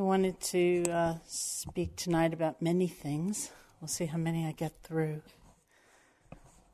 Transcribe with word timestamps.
I 0.00 0.02
wanted 0.02 0.40
to 0.40 0.84
uh, 0.90 1.14
speak 1.26 1.94
tonight 1.94 2.32
about 2.32 2.62
many 2.62 2.88
things. 2.88 3.50
We'll 3.82 3.88
see 3.88 4.06
how 4.06 4.16
many 4.16 4.46
I 4.46 4.52
get 4.52 4.72
through. 4.82 5.20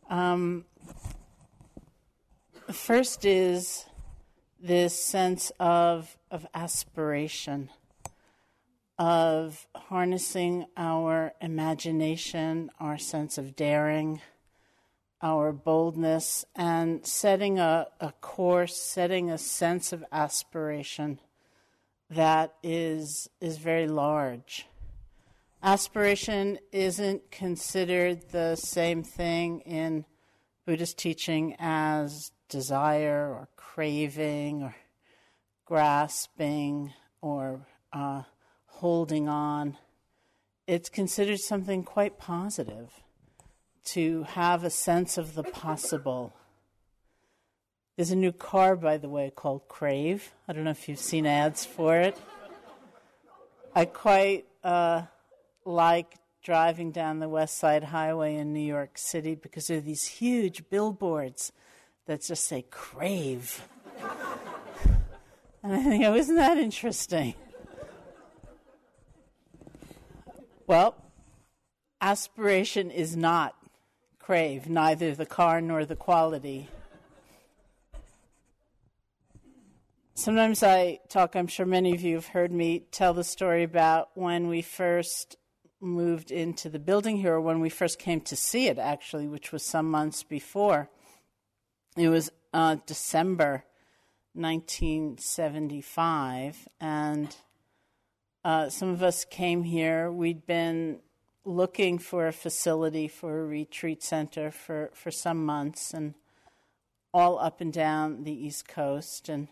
Um, 0.08 0.64
first 2.70 3.24
is 3.24 3.84
this 4.62 4.96
sense 4.96 5.50
of, 5.58 6.16
of 6.30 6.46
aspiration, 6.54 7.70
of 8.96 9.66
harnessing 9.74 10.66
our 10.76 11.32
imagination, 11.40 12.70
our 12.78 12.96
sense 12.96 13.38
of 13.38 13.56
daring, 13.56 14.20
our 15.20 15.50
boldness, 15.52 16.44
and 16.54 17.04
setting 17.04 17.58
a, 17.58 17.88
a 18.00 18.12
course, 18.20 18.76
setting 18.76 19.30
a 19.32 19.38
sense 19.38 19.92
of 19.92 20.04
aspiration 20.12 21.18
that 22.10 22.54
is, 22.62 23.28
is 23.40 23.58
very 23.58 23.88
large. 23.88 24.66
Aspiration 25.62 26.58
isn't 26.70 27.30
considered 27.30 28.30
the 28.30 28.56
same 28.56 29.02
thing 29.02 29.60
in 29.60 30.04
Buddhist 30.64 30.98
teaching 30.98 31.56
as 31.58 32.30
desire 32.48 33.28
or 33.32 33.48
craving 33.56 34.62
or 34.62 34.74
grasping 35.64 36.92
or 37.20 37.66
uh, 37.92 38.22
holding 38.66 39.28
on. 39.28 39.76
It's 40.66 40.88
considered 40.88 41.40
something 41.40 41.82
quite 41.82 42.18
positive 42.18 42.90
to 43.86 44.24
have 44.24 44.64
a 44.64 44.70
sense 44.70 45.16
of 45.18 45.34
the 45.34 45.44
possible. 45.44 46.34
There's 47.96 48.10
a 48.10 48.16
new 48.16 48.32
car, 48.32 48.76
by 48.76 48.98
the 48.98 49.08
way, 49.08 49.32
called 49.34 49.68
Crave. 49.68 50.34
I 50.46 50.52
don't 50.52 50.64
know 50.64 50.70
if 50.70 50.86
you've 50.86 50.98
seen 50.98 51.24
ads 51.24 51.64
for 51.64 51.96
it. 51.96 52.18
I 53.74 53.86
quite 53.86 54.44
uh, 54.62 55.02
like 55.64 56.18
driving 56.42 56.90
down 56.90 57.20
the 57.20 57.28
West 57.28 57.56
Side 57.56 57.84
Highway 57.84 58.36
in 58.36 58.52
New 58.52 58.60
York 58.60 58.98
City 58.98 59.34
because 59.34 59.68
there 59.68 59.78
are 59.78 59.80
these 59.80 60.06
huge 60.06 60.68
billboards 60.68 61.52
that 62.04 62.20
just 62.20 62.44
say 62.44 62.66
Crave. 62.70 63.66
and 65.62 65.72
I 65.72 65.82
think, 65.82 66.04
oh, 66.04 66.14
isn't 66.14 66.36
that 66.36 66.58
interesting? 66.58 67.34
Well, 70.66 70.96
aspiration 72.02 72.90
is 72.90 73.16
not 73.16 73.54
crave, 74.18 74.68
neither 74.68 75.14
the 75.14 75.24
car 75.24 75.62
nor 75.62 75.86
the 75.86 75.96
quality. 75.96 76.68
Sometimes 80.18 80.62
I 80.62 81.00
talk, 81.10 81.36
I'm 81.36 81.46
sure 81.46 81.66
many 81.66 81.92
of 81.92 82.00
you 82.00 82.14
have 82.14 82.28
heard 82.28 82.50
me 82.50 82.86
tell 82.90 83.12
the 83.12 83.22
story 83.22 83.64
about 83.64 84.08
when 84.14 84.48
we 84.48 84.62
first 84.62 85.36
moved 85.78 86.30
into 86.30 86.70
the 86.70 86.78
building 86.78 87.18
here, 87.18 87.34
or 87.34 87.40
when 87.42 87.60
we 87.60 87.68
first 87.68 87.98
came 87.98 88.22
to 88.22 88.34
see 88.34 88.68
it, 88.68 88.78
actually, 88.78 89.28
which 89.28 89.52
was 89.52 89.62
some 89.62 89.90
months 89.90 90.22
before. 90.22 90.88
It 91.98 92.08
was 92.08 92.30
uh, 92.54 92.76
December 92.86 93.64
1975, 94.32 96.66
and 96.80 97.36
uh, 98.42 98.70
some 98.70 98.88
of 98.88 99.02
us 99.02 99.26
came 99.26 99.64
here. 99.64 100.10
We'd 100.10 100.46
been 100.46 101.00
looking 101.44 101.98
for 101.98 102.26
a 102.26 102.32
facility 102.32 103.06
for 103.06 103.40
a 103.40 103.44
retreat 103.44 104.02
center 104.02 104.50
for, 104.50 104.92
for 104.94 105.10
some 105.10 105.44
months, 105.44 105.92
and 105.92 106.14
all 107.12 107.38
up 107.38 107.60
and 107.60 107.70
down 107.70 108.24
the 108.24 108.32
East 108.32 108.66
Coast. 108.66 109.28
And 109.28 109.48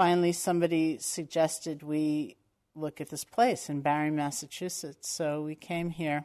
finally, 0.00 0.32
somebody 0.32 0.96
suggested 0.96 1.82
we 1.82 2.34
look 2.74 3.02
at 3.02 3.10
this 3.10 3.22
place 3.22 3.68
in 3.68 3.82
Barre, 3.82 4.10
Massachusetts. 4.10 5.10
So 5.10 5.42
we 5.42 5.54
came 5.54 5.90
here. 5.90 6.24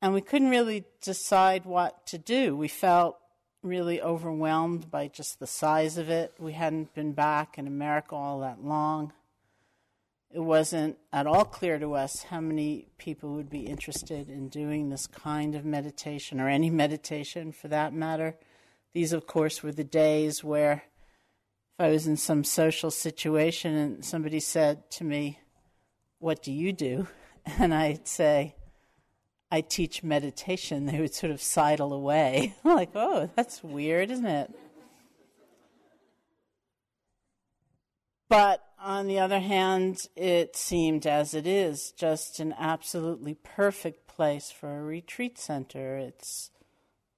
And 0.00 0.14
we 0.14 0.22
couldn't 0.22 0.48
really 0.48 0.86
decide 1.02 1.66
what 1.66 2.06
to 2.06 2.16
do. 2.16 2.56
We 2.56 2.68
felt 2.68 3.18
really 3.62 4.00
overwhelmed 4.00 4.90
by 4.90 5.08
just 5.08 5.40
the 5.40 5.46
size 5.46 5.98
of 5.98 6.08
it. 6.08 6.32
We 6.38 6.54
hadn't 6.54 6.94
been 6.94 7.12
back 7.12 7.58
in 7.58 7.66
America 7.66 8.14
all 8.14 8.40
that 8.40 8.64
long. 8.64 9.12
It 10.32 10.40
wasn't 10.40 10.96
at 11.12 11.26
all 11.26 11.44
clear 11.44 11.78
to 11.78 11.92
us 11.92 12.22
how 12.22 12.40
many 12.40 12.88
people 12.96 13.34
would 13.34 13.50
be 13.50 13.66
interested 13.66 14.30
in 14.30 14.48
doing 14.48 14.88
this 14.88 15.06
kind 15.06 15.54
of 15.54 15.66
meditation 15.66 16.40
or 16.40 16.48
any 16.48 16.70
meditation 16.70 17.52
for 17.52 17.68
that 17.68 17.92
matter. 17.92 18.36
These, 18.94 19.12
of 19.12 19.26
course, 19.26 19.62
were 19.62 19.72
the 19.72 19.84
days 19.84 20.42
where 20.42 20.84
if 21.78 21.84
I 21.84 21.90
was 21.90 22.06
in 22.06 22.16
some 22.16 22.42
social 22.42 22.90
situation 22.90 23.74
and 23.74 24.04
somebody 24.04 24.40
said 24.40 24.90
to 24.92 25.04
me, 25.04 25.40
What 26.18 26.42
do 26.42 26.52
you 26.52 26.72
do? 26.72 27.08
And 27.60 27.72
I'd 27.72 28.08
say, 28.08 28.56
I 29.52 29.60
teach 29.60 30.02
meditation, 30.02 30.86
they 30.86 30.98
would 30.98 31.14
sort 31.14 31.30
of 31.30 31.40
sidle 31.40 31.92
away. 31.92 32.56
like, 32.64 32.90
oh, 32.96 33.30
that's 33.36 33.62
weird, 33.62 34.10
isn't 34.10 34.26
it? 34.26 34.50
But 38.28 38.64
on 38.80 39.06
the 39.06 39.20
other 39.20 39.38
hand, 39.38 40.08
it 40.16 40.56
seemed, 40.56 41.06
as 41.06 41.34
it 41.34 41.46
is, 41.46 41.92
just 41.92 42.40
an 42.40 42.52
absolutely 42.58 43.34
perfect 43.34 44.08
place 44.08 44.50
for 44.50 44.76
a 44.76 44.82
retreat 44.82 45.38
center. 45.38 45.96
It's, 45.96 46.50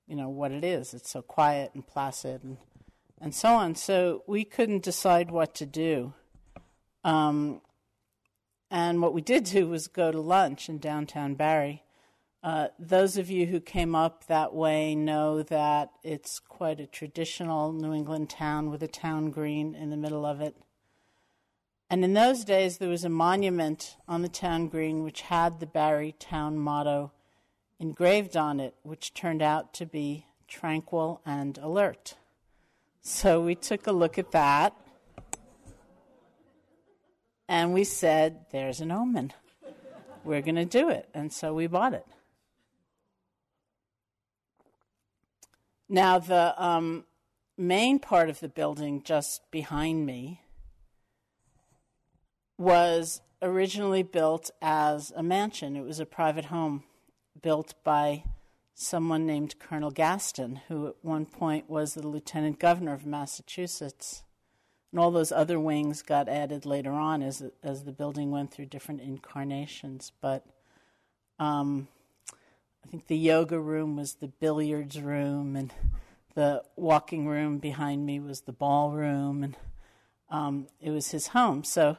you 0.06 0.14
know, 0.14 0.28
what 0.28 0.52
it 0.52 0.62
is. 0.62 0.92
It's 0.92 1.10
so 1.10 1.22
quiet 1.22 1.70
and 1.72 1.86
placid 1.86 2.44
and 2.44 2.58
and 3.20 3.34
so 3.34 3.48
on. 3.54 3.74
So 3.74 4.22
we 4.26 4.44
couldn't 4.44 4.82
decide 4.82 5.30
what 5.30 5.54
to 5.56 5.66
do. 5.66 6.14
Um, 7.04 7.60
and 8.70 9.00
what 9.00 9.14
we 9.14 9.22
did 9.22 9.44
do 9.44 9.66
was 9.66 9.88
go 9.88 10.12
to 10.12 10.20
lunch 10.20 10.68
in 10.68 10.78
downtown 10.78 11.34
Barre. 11.34 11.82
Uh, 12.42 12.68
those 12.78 13.16
of 13.16 13.30
you 13.30 13.46
who 13.46 13.60
came 13.60 13.94
up 13.94 14.26
that 14.26 14.54
way 14.54 14.94
know 14.94 15.42
that 15.42 15.90
it's 16.04 16.38
quite 16.38 16.78
a 16.78 16.86
traditional 16.86 17.72
New 17.72 17.92
England 17.92 18.30
town 18.30 18.70
with 18.70 18.82
a 18.82 18.88
town 18.88 19.30
green 19.30 19.74
in 19.74 19.90
the 19.90 19.96
middle 19.96 20.24
of 20.24 20.40
it. 20.40 20.56
And 21.90 22.04
in 22.04 22.12
those 22.12 22.44
days, 22.44 22.78
there 22.78 22.88
was 22.88 23.04
a 23.04 23.08
monument 23.08 23.96
on 24.06 24.22
the 24.22 24.28
town 24.28 24.68
green 24.68 25.02
which 25.02 25.22
had 25.22 25.58
the 25.58 25.66
Barre 25.66 26.12
town 26.12 26.58
motto 26.58 27.12
engraved 27.80 28.36
on 28.36 28.60
it, 28.60 28.74
which 28.82 29.14
turned 29.14 29.42
out 29.42 29.72
to 29.74 29.86
be 29.86 30.26
tranquil 30.46 31.20
and 31.24 31.56
alert. 31.58 32.14
So 33.08 33.40
we 33.40 33.54
took 33.54 33.86
a 33.86 33.92
look 33.92 34.18
at 34.18 34.32
that 34.32 34.76
and 37.48 37.72
we 37.72 37.82
said, 37.82 38.44
There's 38.52 38.82
an 38.82 38.90
omen. 38.90 39.32
We're 40.24 40.42
going 40.42 40.56
to 40.56 40.66
do 40.66 40.90
it. 40.90 41.08
And 41.14 41.32
so 41.32 41.54
we 41.54 41.68
bought 41.68 41.94
it. 41.94 42.04
Now, 45.88 46.18
the 46.18 46.54
um, 46.62 47.06
main 47.56 47.98
part 47.98 48.28
of 48.28 48.40
the 48.40 48.48
building 48.48 49.02
just 49.02 49.50
behind 49.50 50.04
me 50.04 50.42
was 52.58 53.22
originally 53.40 54.02
built 54.02 54.50
as 54.60 55.14
a 55.16 55.22
mansion. 55.22 55.76
It 55.76 55.84
was 55.84 55.98
a 55.98 56.04
private 56.04 56.46
home 56.46 56.84
built 57.40 57.72
by 57.82 58.24
someone 58.80 59.26
named 59.26 59.58
Colonel 59.58 59.90
Gaston, 59.90 60.60
who 60.68 60.86
at 60.86 60.94
one 61.02 61.26
point 61.26 61.68
was 61.68 61.94
the 61.94 62.06
lieutenant 62.06 62.60
governor 62.60 62.92
of 62.92 63.04
Massachusetts. 63.04 64.22
And 64.92 65.00
all 65.00 65.10
those 65.10 65.32
other 65.32 65.58
wings 65.58 66.00
got 66.00 66.28
added 66.28 66.64
later 66.64 66.92
on 66.92 67.20
as, 67.20 67.42
as 67.60 67.82
the 67.82 67.92
building 67.92 68.30
went 68.30 68.52
through 68.52 68.66
different 68.66 69.00
incarnations. 69.00 70.12
But 70.20 70.46
um, 71.40 71.88
I 72.32 72.88
think 72.88 73.08
the 73.08 73.18
yoga 73.18 73.58
room 73.58 73.96
was 73.96 74.14
the 74.14 74.28
billiards 74.28 75.00
room, 75.00 75.56
and 75.56 75.74
the 76.34 76.62
walking 76.76 77.26
room 77.26 77.58
behind 77.58 78.06
me 78.06 78.20
was 78.20 78.42
the 78.42 78.52
ballroom, 78.52 79.42
and 79.42 79.56
um, 80.30 80.68
it 80.80 80.90
was 80.90 81.10
his 81.10 81.26
home. 81.26 81.64
So 81.64 81.98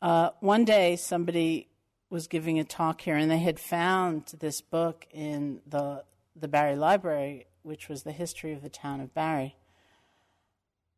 uh, 0.00 0.30
one 0.38 0.64
day 0.64 0.94
somebody 0.94 1.66
was 2.08 2.28
giving 2.28 2.60
a 2.60 2.64
talk 2.64 3.00
here, 3.00 3.16
and 3.16 3.28
they 3.28 3.38
had 3.38 3.58
found 3.58 4.26
this 4.38 4.60
book 4.60 5.08
in 5.12 5.60
the 5.66 6.04
the 6.40 6.48
Barre 6.48 6.76
Library, 6.76 7.46
which 7.62 7.88
was 7.88 8.02
the 8.02 8.12
history 8.12 8.52
of 8.52 8.62
the 8.62 8.68
town 8.68 9.00
of 9.00 9.14
Barre. 9.14 9.54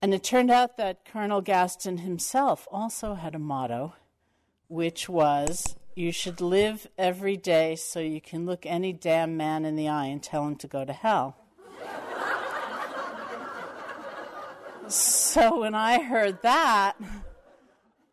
And 0.00 0.12
it 0.12 0.24
turned 0.24 0.50
out 0.50 0.76
that 0.78 1.04
Colonel 1.04 1.40
Gaston 1.40 1.98
himself 1.98 2.66
also 2.70 3.14
had 3.14 3.34
a 3.34 3.38
motto, 3.38 3.94
which 4.68 5.08
was 5.08 5.76
you 5.94 6.10
should 6.10 6.40
live 6.40 6.86
every 6.96 7.36
day 7.36 7.76
so 7.76 8.00
you 8.00 8.20
can 8.20 8.46
look 8.46 8.64
any 8.66 8.92
damn 8.92 9.36
man 9.36 9.64
in 9.64 9.76
the 9.76 9.88
eye 9.88 10.06
and 10.06 10.22
tell 10.22 10.46
him 10.46 10.56
to 10.56 10.66
go 10.66 10.84
to 10.84 10.92
hell. 10.92 11.36
so 14.88 15.60
when 15.60 15.74
I 15.74 16.02
heard 16.02 16.42
that, 16.42 16.94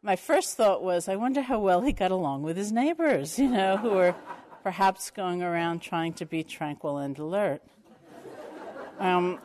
my 0.01 0.15
first 0.15 0.57
thought 0.57 0.83
was, 0.83 1.07
I 1.07 1.15
wonder 1.15 1.41
how 1.41 1.59
well 1.59 1.81
he 1.81 1.91
got 1.91 2.11
along 2.11 2.43
with 2.43 2.57
his 2.57 2.71
neighbors, 2.71 3.39
you 3.39 3.49
know, 3.49 3.77
who 3.77 3.91
were 3.91 4.15
perhaps 4.69 5.09
going 5.09 5.41
around 5.41 5.81
trying 5.81 6.13
to 6.13 6.27
be 6.27 6.43
tranquil 6.43 6.99
and 6.99 7.17
alert. 7.17 7.59
Um, 8.99 9.39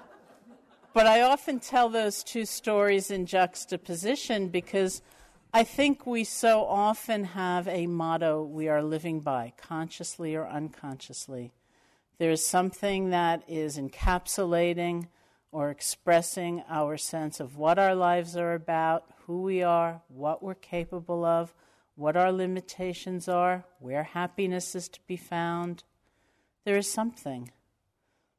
but 0.93 1.07
I 1.07 1.23
often 1.23 1.61
tell 1.61 1.89
those 1.89 2.23
two 2.23 2.45
stories 2.45 3.11
in 3.11 3.25
juxtaposition 3.25 4.49
because 4.49 5.01
I 5.55 5.65
think 5.65 6.07
we 6.07 6.25
so 6.25 6.67
often 6.67 7.25
have 7.25 7.67
a 7.69 7.87
motto 7.87 8.43
we 8.43 8.69
are 8.69 8.83
living 8.83 9.21
by, 9.21 9.55
consciously 9.57 10.35
or 10.35 10.47
unconsciously. 10.47 11.55
There 12.19 12.31
is 12.31 12.47
something 12.47 13.09
that 13.09 13.45
is 13.49 13.79
encapsulating 13.79 15.09
or 15.53 15.71
expressing 15.71 16.63
our 16.69 16.99
sense 16.99 17.41
of 17.41 17.57
what 17.57 17.79
our 17.79 17.95
lives 17.95 18.37
are 18.37 18.53
about, 18.53 19.05
who 19.25 19.41
we 19.41 19.63
are, 19.63 20.03
what 20.09 20.43
we're 20.43 20.55
capable 20.55 21.25
of, 21.25 21.55
what 21.97 22.17
our 22.17 22.33
limitations 22.33 23.29
are, 23.29 23.65
where 23.79 24.03
happiness 24.03 24.75
is 24.75 24.89
to 24.89 25.01
be 25.07 25.17
found. 25.17 25.85
There 26.65 26.77
is 26.77 26.91
something. 26.91 27.53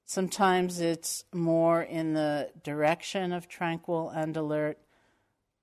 Sometimes 0.06 0.80
it's 0.80 1.24
more 1.34 1.82
in 1.82 2.14
the 2.14 2.52
direction 2.64 3.32
of 3.32 3.48
tranquil 3.48 4.10
and 4.10 4.36
alert. 4.38 4.78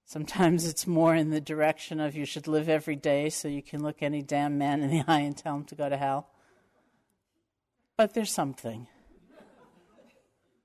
Sometimes 0.04 0.66
it's 0.66 0.86
more 0.86 1.14
in 1.14 1.30
the 1.30 1.40
direction 1.40 2.00
of 2.00 2.16
you 2.16 2.24
should 2.24 2.48
live 2.48 2.68
every 2.68 2.96
day 2.96 3.30
so 3.30 3.48
you 3.48 3.62
can 3.62 3.82
look 3.82 4.02
any 4.02 4.22
damn 4.22 4.58
man 4.58 4.82
in 4.82 4.90
the 4.90 5.04
eye 5.08 5.20
and 5.20 5.36
tell 5.36 5.56
him 5.56 5.64
to 5.64 5.74
go 5.74 5.88
to 5.88 5.96
hell. 5.96 6.28
But 7.96 8.14
there's 8.14 8.32
something. 8.32 8.88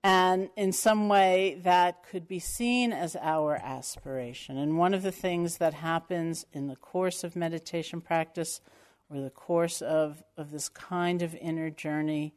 And 0.08 0.52
in 0.56 0.72
some 0.72 1.10
way, 1.10 1.60
that 1.64 2.02
could 2.10 2.30
be 2.30 2.40
seen 2.40 2.94
as 2.94 3.18
our 3.18 3.56
aspiration. 3.58 4.58
And 4.58 4.78
one 4.78 4.94
of 4.94 5.04
the 5.04 5.12
things 5.12 5.58
that 5.58 5.74
happens 5.74 6.46
in 6.54 6.68
the 6.68 6.78
course 6.78 7.26
of 7.26 7.36
meditation 7.36 8.00
practice 8.00 8.62
or 9.10 9.20
the 9.20 9.30
course 9.30 9.82
of, 9.82 10.24
of 10.38 10.52
this 10.52 10.70
kind 10.70 11.22
of 11.22 11.36
inner 11.36 11.70
journey 11.70 12.34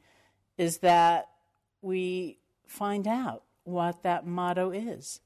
is 0.59 0.79
that 0.79 1.29
we 1.81 2.39
find 2.67 3.07
out 3.07 3.45
what 3.63 4.03
that 4.03 4.27
motto 4.27 4.73
is 4.73 5.21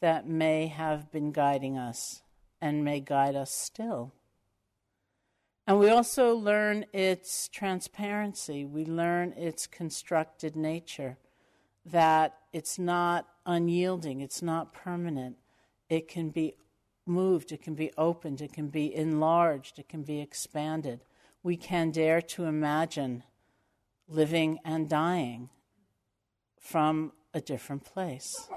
that 0.00 0.26
may 0.26 0.68
have 0.68 1.12
been 1.12 1.32
guiding 1.32 1.76
us 1.76 2.22
and 2.62 2.82
may 2.82 2.98
guide 2.98 3.36
us 3.36 3.50
still. 3.50 4.14
And 5.66 5.78
we 5.78 5.90
also 5.90 6.34
learn 6.34 6.86
its 6.94 7.46
transparency, 7.48 8.64
we 8.64 8.86
learn 8.86 9.34
its 9.34 9.66
constructed 9.66 10.56
nature, 10.56 11.18
that 11.84 12.38
it's 12.52 12.78
not 12.78 13.26
unyielding, 13.46 14.20
it's 14.20 14.42
not 14.42 14.72
permanent. 14.72 15.36
It 15.88 16.08
can 16.08 16.30
be 16.30 16.56
moved, 17.06 17.52
it 17.52 17.62
can 17.62 17.74
be 17.74 17.90
opened, 17.98 18.40
it 18.40 18.52
can 18.52 18.68
be 18.68 18.94
enlarged, 18.94 19.78
it 19.78 19.88
can 19.88 20.02
be 20.02 20.20
expanded. 20.20 21.00
We 21.42 21.56
can 21.56 21.90
dare 21.90 22.22
to 22.22 22.44
imagine 22.44 23.24
living 24.08 24.58
and 24.64 24.88
dying 24.88 25.50
from 26.58 27.12
a 27.34 27.40
different 27.40 27.84
place. 27.84 28.48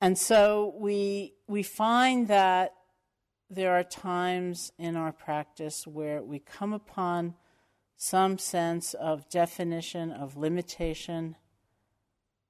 And 0.00 0.18
so 0.18 0.74
we, 0.78 1.34
we 1.46 1.62
find 1.62 2.28
that 2.28 2.72
there 3.50 3.74
are 3.74 3.84
times 3.84 4.72
in 4.78 4.96
our 4.96 5.12
practice 5.12 5.86
where 5.86 6.22
we 6.22 6.38
come 6.38 6.72
upon 6.72 7.34
some 8.02 8.36
sense 8.36 8.94
of 8.94 9.28
definition, 9.28 10.10
of 10.10 10.36
limitation, 10.36 11.36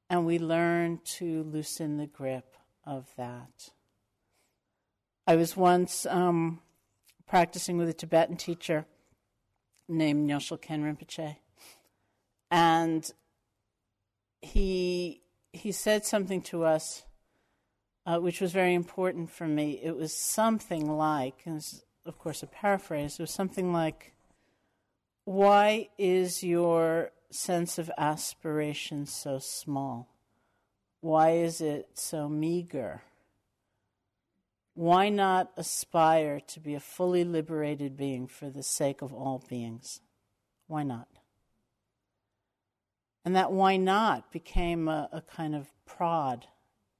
and 0.08 0.24
we 0.24 0.38
learn 0.38 0.98
to 1.04 1.42
loosen 1.42 1.98
the 1.98 2.06
grip 2.06 2.56
of 2.86 3.06
that. 3.18 3.68
I 5.26 5.36
was 5.36 5.54
once 5.54 6.06
um, 6.06 6.62
practicing 7.26 7.76
with 7.76 7.90
a 7.90 7.92
Tibetan 7.92 8.36
teacher 8.36 8.86
named 9.88 10.26
Nyoshul 10.26 10.58
Khen 10.58 10.82
Rinpoche, 10.82 11.36
and 12.50 13.10
he 14.40 15.20
he 15.52 15.70
said 15.70 16.06
something 16.06 16.40
to 16.40 16.64
us 16.64 17.02
uh, 18.06 18.18
which 18.18 18.40
was 18.40 18.52
very 18.52 18.72
important 18.72 19.30
for 19.30 19.46
me. 19.46 19.78
It 19.82 19.94
was 19.94 20.14
something 20.14 20.96
like, 20.96 21.42
and 21.44 21.62
of 22.06 22.18
course 22.18 22.42
a 22.42 22.46
paraphrase, 22.46 23.18
it 23.18 23.22
was 23.22 23.30
something 23.30 23.70
like, 23.70 24.14
Why 25.24 25.88
is 25.98 26.42
your 26.42 27.12
sense 27.30 27.78
of 27.78 27.90
aspiration 27.96 29.06
so 29.06 29.38
small? 29.38 30.08
Why 31.00 31.30
is 31.30 31.60
it 31.60 31.90
so 31.94 32.28
meager? 32.28 33.02
Why 34.74 35.08
not 35.08 35.52
aspire 35.56 36.40
to 36.40 36.60
be 36.60 36.74
a 36.74 36.80
fully 36.80 37.24
liberated 37.24 37.96
being 37.96 38.26
for 38.26 38.50
the 38.50 38.62
sake 38.62 39.02
of 39.02 39.12
all 39.12 39.44
beings? 39.48 40.00
Why 40.66 40.82
not? 40.82 41.08
And 43.24 43.36
that 43.36 43.52
why 43.52 43.76
not 43.76 44.32
became 44.32 44.88
a, 44.88 45.08
a 45.12 45.20
kind 45.20 45.54
of 45.54 45.70
prod 45.86 46.46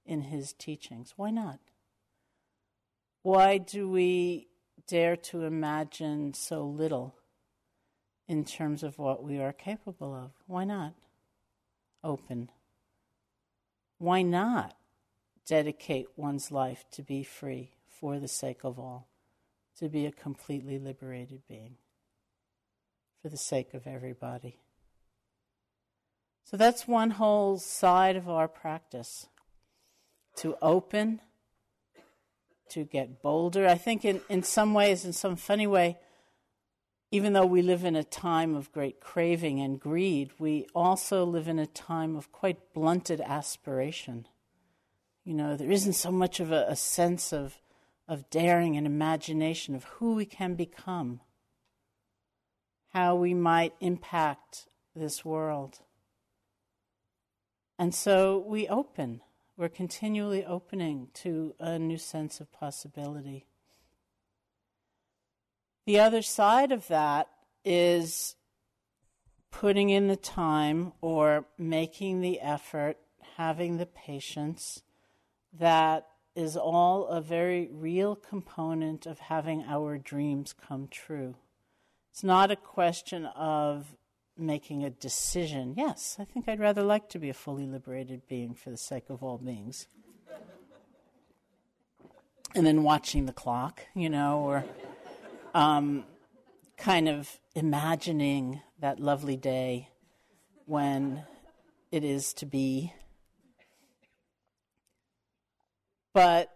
in 0.05 0.21
his 0.21 0.53
teachings. 0.53 1.13
Why 1.15 1.29
not? 1.29 1.59
Why 3.21 3.57
do 3.57 3.89
we 3.89 4.47
dare 4.87 5.15
to 5.15 5.43
imagine 5.43 6.33
so 6.33 6.63
little 6.63 7.15
in 8.27 8.45
terms 8.45 8.83
of 8.83 8.97
what 8.97 9.23
we 9.23 9.39
are 9.39 9.53
capable 9.53 10.13
of? 10.13 10.31
Why 10.47 10.63
not? 10.63 10.93
Open. 12.03 12.49
Why 13.97 14.21
not 14.21 14.75
dedicate 15.45 16.07
one's 16.15 16.51
life 16.51 16.85
to 16.91 17.01
be 17.01 17.23
free 17.23 17.71
for 17.87 18.19
the 18.19 18.27
sake 18.27 18.63
of 18.63 18.79
all, 18.79 19.07
to 19.77 19.89
be 19.89 20.05
a 20.05 20.11
completely 20.11 20.79
liberated 20.79 21.41
being, 21.47 21.75
for 23.21 23.29
the 23.29 23.37
sake 23.37 23.73
of 23.73 23.87
everybody? 23.87 24.59
So 26.43 26.57
that's 26.57 26.87
one 26.87 27.11
whole 27.11 27.57
side 27.57 28.15
of 28.15 28.29
our 28.29 28.47
practice 28.47 29.27
to 30.37 30.57
open, 30.61 31.21
to 32.69 32.83
get 32.83 33.21
bolder. 33.21 33.67
I 33.67 33.75
think, 33.75 34.03
in, 34.03 34.21
in 34.29 34.43
some 34.43 34.73
ways, 34.73 35.05
in 35.05 35.13
some 35.13 35.35
funny 35.35 35.67
way, 35.67 35.97
even 37.13 37.33
though 37.33 37.45
we 37.45 37.61
live 37.61 37.85
in 37.85 37.95
a 37.95 38.03
time 38.03 38.55
of 38.55 38.71
great 38.71 38.99
craving 38.99 39.59
and 39.59 39.79
greed, 39.79 40.31
we 40.39 40.65
also 40.73 41.23
live 41.23 41.47
in 41.47 41.59
a 41.59 41.67
time 41.67 42.15
of 42.15 42.31
quite 42.31 42.73
blunted 42.73 43.21
aspiration. 43.21 44.27
You 45.23 45.35
know, 45.35 45.55
there 45.55 45.69
isn't 45.69 45.93
so 45.93 46.11
much 46.11 46.39
of 46.39 46.51
a, 46.51 46.65
a 46.67 46.75
sense 46.75 47.31
of, 47.31 47.61
of 48.07 48.27
daring 48.31 48.75
and 48.77 48.87
imagination 48.87 49.75
of 49.75 49.83
who 49.83 50.15
we 50.15 50.25
can 50.25 50.55
become, 50.55 51.21
how 52.93 53.13
we 53.13 53.35
might 53.35 53.75
impact 53.79 54.67
this 54.95 55.23
world. 55.23 55.81
And 57.77 57.93
so 57.93 58.43
we 58.47 58.67
open. 58.67 59.21
We're 59.55 59.69
continually 59.69 60.43
opening 60.43 61.09
to 61.13 61.53
a 61.59 61.77
new 61.77 61.99
sense 61.99 62.39
of 62.39 62.51
possibility. 62.51 63.45
The 65.85 65.99
other 65.99 66.21
side 66.21 66.71
of 66.71 66.87
that 66.87 67.27
is 67.65 68.35
putting 69.51 69.89
in 69.89 70.07
the 70.07 70.15
time 70.15 70.93
or 71.01 71.45
making 71.57 72.21
the 72.21 72.39
effort, 72.39 72.97
having 73.35 73.77
the 73.77 73.85
patience 73.85 74.81
that 75.51 76.07
is 76.35 76.57
all 76.57 77.07
a 77.07 77.21
very 77.21 77.69
real 77.71 78.15
component 78.15 79.05
of 79.05 79.19
having 79.19 79.63
our 79.67 79.97
dreams 79.97 80.53
come 80.53 80.87
true. 80.87 81.35
It's 82.11 82.23
not 82.23 82.49
a 82.49 82.55
question 82.55 83.25
of 83.25 83.95
making 84.37 84.83
a 84.83 84.89
decision. 84.89 85.75
Yes, 85.77 86.15
I 86.19 86.25
think 86.25 86.47
I'd 86.47 86.59
rather 86.59 86.81
like 86.81 87.09
to 87.09 87.19
be 87.19 87.29
a 87.29 87.33
fully 87.33 87.67
liberated 87.67 88.27
being 88.27 88.55
for 88.55 88.71
the 88.71 88.77
sake 88.77 89.09
of 89.09 89.21
all 89.21 89.37
beings. 89.37 89.87
and 92.55 92.65
then 92.65 92.83
watching 92.83 93.25
the 93.25 93.33
clock, 93.33 93.81
you 93.95 94.09
know, 94.09 94.39
or 94.39 94.63
um, 95.53 96.05
kind 96.77 97.07
of 97.07 97.39
imagining 97.55 98.61
that 98.79 98.99
lovely 98.99 99.37
day 99.37 99.89
when 100.65 101.23
it 101.91 102.03
is 102.03 102.33
to 102.33 102.45
be. 102.45 102.93
But 106.13 106.49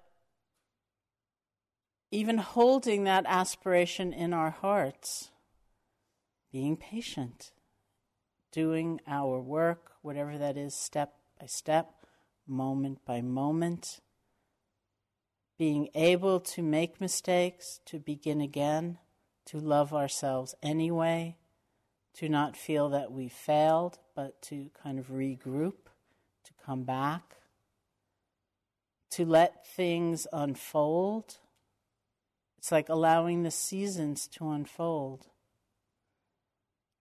even 2.12 2.38
holding 2.38 3.04
that 3.04 3.26
aspiration 3.28 4.14
in 4.14 4.34
our 4.34 4.52
hearts, 4.52 5.32
being 6.52 6.78
patient 6.78 7.52
doing 8.52 9.00
our 9.08 9.40
work, 9.40 9.92
whatever 10.02 10.38
that 10.38 10.58
is, 10.58 10.74
step 10.74 11.14
by 11.40 11.46
step, 11.46 11.92
moment 12.48 12.98
by 13.06 13.22
moment, 13.22 14.00
being 15.58 15.90
able 15.96 16.40
to 16.40 16.62
make 16.62 17.02
mistakes, 17.02 17.80
to 17.86 18.00
begin 18.00 18.42
again, 18.42 19.00
to 19.46 19.60
love 19.60 19.94
ourselves 19.94 20.56
anyway, 20.62 21.38
to 22.14 22.30
not 22.30 22.56
feel 22.56 22.90
that 22.90 23.12
we 23.12 23.28
failed, 23.28 24.00
but 24.16 24.42
to 24.44 24.70
kind 24.82 25.00
of 25.00 25.08
regroup, 25.08 25.90
to 26.44 26.54
come 26.66 26.84
back, 26.84 27.38
to 29.12 29.26
let 29.26 29.66
things 29.66 30.28
unfold. 30.32 31.38
It's 32.58 32.72
like 32.72 32.90
allowing 32.90 33.44
the 33.44 33.52
seasons 33.52 34.28
to 34.30 34.50
unfold 34.50 35.28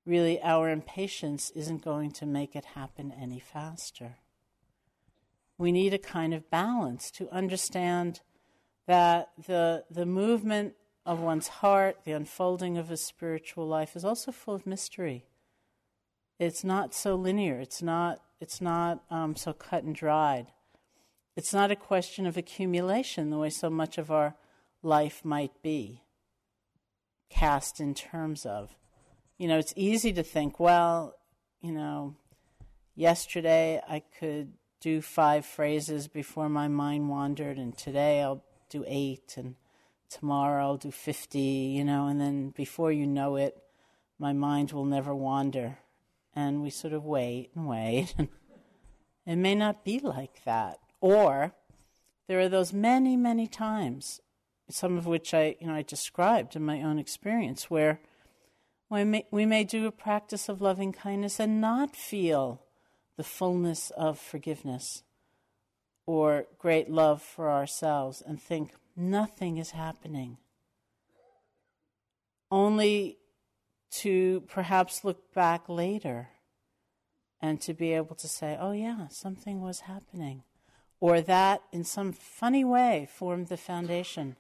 really 0.07 0.41
our 0.41 0.71
impatience 0.71 1.51
isn't 1.51 1.85
going 1.85 2.13
to 2.13 2.25
make 2.25 2.55
it 2.55 2.65
happen 2.65 3.13
any 3.21 3.41
faster. 3.41 4.17
We 5.59 5.73
need 5.73 5.93
a 5.93 5.99
kind 5.99 6.33
of 6.33 6.49
balance 6.49 7.11
to 7.13 7.29
understand 7.31 8.21
that 8.87 9.31
the, 9.47 9.85
the 9.91 10.07
movement 10.07 10.75
of 11.05 11.21
one's 11.21 11.49
heart, 11.49 11.99
the 12.05 12.13
unfolding 12.13 12.77
of 12.77 12.91
a 12.91 12.97
spiritual 12.97 13.67
life, 13.67 13.95
is 13.97 14.05
also 14.05 14.33
full 14.33 14.55
of 14.55 14.67
mystery. 14.67 15.25
It's 16.39 16.65
not 16.65 16.95
so 16.95 17.15
linear. 17.15 17.61
It's 17.61 17.83
not. 17.83 18.21
It's 18.41 18.61
not 18.61 19.03
um, 19.11 19.35
so 19.35 19.55
cut 19.55 19.85
and 19.85 19.95
dried. 19.95 20.49
It's 21.37 21.55
not 21.55 21.71
a 21.71 21.77
question 21.77 22.27
of 22.27 22.37
accumulation 22.37 23.31
the 23.31 23.39
way 23.39 23.51
so 23.51 23.71
much 23.71 23.97
of 23.97 24.11
our 24.11 24.35
life 24.83 25.25
might 25.25 25.63
be 25.63 26.03
cast 27.31 27.81
in 27.81 27.95
terms 27.95 28.45
of. 28.45 28.77
You 29.39 29.49
know, 29.49 29.59
it's 29.59 29.73
easy 29.77 30.13
to 30.15 30.23
think, 30.23 30.61
well, 30.61 31.15
you 31.61 31.73
know, 31.73 32.17
yesterday 32.95 33.81
I 33.89 34.03
could 34.19 34.53
do 34.81 35.01
five 35.01 35.45
phrases 35.47 36.09
before 36.09 36.49
my 36.49 36.69
mind 36.69 37.09
wandered, 37.09 37.59
and 37.59 37.77
today 37.77 38.21
I'll 38.21 38.45
do 38.69 38.85
eight, 38.87 39.35
and 39.37 39.57
tomorrow 40.09 40.65
I'll 40.65 40.77
do 40.77 40.91
50, 40.91 41.39
you 41.39 41.85
know, 41.85 42.07
and 42.07 42.21
then 42.21 42.51
before 42.51 42.93
you 42.93 43.07
know 43.07 43.37
it, 43.37 43.57
my 44.19 44.33
mind 44.33 44.73
will 44.73 44.85
never 44.85 45.15
wander. 45.15 45.79
And 46.35 46.63
we 46.63 46.71
sort 46.71 46.93
of 46.93 47.05
wait 47.05 47.51
and 47.55 47.67
wait. 47.67 48.15
it 49.27 49.37
may 49.37 49.55
not 49.55 49.85
be 49.85 49.99
like 49.99 50.45
that. 50.45 50.79
Or 51.01 51.55
there 52.29 52.41
are 52.41 52.49
those 52.49 52.73
many, 52.73 53.17
many 53.17 53.47
times, 53.47 54.21
some 54.69 54.99
of 54.99 55.07
which 55.07 55.33
I, 55.33 55.57
you 55.61 55.67
know, 55.67 55.75
I 55.75 55.83
described 55.83 56.57
in 56.57 56.63
my 56.63 56.83
own 56.83 56.99
experience, 56.99 57.71
where 57.71 58.01
we 58.91 59.05
may, 59.05 59.27
we 59.31 59.47
may 59.47 59.65
do 59.65 59.87
a 59.87 59.93
practice 59.93 60.49
of 60.49 60.61
loving 60.61 60.93
kindness 60.93 61.41
and 61.41 61.61
not 61.61 61.97
feel 61.97 62.63
the 63.17 63.25
fullness 63.25 63.91
of 63.91 64.19
forgiveness 64.19 65.03
or 66.07 66.47
great 66.59 66.89
love 66.89 67.21
for 67.21 67.51
ourselves 67.51 68.23
and 68.25 68.41
think 68.41 68.73
nothing 68.97 69.59
is 69.59 69.73
happening. 69.73 70.39
Only 72.51 73.19
to 74.03 74.43
perhaps 74.49 75.05
look 75.05 75.35
back 75.35 75.69
later 75.69 76.29
and 77.41 77.61
to 77.61 77.75
be 77.75 77.93
able 77.93 78.15
to 78.17 78.29
say, 78.29 78.57
oh, 78.59 78.73
yeah, 78.73 79.09
something 79.09 79.61
was 79.61 79.81
happening. 79.81 80.45
Or 81.01 81.21
that 81.21 81.63
in 81.73 81.85
some 81.85 82.13
funny 82.13 82.65
way 82.65 83.09
formed 83.13 83.49
the 83.49 83.57
foundation 83.57 84.37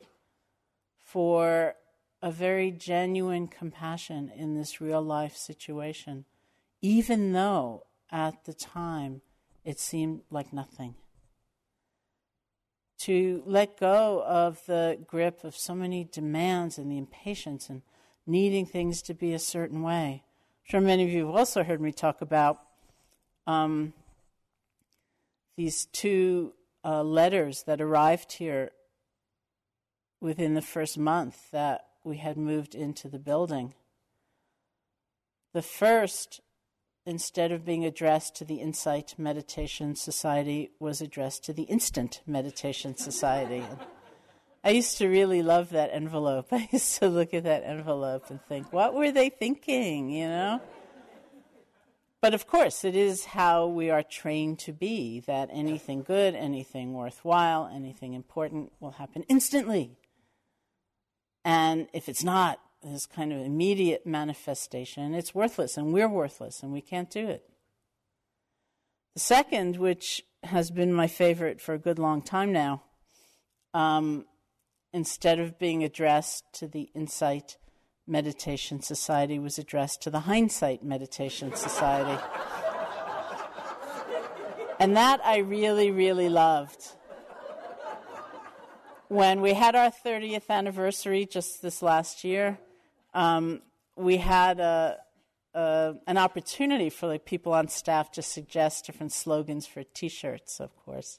for 1.05 1.75
a 2.23 2.31
very 2.31 2.71
genuine 2.71 3.47
compassion 3.47 4.33
in 4.35 4.57
this 4.57 4.81
real 4.81 5.03
life 5.03 5.37
situation, 5.37 6.25
even 6.81 7.33
though 7.33 7.85
at 8.11 8.45
the 8.45 8.55
time 8.55 9.21
it 9.65 9.79
seemed 9.79 10.23
like 10.31 10.53
nothing. 10.53 10.95
To 13.01 13.43
let 13.45 13.79
go 13.79 14.23
of 14.27 14.65
the 14.67 14.99
grip 15.07 15.45
of 15.45 15.57
so 15.57 15.75
many 15.75 16.05
demands 16.05 16.79
and 16.79 16.91
the 16.91 16.99
impatience 16.99 17.69
and 17.69 17.83
needing 18.27 18.67
things 18.67 19.03
to 19.03 19.15
be 19.15 19.35
a 19.35 19.39
certain 19.39 19.83
way. 19.83 20.23
I'm 20.25 20.71
sure 20.71 20.81
many 20.81 21.05
of 21.05 21.11
you 21.11 21.27
have 21.27 21.35
also 21.35 21.63
heard 21.63 21.81
me 21.81 21.93
talk 21.93 22.23
about 22.23 22.59
um, 23.47 23.93
these 25.57 25.87
two 25.87 26.55
uh, 26.85 27.03
letters 27.03 27.65
that 27.65 27.81
arrived 27.81 28.33
here 28.33 28.73
within 30.21 30.55
the 30.55 30.63
first 30.63 30.99
month 30.99 31.51
that 31.51 31.87
we 32.03 32.17
had 32.17 32.37
moved 32.37 32.75
into 32.75 33.09
the 33.09 33.19
building. 33.19 33.75
The 35.53 35.63
first 35.63 36.41
instead 37.07 37.53
of 37.53 37.65
being 37.65 37.85
addressed 37.85 38.35
to 38.37 38.45
the 38.45 38.57
Insight 38.57 39.15
Meditation 39.17 39.95
Society, 39.95 40.73
was 40.81 41.01
addressed 41.01 41.45
to 41.45 41.53
the 41.53 41.63
Instant 41.63 42.21
Meditation 42.27 42.97
Society. 42.97 43.65
I 44.65 44.71
used 44.71 44.99
to 44.99 45.09
really 45.09 45.43
love 45.43 45.71
that 45.71 45.91
envelope. 45.93 46.49
I 46.53 46.69
used 46.73 46.99
to 46.99 47.09
look 47.09 47.33
at 47.33 47.45
that 47.45 47.63
envelope 47.65 48.25
and 48.29 48.43
think, 48.43 48.73
what 48.73 48.95
were 48.95 49.13
they 49.13 49.31
thinking, 49.31 50.11
you 50.11 50.27
know? 50.27 50.61
But 52.21 52.35
of 52.35 52.49
course, 52.49 52.85
it 52.85 52.97
is 52.97 53.27
how 53.27 53.69
we 53.69 53.91
are 53.91 54.03
trained 54.03 54.59
to 54.61 54.73
be 54.73 55.21
that 55.21 55.49
anything 55.53 56.03
good, 56.03 56.35
anything 56.35 56.93
worthwhile, 56.95 57.71
anything 57.73 58.15
important 58.15 58.73
will 58.81 58.93
happen 58.93 59.23
instantly. 59.29 59.97
And 61.45 61.87
if 61.93 62.09
it's 62.09 62.25
not, 62.25 62.59
this 62.83 63.07
kind 63.07 63.33
of 63.33 63.41
immediate 63.41 64.07
manifestation, 64.07 65.15
it's 65.15 65.35
worthless, 65.35 65.77
and 65.77 65.93
we're 65.93 66.09
worthless, 66.09 66.63
and 66.63 66.73
we 66.73 66.81
can't 66.81 67.11
do 67.11 67.29
it. 67.29 67.49
The 69.15 69.21
second, 69.21 69.77
which 69.77 70.23
has 70.43 70.71
been 70.71 70.93
my 70.93 71.07
favorite 71.07 71.61
for 71.61 71.75
a 71.75 71.79
good 71.79 71.99
long 71.99 72.23
time 72.23 72.53
now, 72.53 72.83
um, 73.75 74.27
instead 74.93 75.39
of 75.39 75.59
being 75.59 75.83
addressed 75.83 76.45
to 76.55 76.69
the 76.69 76.91
Insight 76.95 77.57
Meditation 78.07 78.81
Society, 78.81 79.39
was 79.39 79.59
addressed 79.59 80.03
to 80.03 80.11
the 80.11 80.21
Hindsight 80.21 80.85
Meditation 80.85 81.55
Society. 81.55 82.23
and 84.79 84.97
that 84.97 85.25
I 85.25 85.39
really, 85.39 85.91
really 85.91 86.29
loved 86.29 86.93
when 89.09 89.41
we 89.41 89.55
had 89.55 89.77
our 89.77 89.91
30th 89.91 90.49
anniversary 90.51 91.27
just 91.27 91.63
this 91.63 91.83
last 91.83 92.25
year, 92.25 92.59
um, 93.17 93.63
we 93.97 94.19
had 94.19 94.61
a, 94.61 94.99
a, 95.55 95.95
an 96.07 96.19
opportunity 96.19 96.91
for 96.91 97.07
like 97.07 97.25
people 97.25 97.55
on 97.55 97.67
staff 97.67 98.13
to 98.13 98.23
suggest 98.23 98.85
different 98.85 99.11
slogans 99.11 99.67
for 99.67 99.83
T-shirts. 99.83 100.61
Of 100.61 100.77
course, 100.77 101.19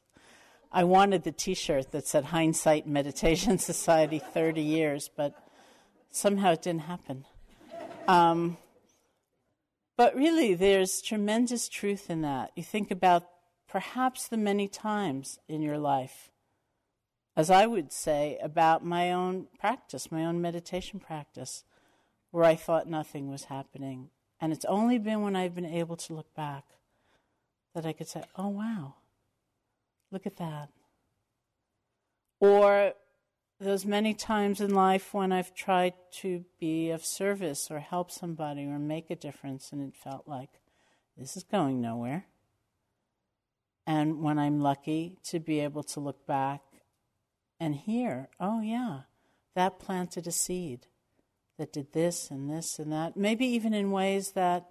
I 0.71 0.83
wanted 0.83 1.23
the 1.23 1.31
T-shirt 1.31 1.91
that 1.91 2.05
said 2.05 2.25
"Hindsight 2.25 2.87
Meditation 2.87 3.57
Society 3.57 4.19
30 4.19 4.61
years," 4.61 5.09
but 5.13 5.33
somehow 6.11 6.51
it 6.51 6.61
didn't 6.61 6.81
happen. 6.81 7.25
Um, 8.07 8.57
but 9.97 10.15
really, 10.15 10.53
there's 10.53 11.01
tremendous 11.01 11.67
truth 11.67 12.11
in 12.11 12.21
that. 12.21 12.51
You 12.55 12.61
think 12.61 12.91
about 12.91 13.23
perhaps 13.67 14.27
the 14.27 14.37
many 14.37 14.67
times 14.67 15.39
in 15.49 15.63
your 15.63 15.79
life, 15.79 16.29
as 17.35 17.49
I 17.49 17.65
would 17.65 17.91
say, 17.91 18.37
about 18.39 18.85
my 18.85 19.11
own 19.11 19.47
practice, 19.59 20.11
my 20.11 20.23
own 20.23 20.39
meditation 20.39 20.99
practice 20.99 21.63
where 22.31 22.43
I 22.43 22.55
thought 22.55 22.87
nothing 22.87 23.29
was 23.29 23.45
happening. 23.45 24.09
And 24.39 24.53
it's 24.53 24.65
only 24.65 24.99
been 24.99 25.21
when 25.21 25.35
I've 25.35 25.55
been 25.55 25.65
able 25.65 25.95
to 25.97 26.13
look 26.13 26.33
back 26.35 26.65
that 27.73 27.85
I 27.85 27.93
could 27.93 28.07
say, 28.07 28.23
oh, 28.35 28.49
wow, 28.49 28.95
look 30.11 30.25
at 30.25 30.37
that. 30.37 30.69
Or 32.39 32.93
those 33.59 33.85
many 33.85 34.13
times 34.13 34.61
in 34.61 34.73
life 34.73 35.13
when 35.13 35.31
I've 35.31 35.55
tried 35.55 35.93
to 36.13 36.45
be 36.59 36.91
of 36.91 37.03
service 37.03 37.71
or 37.71 37.79
help 37.79 38.11
somebody 38.11 38.65
or 38.65 38.77
make 38.77 39.09
a 39.09 39.15
difference, 39.15 39.71
and 39.71 39.81
it 39.81 39.95
felt 39.95 40.27
like 40.27 40.59
this 41.17 41.35
is 41.35 41.43
going 41.43 41.81
nowhere. 41.81 42.25
And 43.87 44.21
when 44.21 44.37
I'm 44.37 44.59
lucky 44.59 45.17
to 45.25 45.39
be 45.39 45.61
able 45.61 45.83
to 45.83 45.99
look 45.99 46.27
back 46.27 46.61
and 47.59 47.73
hear, 47.73 48.29
oh, 48.39 48.61
yeah, 48.61 49.01
that 49.55 49.79
planted 49.79 50.27
a 50.27 50.31
seed 50.31 50.85
that 51.57 51.73
did 51.73 51.93
this 51.93 52.29
and 52.29 52.49
this 52.49 52.79
and 52.79 52.91
that, 52.91 53.17
maybe 53.17 53.45
even 53.45 53.73
in 53.73 53.91
ways 53.91 54.31
that 54.31 54.69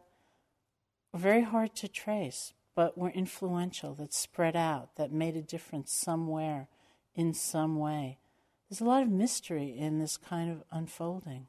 were 1.12 1.18
very 1.18 1.42
hard 1.42 1.74
to 1.76 1.88
trace, 1.88 2.52
but 2.74 2.96
were 2.96 3.10
influential, 3.10 3.94
that 3.94 4.12
spread 4.14 4.56
out, 4.56 4.96
that 4.96 5.12
made 5.12 5.36
a 5.36 5.42
difference 5.42 5.92
somewhere, 5.92 6.68
in 7.16 7.32
some 7.32 7.78
way. 7.78 8.18
There's 8.68 8.80
a 8.80 8.84
lot 8.84 9.02
of 9.02 9.08
mystery 9.08 9.76
in 9.76 9.98
this 9.98 10.16
kind 10.16 10.50
of 10.50 10.62
unfolding. 10.70 11.46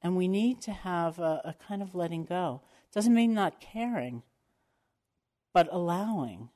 And 0.00 0.16
we 0.16 0.28
need 0.28 0.62
to 0.62 0.72
have 0.72 1.18
a, 1.18 1.42
a 1.44 1.54
kind 1.66 1.82
of 1.82 1.94
letting 1.94 2.24
go. 2.24 2.62
Doesn't 2.92 3.14
mean 3.14 3.34
not 3.34 3.60
caring, 3.60 4.22
but 5.52 5.68
allowing 5.72 6.50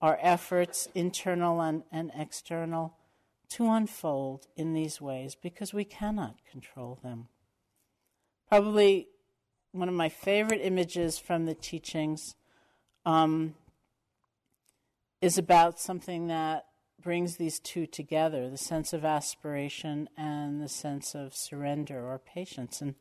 our 0.00 0.18
efforts, 0.22 0.88
internal 0.94 1.60
and, 1.60 1.82
and 1.90 2.12
external, 2.16 2.94
to 3.52 3.70
unfold 3.70 4.46
in 4.56 4.72
these 4.72 5.00
ways 5.00 5.34
because 5.34 5.74
we 5.74 5.84
cannot 5.84 6.44
control 6.50 6.98
them. 7.02 7.28
Probably 8.48 9.08
one 9.72 9.88
of 9.88 9.94
my 9.94 10.08
favorite 10.08 10.60
images 10.62 11.18
from 11.18 11.46
the 11.46 11.54
teachings 11.54 12.34
um, 13.04 13.54
is 15.20 15.38
about 15.38 15.80
something 15.80 16.28
that 16.28 16.66
brings 17.02 17.36
these 17.36 17.58
two 17.58 17.86
together 17.86 18.48
the 18.48 18.56
sense 18.56 18.92
of 18.92 19.04
aspiration 19.04 20.08
and 20.16 20.62
the 20.62 20.68
sense 20.68 21.14
of 21.14 21.34
surrender 21.34 22.06
or 22.06 22.18
patience. 22.18 22.80
And 22.80 22.94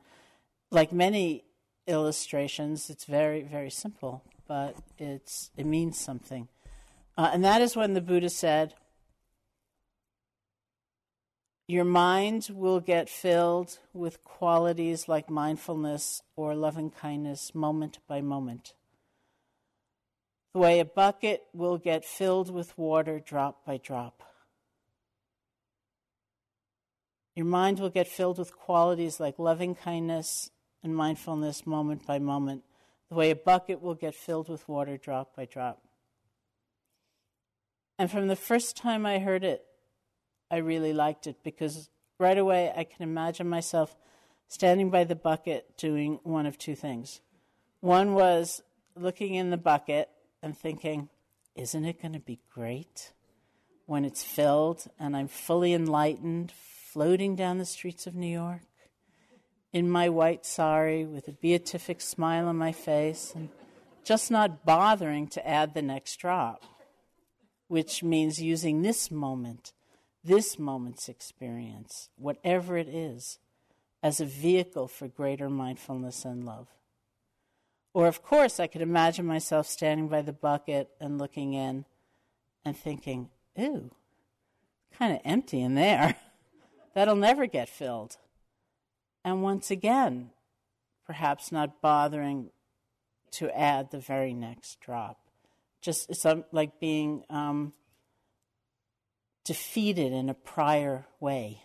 like 0.71 0.91
many 0.91 1.43
illustrations, 1.87 2.89
it's 2.89 3.05
very, 3.05 3.43
very 3.43 3.69
simple, 3.69 4.23
but 4.47 4.75
it's, 4.97 5.51
it 5.55 5.65
means 5.65 5.99
something. 5.99 6.47
Uh, 7.17 7.29
and 7.33 7.43
that 7.43 7.61
is 7.61 7.75
when 7.75 7.93
the 7.93 8.01
Buddha 8.01 8.29
said, 8.29 8.73
your 11.71 11.85
mind 11.85 12.49
will 12.51 12.81
get 12.81 13.07
filled 13.07 13.79
with 13.93 14.21
qualities 14.25 15.07
like 15.07 15.29
mindfulness 15.29 16.21
or 16.35 16.53
loving 16.53 16.91
kindness 16.91 17.55
moment 17.55 17.99
by 18.09 18.19
moment. 18.19 18.73
The 20.53 20.59
way 20.59 20.81
a 20.81 20.85
bucket 20.85 21.43
will 21.53 21.77
get 21.77 22.03
filled 22.03 22.53
with 22.53 22.77
water 22.77 23.21
drop 23.21 23.65
by 23.65 23.77
drop. 23.77 24.21
Your 27.37 27.45
mind 27.45 27.79
will 27.79 27.89
get 27.89 28.09
filled 28.09 28.37
with 28.37 28.53
qualities 28.53 29.21
like 29.21 29.39
loving 29.39 29.73
kindness 29.73 30.49
and 30.83 30.93
mindfulness 30.93 31.65
moment 31.65 32.05
by 32.05 32.19
moment, 32.19 32.63
the 33.07 33.15
way 33.15 33.31
a 33.31 33.35
bucket 33.35 33.81
will 33.81 33.95
get 33.95 34.13
filled 34.13 34.49
with 34.49 34.67
water 34.67 34.97
drop 34.97 35.37
by 35.37 35.45
drop. 35.45 35.81
And 37.97 38.11
from 38.11 38.27
the 38.27 38.35
first 38.35 38.75
time 38.75 39.05
I 39.05 39.19
heard 39.19 39.45
it, 39.45 39.63
I 40.51 40.57
really 40.57 40.91
liked 40.91 41.27
it 41.27 41.37
because 41.43 41.89
right 42.19 42.37
away 42.37 42.73
I 42.75 42.83
can 42.83 43.03
imagine 43.03 43.47
myself 43.47 43.95
standing 44.49 44.89
by 44.89 45.05
the 45.05 45.15
bucket 45.15 45.77
doing 45.77 46.19
one 46.23 46.45
of 46.45 46.57
two 46.57 46.75
things. 46.75 47.21
One 47.79 48.13
was 48.13 48.61
looking 48.95 49.33
in 49.33 49.49
the 49.49 49.57
bucket 49.57 50.09
and 50.43 50.55
thinking, 50.55 51.07
isn't 51.55 51.85
it 51.85 52.01
going 52.01 52.13
to 52.13 52.19
be 52.19 52.39
great 52.53 53.13
when 53.85 54.03
it's 54.03 54.23
filled 54.23 54.87
and 54.99 55.15
I'm 55.15 55.29
fully 55.29 55.73
enlightened, 55.73 56.51
floating 56.51 57.37
down 57.37 57.57
the 57.57 57.65
streets 57.65 58.05
of 58.05 58.13
New 58.13 58.27
York 58.27 58.63
in 59.71 59.89
my 59.89 60.09
white 60.09 60.45
sari 60.45 61.05
with 61.05 61.29
a 61.29 61.33
beatific 61.33 62.01
smile 62.01 62.47
on 62.47 62.57
my 62.57 62.73
face 62.73 63.31
and 63.33 63.47
just 64.03 64.29
not 64.29 64.65
bothering 64.65 65.27
to 65.27 65.47
add 65.47 65.73
the 65.73 65.81
next 65.81 66.17
drop, 66.17 66.63
which 67.69 68.03
means 68.03 68.41
using 68.41 68.81
this 68.81 69.09
moment, 69.09 69.71
this 70.23 70.59
moment's 70.59 71.09
experience, 71.09 72.09
whatever 72.15 72.77
it 72.77 72.87
is, 72.87 73.39
as 74.03 74.19
a 74.19 74.25
vehicle 74.25 74.87
for 74.87 75.07
greater 75.07 75.49
mindfulness 75.49 76.25
and 76.25 76.45
love. 76.45 76.67
Or, 77.93 78.07
of 78.07 78.23
course, 78.23 78.59
I 78.59 78.67
could 78.67 78.81
imagine 78.81 79.25
myself 79.25 79.67
standing 79.67 80.07
by 80.07 80.21
the 80.21 80.33
bucket 80.33 80.89
and 80.99 81.17
looking 81.17 81.53
in 81.53 81.85
and 82.63 82.77
thinking, 82.77 83.29
ooh, 83.59 83.91
kind 84.97 85.13
of 85.13 85.21
empty 85.25 85.61
in 85.61 85.75
there. 85.75 86.15
That'll 86.93 87.15
never 87.15 87.45
get 87.47 87.69
filled. 87.69 88.17
And 89.23 89.43
once 89.43 89.69
again, 89.69 90.31
perhaps 91.05 91.51
not 91.51 91.81
bothering 91.81 92.51
to 93.31 93.49
add 93.57 93.91
the 93.91 93.99
very 93.99 94.33
next 94.33 94.79
drop. 94.79 95.19
Just 95.81 96.09
it's 96.09 96.25
like 96.51 96.79
being 96.79 97.23
um, 97.29 97.73
defeated 99.43 100.11
in 100.13 100.29
a 100.29 100.33
prior 100.33 101.05
way, 101.19 101.63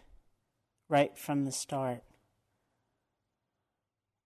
right 0.89 1.17
from 1.17 1.45
the 1.45 1.53
start. 1.53 2.03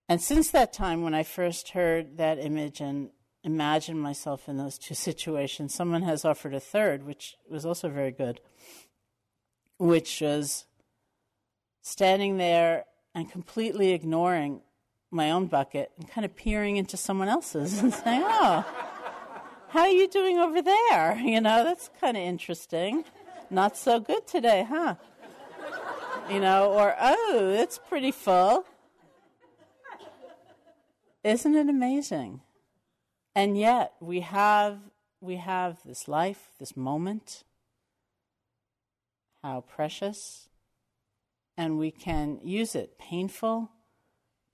And 0.07 0.21
since 0.21 0.51
that 0.51 0.73
time, 0.73 1.03
when 1.03 1.13
I 1.13 1.23
first 1.23 1.69
heard 1.69 2.17
that 2.17 2.37
image 2.37 2.81
and 2.81 3.11
imagined 3.43 4.01
myself 4.01 4.47
in 4.49 4.57
those 4.57 4.77
two 4.77 4.93
situations, 5.07 5.73
someone 5.73 6.03
has 6.03 6.25
offered 6.25 6.53
a 6.53 6.59
third, 6.59 7.05
which 7.05 7.35
was 7.49 7.65
also 7.65 7.89
very 7.89 8.11
good, 8.11 8.41
which 9.77 10.21
was 10.21 10.65
standing 11.81 12.37
there 12.37 12.85
and 13.15 13.31
completely 13.31 13.91
ignoring 13.91 14.61
my 15.11 15.31
own 15.31 15.47
bucket 15.47 15.91
and 15.97 16.09
kind 16.09 16.23
of 16.23 16.35
peering 16.35 16.77
into 16.77 16.95
someone 16.95 17.27
else's 17.27 17.79
and 17.83 17.93
saying, 17.93 18.23
Oh, 18.23 18.65
how 19.69 19.81
are 19.81 19.89
you 19.89 20.07
doing 20.07 20.37
over 20.37 20.61
there? 20.61 21.17
You 21.23 21.41
know, 21.41 21.63
that's 21.63 21.89
kind 21.99 22.17
of 22.17 22.23
interesting. 22.23 23.05
Not 23.51 23.75
so 23.75 23.99
good 23.99 24.25
today, 24.27 24.65
huh? 24.67 24.95
You 26.29 26.39
know, 26.39 26.71
or, 26.71 26.95
Oh, 26.97 27.53
it's 27.53 27.77
pretty 27.77 28.11
full. 28.11 28.65
Isn't 31.21 31.55
it 31.55 31.67
amazing? 31.67 32.39
And 33.35 33.57
yet 33.57 33.93
we 33.99 34.21
have 34.21 34.79
we 35.19 35.35
have 35.35 35.83
this 35.85 36.07
life, 36.07 36.51
this 36.59 36.75
moment, 36.75 37.43
how 39.43 39.61
precious, 39.61 40.47
and 41.55 41.77
we 41.77 41.91
can 41.91 42.39
use 42.43 42.73
it 42.73 42.97
painful, 42.97 43.69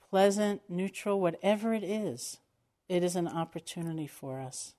pleasant, 0.10 0.62
neutral, 0.68 1.22
whatever 1.22 1.74
it 1.74 1.84
is. 1.84 2.40
It 2.90 3.04
is 3.04 3.16
an 3.16 3.28
opportunity 3.28 4.08
for 4.08 4.42
us 4.42 4.74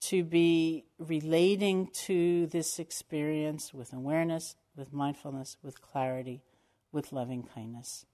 to 0.00 0.22
be 0.24 0.84
relating 0.98 1.88
to 1.88 2.46
this 2.46 2.78
experience 2.78 3.72
with 3.72 3.92
awareness, 3.92 4.56
with 4.76 4.92
mindfulness, 4.92 5.56
with 5.62 5.80
clarity, 5.80 6.42
with 6.92 7.12
loving 7.12 7.42
kindness. 7.42 8.06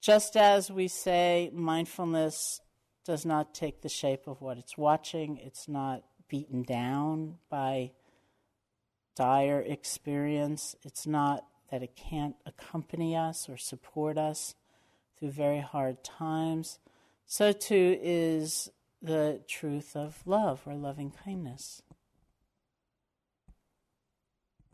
Just 0.00 0.36
as 0.36 0.70
we 0.70 0.88
say 0.88 1.50
mindfulness 1.54 2.60
does 3.04 3.24
not 3.24 3.54
take 3.54 3.82
the 3.82 3.88
shape 3.88 4.26
of 4.26 4.40
what 4.40 4.58
it's 4.58 4.76
watching, 4.76 5.38
it's 5.38 5.68
not 5.68 6.02
beaten 6.28 6.62
down 6.62 7.36
by 7.48 7.92
dire 9.14 9.60
experience, 9.60 10.74
it's 10.82 11.06
not 11.06 11.46
that 11.70 11.82
it 11.82 11.96
can't 11.96 12.36
accompany 12.46 13.16
us 13.16 13.48
or 13.48 13.56
support 13.56 14.18
us 14.18 14.54
through 15.18 15.30
very 15.30 15.60
hard 15.60 16.02
times. 16.02 16.78
So 17.26 17.52
too 17.52 17.98
is 18.02 18.70
the 19.04 19.42
truth 19.46 19.94
of 19.94 20.22
love 20.24 20.62
or 20.66 20.74
loving 20.74 21.12
kindness. 21.24 21.82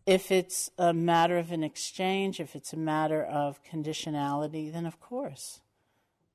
If 0.06 0.30
it's 0.30 0.70
a 0.78 0.94
matter 0.94 1.36
of 1.36 1.50
an 1.50 1.64
exchange, 1.64 2.38
if 2.38 2.54
it's 2.54 2.72
a 2.72 2.78
matter 2.78 3.22
of 3.22 3.62
conditionality, 3.64 4.72
then 4.72 4.86
of 4.86 5.00
course 5.00 5.60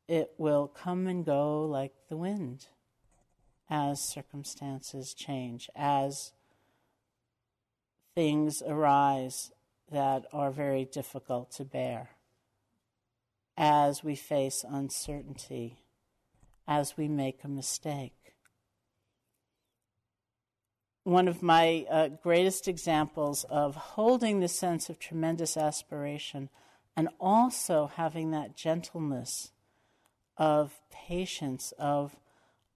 it 0.08 0.32
will 0.38 0.68
come 0.68 1.08
and 1.08 1.26
go 1.26 1.66
like 1.66 1.94
the 2.10 2.18
wind 2.18 2.68
as 3.70 4.02
circumstances 4.02 5.14
change, 5.14 5.70
as 5.76 6.34
things 8.14 8.62
arise 8.68 9.52
that 9.92 10.26
are 10.32 10.52
very 10.52 10.86
difficult 10.86 11.52
to 11.52 11.66
bear, 11.66 12.10
as 13.58 14.04
we 14.04 14.16
face 14.16 14.64
uncertainty, 14.68 15.80
as 16.68 16.98
we 16.98 17.08
make 17.08 17.44
a 17.44 17.48
mistake 17.48 18.26
one 21.06 21.28
of 21.28 21.44
my 21.44 21.86
uh, 21.88 22.08
greatest 22.08 22.68
examples 22.68 23.46
of 23.52 23.76
holding 23.76 24.40
the 24.40 24.48
sense 24.48 24.90
of 24.90 24.98
tremendous 24.98 25.56
aspiration 25.56 26.50
and 26.98 27.08
also 27.20 27.92
having 27.96 28.32
that 28.32 28.58
gentleness 28.58 29.52
of 30.36 30.82
patience, 30.92 31.74
of 31.78 32.16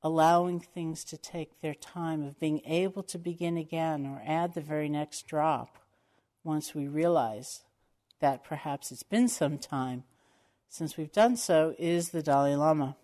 allowing 0.04 0.60
things 0.60 1.04
to 1.04 1.18
take 1.18 1.60
their 1.60 1.74
time, 1.74 2.22
of 2.22 2.40
being 2.40 2.62
able 2.66 3.02
to 3.02 3.18
begin 3.18 3.58
again 3.58 4.06
or 4.06 4.22
add 4.24 4.54
the 4.54 4.62
very 4.62 4.90
next 4.90 5.26
drop 5.26 5.80
once 6.44 6.76
we 6.76 6.88
realize 6.88 7.64
that 8.20 8.44
perhaps 8.44 8.92
it's 8.92 9.04
been 9.04 9.28
some 9.28 9.58
time 9.58 10.04
since 10.68 10.98
we've 10.98 11.12
done 11.12 11.36
so, 11.36 11.74
is 11.80 12.10
the 12.10 12.22
Dalai 12.22 12.56
Lama. 12.56 12.96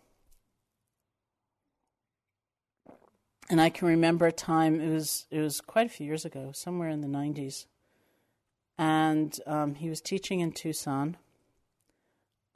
And 3.50 3.62
I 3.62 3.70
can 3.70 3.88
remember 3.88 4.26
a 4.26 4.32
time 4.32 4.82
it 4.82 4.90
was 4.90 5.26
it 5.30 5.40
was 5.40 5.62
quite 5.62 5.86
a 5.86 5.90
few 5.90 6.06
years 6.06 6.26
ago, 6.26 6.52
somewhere 6.54 6.90
in 6.90 7.02
the 7.02 7.08
'90s, 7.08 7.66
and 8.78 9.40
um, 9.46 9.76
he 9.76 9.88
was 9.88 10.02
teaching 10.02 10.40
in 10.40 10.52
Tucson 10.52 11.18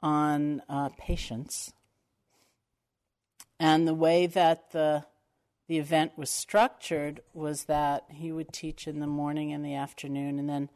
on 0.02 0.62
uh, 0.68 0.88
patience, 0.98 1.72
and 3.60 3.86
the 3.86 3.94
way 3.94 4.26
that 4.26 4.72
the 4.72 5.04
the 5.68 5.78
event 5.78 6.10
was 6.16 6.28
structured 6.28 7.20
was 7.32 7.64
that 7.64 8.04
he 8.10 8.32
would 8.32 8.52
teach 8.52 8.88
in 8.88 8.98
the 8.98 9.06
morning 9.06 9.52
and 9.52 9.64
the 9.64 9.76
afternoon, 9.76 10.40
and 10.40 10.48
then 10.48 10.68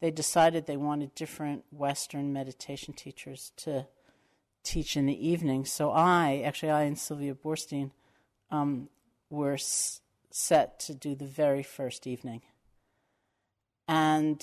they 0.00 0.10
decided 0.10 0.66
they 0.66 0.76
wanted 0.76 1.14
different 1.14 1.64
Western 1.70 2.30
meditation 2.30 2.92
teachers 2.92 3.52
to 3.56 3.86
teach 4.62 4.94
in 4.94 5.06
the 5.06 5.26
evening. 5.26 5.64
So 5.64 5.90
I, 5.90 6.42
actually, 6.44 6.70
I 6.70 6.82
and 6.82 6.98
Sylvia 6.98 7.34
Boorstein. 7.34 7.92
Um, 8.50 8.90
were 9.30 9.54
s- 9.54 10.00
set 10.30 10.78
to 10.80 10.94
do 10.94 11.14
the 11.14 11.26
very 11.26 11.62
first 11.62 12.06
evening. 12.06 12.42
And 13.88 14.42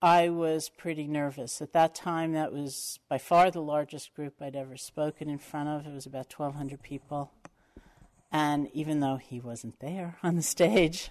I 0.00 0.30
was 0.30 0.68
pretty 0.68 1.06
nervous. 1.06 1.62
At 1.62 1.72
that 1.72 1.94
time, 1.94 2.32
that 2.32 2.52
was 2.52 2.98
by 3.08 3.18
far 3.18 3.50
the 3.50 3.62
largest 3.62 4.14
group 4.14 4.34
I'd 4.40 4.56
ever 4.56 4.76
spoken 4.76 5.30
in 5.30 5.38
front 5.38 5.68
of. 5.68 5.86
It 5.86 5.94
was 5.94 6.06
about 6.06 6.32
1,200 6.36 6.82
people. 6.82 7.30
And 8.32 8.68
even 8.72 9.00
though 9.00 9.16
he 9.16 9.38
wasn't 9.38 9.78
there 9.80 10.18
on 10.22 10.36
the 10.36 10.42
stage, 10.42 11.10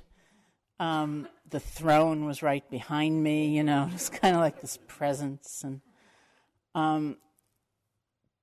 um, 0.80 1.28
the 1.50 1.60
throne 1.60 2.26
was 2.26 2.44
right 2.44 2.68
behind 2.70 3.24
me, 3.24 3.56
you 3.56 3.64
know, 3.64 3.86
it 3.88 3.94
was 3.94 4.10
kind 4.10 4.36
of 4.36 4.42
like 4.42 4.60
this 4.60 4.78
presence. 4.88 5.64
And 5.64 5.82
um, 6.76 7.18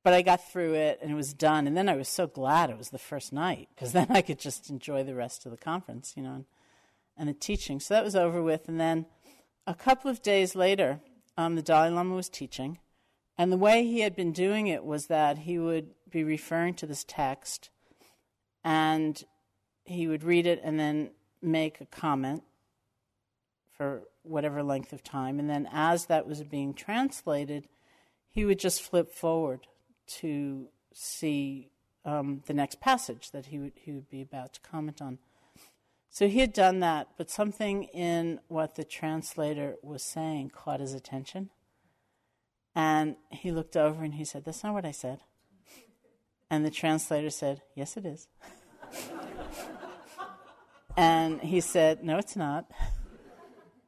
but 0.02 0.14
I 0.14 0.22
got 0.22 0.50
through 0.50 0.74
it 0.74 0.98
and 1.02 1.10
it 1.10 1.14
was 1.14 1.34
done. 1.34 1.66
And 1.66 1.76
then 1.76 1.88
I 1.88 1.96
was 1.96 2.08
so 2.08 2.26
glad 2.26 2.70
it 2.70 2.78
was 2.78 2.90
the 2.90 2.98
first 2.98 3.32
night 3.32 3.68
because 3.74 3.92
then 3.94 4.06
I 4.10 4.22
could 4.22 4.38
just 4.38 4.70
enjoy 4.70 5.04
the 5.04 5.14
rest 5.14 5.44
of 5.44 5.50
the 5.50 5.58
conference, 5.58 6.14
you 6.16 6.22
know, 6.22 6.34
and, 6.34 6.44
and 7.16 7.28
the 7.28 7.34
teaching. 7.34 7.80
So 7.80 7.94
that 7.94 8.04
was 8.04 8.16
over 8.16 8.42
with. 8.42 8.68
And 8.68 8.80
then 8.80 9.06
a 9.66 9.74
couple 9.74 10.10
of 10.10 10.22
days 10.22 10.54
later, 10.54 11.00
um, 11.36 11.56
the 11.56 11.62
Dalai 11.62 11.90
Lama 11.90 12.14
was 12.14 12.28
teaching. 12.28 12.78
And 13.36 13.52
the 13.52 13.56
way 13.56 13.84
he 13.84 14.00
had 14.00 14.16
been 14.16 14.32
doing 14.32 14.66
it 14.66 14.84
was 14.84 15.06
that 15.06 15.38
he 15.38 15.58
would 15.58 15.90
be 16.10 16.24
referring 16.24 16.74
to 16.74 16.86
this 16.86 17.04
text 17.06 17.70
and 18.64 19.22
he 19.84 20.08
would 20.08 20.24
read 20.24 20.46
it 20.46 20.60
and 20.64 20.78
then 20.78 21.10
make 21.40 21.80
a 21.80 21.86
comment 21.86 22.42
for 23.76 24.02
whatever 24.22 24.62
length 24.62 24.92
of 24.92 25.04
time. 25.04 25.38
And 25.38 25.48
then 25.48 25.68
as 25.72 26.06
that 26.06 26.26
was 26.26 26.42
being 26.42 26.74
translated, 26.74 27.68
he 28.28 28.44
would 28.44 28.58
just 28.58 28.82
flip 28.82 29.12
forward 29.12 29.66
to 30.08 30.68
see 30.92 31.70
um, 32.04 32.42
the 32.46 32.54
next 32.54 32.80
passage 32.80 33.30
that 33.32 33.46
he 33.46 33.58
would, 33.58 33.72
he 33.74 33.92
would 33.92 34.08
be 34.08 34.22
about 34.22 34.54
to 34.54 34.60
comment 34.60 35.02
on. 35.02 35.18
So 36.10 36.26
he 36.26 36.40
had 36.40 36.52
done 36.52 36.80
that, 36.80 37.08
but 37.16 37.30
something 37.30 37.84
in 37.84 38.40
what 38.48 38.74
the 38.74 38.84
translator 38.84 39.76
was 39.82 40.02
saying 40.02 40.50
caught 40.50 40.80
his 40.80 40.94
attention. 40.94 41.50
And 42.74 43.16
he 43.30 43.50
looked 43.50 43.76
over 43.76 44.04
and 44.04 44.14
he 44.14 44.24
said, 44.24 44.44
That's 44.44 44.64
not 44.64 44.72
what 44.72 44.84
I 44.84 44.90
said. 44.90 45.20
And 46.50 46.64
the 46.64 46.70
translator 46.70 47.30
said, 47.30 47.62
Yes, 47.74 47.96
it 47.96 48.06
is. 48.06 48.28
and 50.96 51.40
he 51.40 51.60
said, 51.60 52.02
No, 52.02 52.18
it's 52.18 52.36
not. 52.36 52.70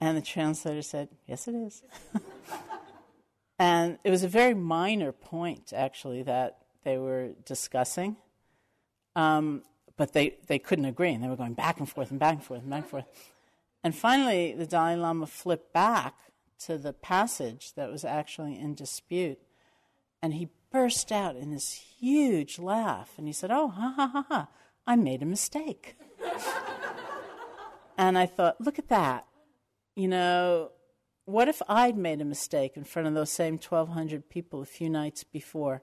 And 0.01 0.17
the 0.17 0.23
translator 0.23 0.83
said, 0.83 1.09
Yes, 1.27 1.49
it 1.49 1.55
is. 1.55 1.83
and 3.61 3.99
it 4.05 4.11
was 4.11 4.25
a 4.25 4.29
very 4.29 4.55
minor 4.55 5.13
point, 5.13 5.75
actually, 5.77 6.23
that 6.23 6.61
they 6.83 6.97
were 6.97 7.33
discussing. 7.45 8.17
Um, 9.15 9.65
but 9.99 10.15
they, 10.15 10.39
they 10.47 10.59
couldn't 10.59 10.87
agree, 10.87 11.13
and 11.13 11.23
they 11.23 11.29
were 11.29 11.37
going 11.37 11.53
back 11.53 11.79
and 11.79 11.87
forth 11.87 12.11
and 12.11 12.19
back 12.19 12.37
and 12.37 12.43
forth 12.43 12.63
and 12.63 12.71
back 12.71 12.81
and 12.81 12.91
forth. 12.91 13.05
And 13.85 13.95
finally, 13.95 14.55
the 14.55 14.65
Dalai 14.65 14.97
Lama 14.97 15.27
flipped 15.27 15.75
back 15.75 16.15
to 16.61 16.79
the 16.79 16.95
passage 16.95 17.75
that 17.75 17.93
was 17.93 18.03
actually 18.03 18.59
in 18.59 18.75
dispute, 18.75 19.39
and 20.23 20.33
he 20.33 20.49
burst 20.73 21.13
out 21.13 21.37
in 21.37 21.51
this 21.51 21.73
huge 21.99 22.59
laugh, 22.59 23.11
and 23.19 23.27
he 23.27 23.33
said, 23.35 23.51
Oh, 23.51 23.69
ha 23.69 23.93
ha 23.95 24.07
ha 24.07 24.25
ha, 24.27 24.49
I 24.87 24.97
made 24.97 25.23
a 25.23 25.27
mistake. 25.27 25.97
and 27.99 28.17
I 28.17 28.25
thought, 28.25 28.59
look 28.59 28.79
at 28.79 28.89
that. 28.89 29.27
You 29.97 30.09
know, 30.09 30.71
what 31.31 31.49
if 31.49 31.63
I'd 31.69 31.97
made 31.97 32.21
a 32.21 32.25
mistake 32.25 32.77
in 32.77 32.85
front 32.85 33.09
of 33.09 33.15
those 33.15 33.31
same 33.31 33.55
1,200 33.55 34.29
people 34.29 34.63
a 34.63 34.67
few 34.67 34.91
nights 34.91 35.25
before? 35.25 35.83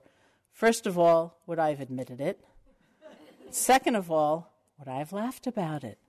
First 0.51 0.85
of 0.85 0.97
all, 0.97 1.39
would 1.45 1.59
I 1.59 1.69
have 1.69 1.79
admitted 1.79 2.19
it? 2.19 2.43
Second 3.49 3.95
of 3.95 4.11
all, 4.11 4.53
would 4.77 4.87
I 4.87 4.97
have 4.97 5.13
laughed 5.13 5.47
about 5.47 5.83
it? 5.83 5.99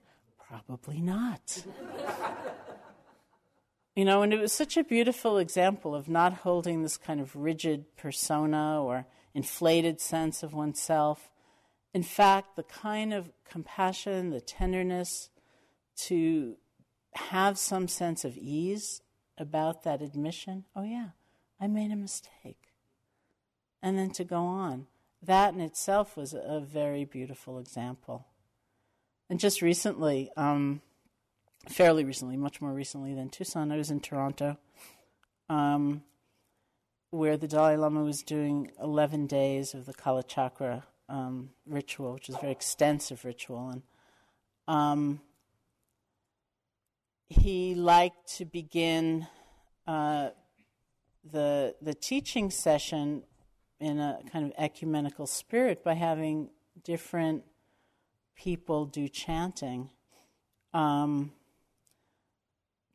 Probably 0.49 1.01
not. 1.01 1.65
you 3.95 4.05
know, 4.05 4.23
and 4.23 4.33
it 4.33 4.41
was 4.41 4.53
such 4.53 4.77
a 4.77 4.85
beautiful 4.85 5.39
example 5.39 5.95
of 5.95 6.09
not 6.09 6.33
holding 6.33 6.83
this 6.83 6.97
kind 6.97 7.21
of 7.21 7.37
rigid 7.37 7.97
persona 7.97 8.83
or 8.83 9.07
inflated 9.35 10.01
sense 10.01 10.43
of 10.43 10.55
oneself. 10.55 11.31
In 11.95 12.03
fact, 12.03 12.57
the 12.57 12.63
kind 12.63 13.15
of 13.15 13.31
compassion, 13.49 14.31
the 14.31 14.41
tenderness 14.41 15.31
to 16.07 16.57
have 17.15 17.59
some 17.59 17.89
sense 17.89 18.25
of 18.25 18.37
ease 18.37 19.03
about 19.41 19.83
that 19.85 20.03
admission. 20.03 20.65
Oh, 20.75 20.83
yeah, 20.83 21.11
I 21.61 21.67
made 21.67 21.91
a 21.91 21.97
mistake. 21.97 22.73
And 23.83 23.97
then 23.99 24.11
to 24.11 24.25
go 24.25 24.39
on 24.39 24.87
that 25.23 25.55
in 25.55 25.61
itself 25.61 26.17
was 26.17 26.33
a 26.33 26.61
very 26.61 27.05
beautiful 27.05 27.59
example. 27.59 28.27
And 29.29 29.41
just 29.41 29.63
recently, 29.63 30.31
um, 30.37 30.81
fairly 31.69 32.05
recently, 32.05 32.37
much 32.37 32.61
more 32.61 32.73
recently 32.73 33.15
than 33.15 33.29
Tucson, 33.29 33.73
I 33.73 33.77
was 33.77 33.91
in 33.91 34.01
Toronto, 34.01 34.59
um, 35.49 36.03
where 37.11 37.37
the 37.37 37.49
Dalai 37.49 37.77
Lama 37.77 38.05
was 38.05 38.23
doing 38.23 38.71
11 38.81 39.27
days 39.27 39.75
of 39.75 39.87
the 39.87 39.95
Kalachakra 39.95 40.85
um, 41.09 41.51
ritual, 41.67 42.15
which 42.15 42.29
is 42.29 42.37
a 42.37 42.39
very 42.39 42.53
extensive 42.53 43.25
ritual. 43.25 43.71
And 43.71 43.83
um, 44.69 45.21
he 47.29 47.75
liked 47.75 48.37
to 48.37 48.45
begin 48.45 49.27
uh, 49.87 50.31
the, 51.31 51.75
the 51.83 51.95
teaching 51.95 52.51
session 52.51 53.23
in 53.81 53.99
a 53.99 54.21
kind 54.33 54.45
of 54.45 54.53
ecumenical 54.59 55.27
spirit 55.27 55.85
by 55.85 55.95
having 55.95 56.51
different 56.85 57.45
people 58.37 58.87
do 58.87 59.09
chanting, 59.09 59.91
um, 60.73 61.33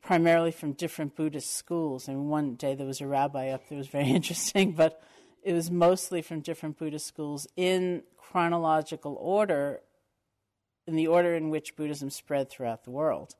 primarily 0.01 0.51
from 0.51 0.73
different 0.73 1.15
Buddhist 1.15 1.55
schools. 1.55 2.07
And 2.07 2.29
one 2.29 2.55
day 2.55 2.75
there 2.75 2.87
was 2.87 3.01
a 3.01 3.07
rabbi 3.07 3.49
up 3.49 3.67
there, 3.69 3.77
was 3.77 3.87
very 3.87 4.09
interesting, 4.09 4.73
but 4.73 5.01
it 5.43 5.53
was 5.53 5.69
mostly 5.69 6.21
from 6.21 6.39
different 6.39 6.77
Buddhist 6.77 7.05
schools 7.05 7.47
in 7.55 8.03
chronological 8.17 9.15
order, 9.19 9.81
in 10.87 10.95
the 10.95 11.07
order 11.07 11.35
in 11.35 11.49
which 11.49 11.75
Buddhism 11.75 12.09
spread 12.09 12.49
throughout 12.49 12.83
the 12.83 12.91
world. 12.91 13.35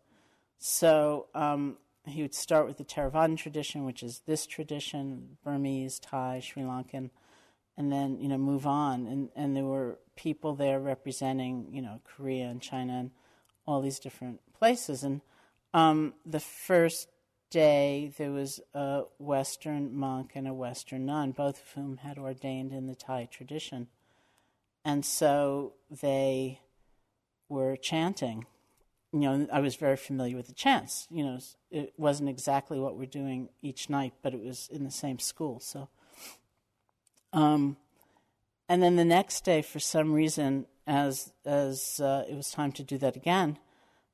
So 0.65 1.28
um, 1.36 1.76
he 2.06 2.21
would 2.21 2.34
start 2.34 2.67
with 2.67 2.78
the 2.78 2.86
Theravadan 2.86 3.38
tradition, 3.38 3.84
which 3.84 4.02
is 4.02 4.21
this 4.26 4.45
tradition 4.45 5.38
Burmese, 5.43 5.99
Thai, 5.99 6.39
Sri 6.39 6.63
Lankan 6.63 7.10
and 7.78 7.91
then 7.91 8.17
you 8.17 8.30
know 8.30 8.38
move 8.38 8.65
on. 8.65 9.06
And 9.06 9.30
and 9.36 9.58
there 9.58 9.65
were 9.65 9.99
people 10.15 10.56
there 10.56 10.80
representing 10.80 11.67
you 11.71 11.82
know 11.82 11.99
Korea 12.06 12.45
and 12.45 12.62
China 12.62 12.93
and 12.93 13.12
all 13.67 13.82
these 13.82 13.99
different 13.99 14.39
places. 14.54 15.04
And 15.04 15.19
um, 15.73 16.13
the 16.26 16.39
first 16.39 17.10
day 17.49 18.13
there 18.17 18.32
was 18.32 18.62
a 18.73 19.04
Western 19.17 19.93
monk 19.93 20.32
and 20.34 20.47
a 20.47 20.54
Western 20.54 21.06
nun, 21.06 21.32
both 21.32 21.62
of 21.62 21.71
whom 21.71 21.97
had 21.97 22.17
ordained 22.17 22.71
in 22.71 22.88
the 22.88 22.95
Thai 22.95 23.28
tradition, 23.30 23.88
and 24.86 25.06
so 25.06 25.73
they 25.89 26.62
were 27.49 27.76
chanting. 27.76 28.45
You 29.13 29.19
know, 29.19 29.47
I 29.54 29.60
was 29.60 29.76
very 29.76 29.95
familiar 29.95 30.36
with 30.36 30.47
the 30.47 30.54
chants. 30.54 31.08
You 31.10 31.23
know, 31.23 31.39
it 31.69 31.93
wasn't 31.97 32.30
exactly 32.30 32.80
what 32.80 32.97
we're 32.97 33.06
doing 33.06 33.49
each 33.62 33.89
night, 33.89 34.13
but 34.23 34.34
it 34.34 34.43
was 34.43 34.67
in 34.71 34.84
the 34.84 34.91
same 34.91 35.19
school. 35.19 35.60
So 35.60 35.88
um, 37.34 37.78
and 38.69 38.82
then 38.82 38.95
the 38.95 39.06
next 39.06 39.43
day, 39.43 39.62
for 39.62 39.80
some 39.80 40.13
reason, 40.13 40.67
as 40.86 41.34
as 41.45 41.99
uh, 41.99 42.23
it 42.30 42.36
was 42.36 42.52
time 42.52 42.71
to 42.73 42.84
do 42.84 42.97
that 42.99 43.15
again, 43.15 43.58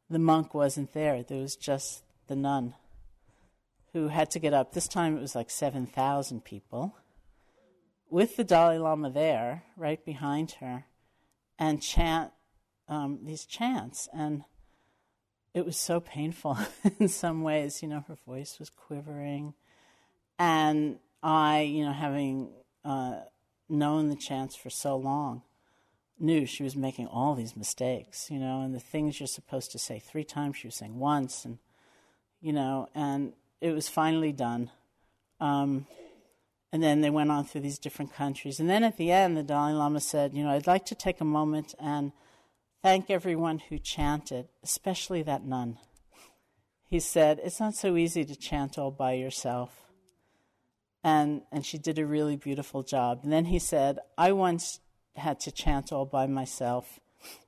the 0.10 0.20
monk 0.20 0.54
wasn't 0.54 0.94
there. 0.94 1.22
There 1.22 1.42
was 1.42 1.56
just 1.56 2.04
the 2.28 2.36
nun, 2.36 2.74
who 3.94 4.08
had 4.08 4.32
to 4.32 4.40
get 4.40 4.54
up. 4.54 4.74
This 4.74 4.88
time 4.88 5.18
it 5.18 5.22
was 5.22 5.36
like 5.36 5.50
seven 5.50 5.86
thousand 5.86 6.46
people, 6.46 6.96
with 8.10 8.38
the 8.38 8.44
Dalai 8.44 8.78
Lama 8.78 9.10
there, 9.12 9.64
right 9.76 10.04
behind 10.04 10.54
her, 10.62 10.86
and 11.60 11.82
chant 11.82 12.32
um, 12.88 13.20
these 13.24 13.46
chants. 13.46 14.08
And 14.14 14.44
it 15.60 15.66
was 15.66 15.78
so 15.78 16.00
painful 16.00 16.58
in 17.00 17.10
some 17.10 17.44
ways. 17.44 17.84
You 17.84 17.90
know, 17.90 18.04
her 18.08 18.18
voice 18.26 18.58
was 18.58 18.70
quivering, 18.70 19.54
and 20.40 20.98
I, 21.22 21.62
you 21.62 21.86
know, 21.86 21.92
having 21.92 22.50
uh, 22.84 23.20
known 23.68 24.10
the 24.10 24.16
chants 24.16 24.56
for 24.56 24.70
so 24.70 24.96
long, 24.96 25.44
knew 26.18 26.46
she 26.46 26.64
was 26.64 26.76
making 26.76 27.08
all 27.08 27.36
these 27.36 27.56
mistakes, 27.56 28.32
you 28.32 28.40
know, 28.40 28.62
and 28.62 28.74
the 28.74 28.80
things 28.80 29.20
you're 29.20 29.28
supposed 29.28 29.72
to 29.72 29.80
say 29.80 30.00
three 30.00 30.24
times, 30.24 30.58
she 30.58 30.68
was 30.68 30.76
saying 30.76 30.98
once, 30.98 31.46
and, 31.46 31.60
you 32.42 32.54
know, 32.54 32.88
and 32.96 33.34
it 33.62 33.72
was 33.72 33.90
finally 33.90 34.32
done. 34.32 34.72
Um, 35.40 35.86
and 36.72 36.84
then 36.84 37.02
they 37.02 37.10
went 37.10 37.32
on 37.32 37.46
through 37.46 37.62
these 37.62 37.80
different 37.80 38.14
countries. 38.14 38.60
And 38.60 38.70
then 38.70 38.84
at 38.84 38.98
the 38.98 39.12
end, 39.12 39.36
the 39.36 39.44
Dalai 39.44 39.74
Lama 39.74 40.00
said, 40.00 40.34
You 40.34 40.44
know, 40.44 40.52
I'd 40.52 40.68
like 40.68 40.86
to 40.86 40.96
take 40.96 41.20
a 41.20 41.26
moment 41.26 41.74
and 41.80 42.12
thank 42.82 43.10
everyone 43.10 43.60
who 43.60 43.78
chanted, 43.78 44.48
especially 44.64 45.24
that 45.24 45.46
nun. 45.46 45.78
He 46.86 47.00
said, 47.00 47.40
It's 47.44 47.60
not 47.60 47.76
so 47.76 47.96
easy 47.96 48.26
to 48.26 48.36
chant 48.36 48.78
all 48.78 48.92
by 48.92 49.14
yourself 49.14 49.90
and 51.04 51.42
and 51.52 51.66
she 51.66 51.78
did 51.78 51.98
a 51.98 52.06
really 52.06 52.36
beautiful 52.36 52.84
job. 52.84 53.22
And 53.24 53.32
then 53.32 53.46
he 53.46 53.60
said, 53.60 54.00
I 54.18 54.32
once 54.32 54.80
had 55.16 55.40
to 55.42 55.52
chant 55.52 55.92
all 55.92 56.06
by 56.06 56.28
myself. 56.28 57.00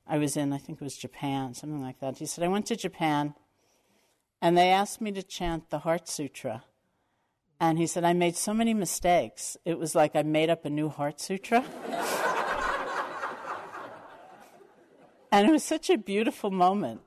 I 0.07 0.17
was 0.17 0.35
in, 0.35 0.51
I 0.51 0.57
think 0.57 0.81
it 0.81 0.83
was 0.83 0.97
Japan, 0.97 1.53
something 1.53 1.81
like 1.81 1.99
that. 1.99 2.17
He 2.17 2.25
said, 2.25 2.43
I 2.43 2.49
went 2.49 2.65
to 2.67 2.75
Japan, 2.75 3.33
and 4.41 4.57
they 4.57 4.69
asked 4.69 4.99
me 4.99 5.11
to 5.13 5.23
chant 5.23 5.69
the 5.69 5.79
Heart 5.79 6.09
Sutra. 6.09 6.63
And 7.59 7.77
he 7.77 7.87
said, 7.87 8.03
I 8.03 8.13
made 8.13 8.35
so 8.35 8.53
many 8.53 8.73
mistakes. 8.73 9.55
It 9.63 9.77
was 9.77 9.95
like 9.95 10.15
I 10.15 10.23
made 10.23 10.49
up 10.49 10.65
a 10.65 10.69
new 10.69 10.89
Heart 10.89 11.21
Sutra. 11.21 11.63
and 15.31 15.47
it 15.47 15.51
was 15.51 15.63
such 15.63 15.89
a 15.89 15.97
beautiful 15.97 16.51
moment, 16.51 17.01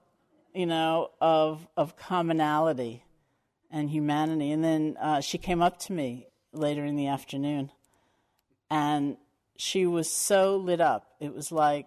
you 0.55 0.67
know, 0.67 1.11
of, 1.21 1.67
of 1.77 1.97
commonality 1.97 3.05
and 3.71 3.91
humanity. 3.91 4.51
And 4.51 4.65
then 4.65 4.97
uh, 5.01 5.21
she 5.21 5.37
came 5.37 5.61
up 5.61 5.79
to 5.81 5.93
me 5.93 6.29
later 6.53 6.85
in 6.85 6.97
the 6.97 7.09
afternoon. 7.09 7.71
And 8.71 9.19
she 9.57 9.87
was 9.87 10.11
so 10.11 10.57
lit 10.57 10.81
up. 10.81 11.15
It 11.21 11.35
was 11.35 11.53
like 11.53 11.87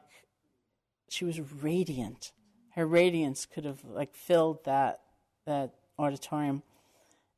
she 1.09 1.25
was 1.25 1.39
radiant. 1.61 2.31
Her 2.75 2.85
radiance 2.85 3.45
could 3.45 3.65
have 3.65 3.83
like 3.83 4.13
filled 4.13 4.63
that 4.65 5.01
that 5.45 5.73
auditorium. 5.97 6.63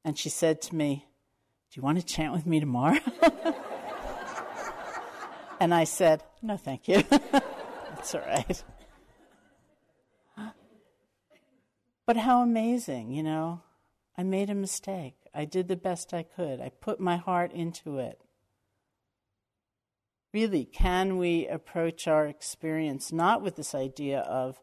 And 0.03 0.17
she 0.17 0.29
said 0.29 0.61
to 0.63 0.75
me, 0.75 1.07
"Do 1.71 1.79
you 1.79 1.83
want 1.83 1.99
to 1.99 2.05
chant 2.05 2.33
with 2.33 2.45
me 2.45 2.59
tomorrow?" 2.59 2.99
and 5.59 5.73
I 5.73 5.85
said, 5.85 6.23
"No, 6.41 6.57
thank 6.57 6.87
you. 6.87 7.03
That's 7.09 8.15
all 8.15 8.21
right." 8.21 8.63
But 12.09 12.17
how 12.17 12.41
amazing, 12.41 13.11
you 13.11 13.21
know? 13.21 13.61
I 14.17 14.23
made 14.23 14.49
a 14.49 14.55
mistake. 14.55 15.13
I 15.31 15.45
did 15.45 15.67
the 15.67 15.75
best 15.75 16.11
I 16.11 16.23
could. 16.23 16.59
I 16.59 16.69
put 16.69 16.99
my 16.99 17.17
heart 17.17 17.51
into 17.53 17.99
it. 17.99 18.19
Really, 20.33 20.65
can 20.65 21.19
we 21.19 21.47
approach 21.47 22.07
our 22.07 22.25
experience 22.25 23.11
not 23.11 23.43
with 23.43 23.57
this 23.57 23.75
idea 23.75 24.21
of 24.21 24.59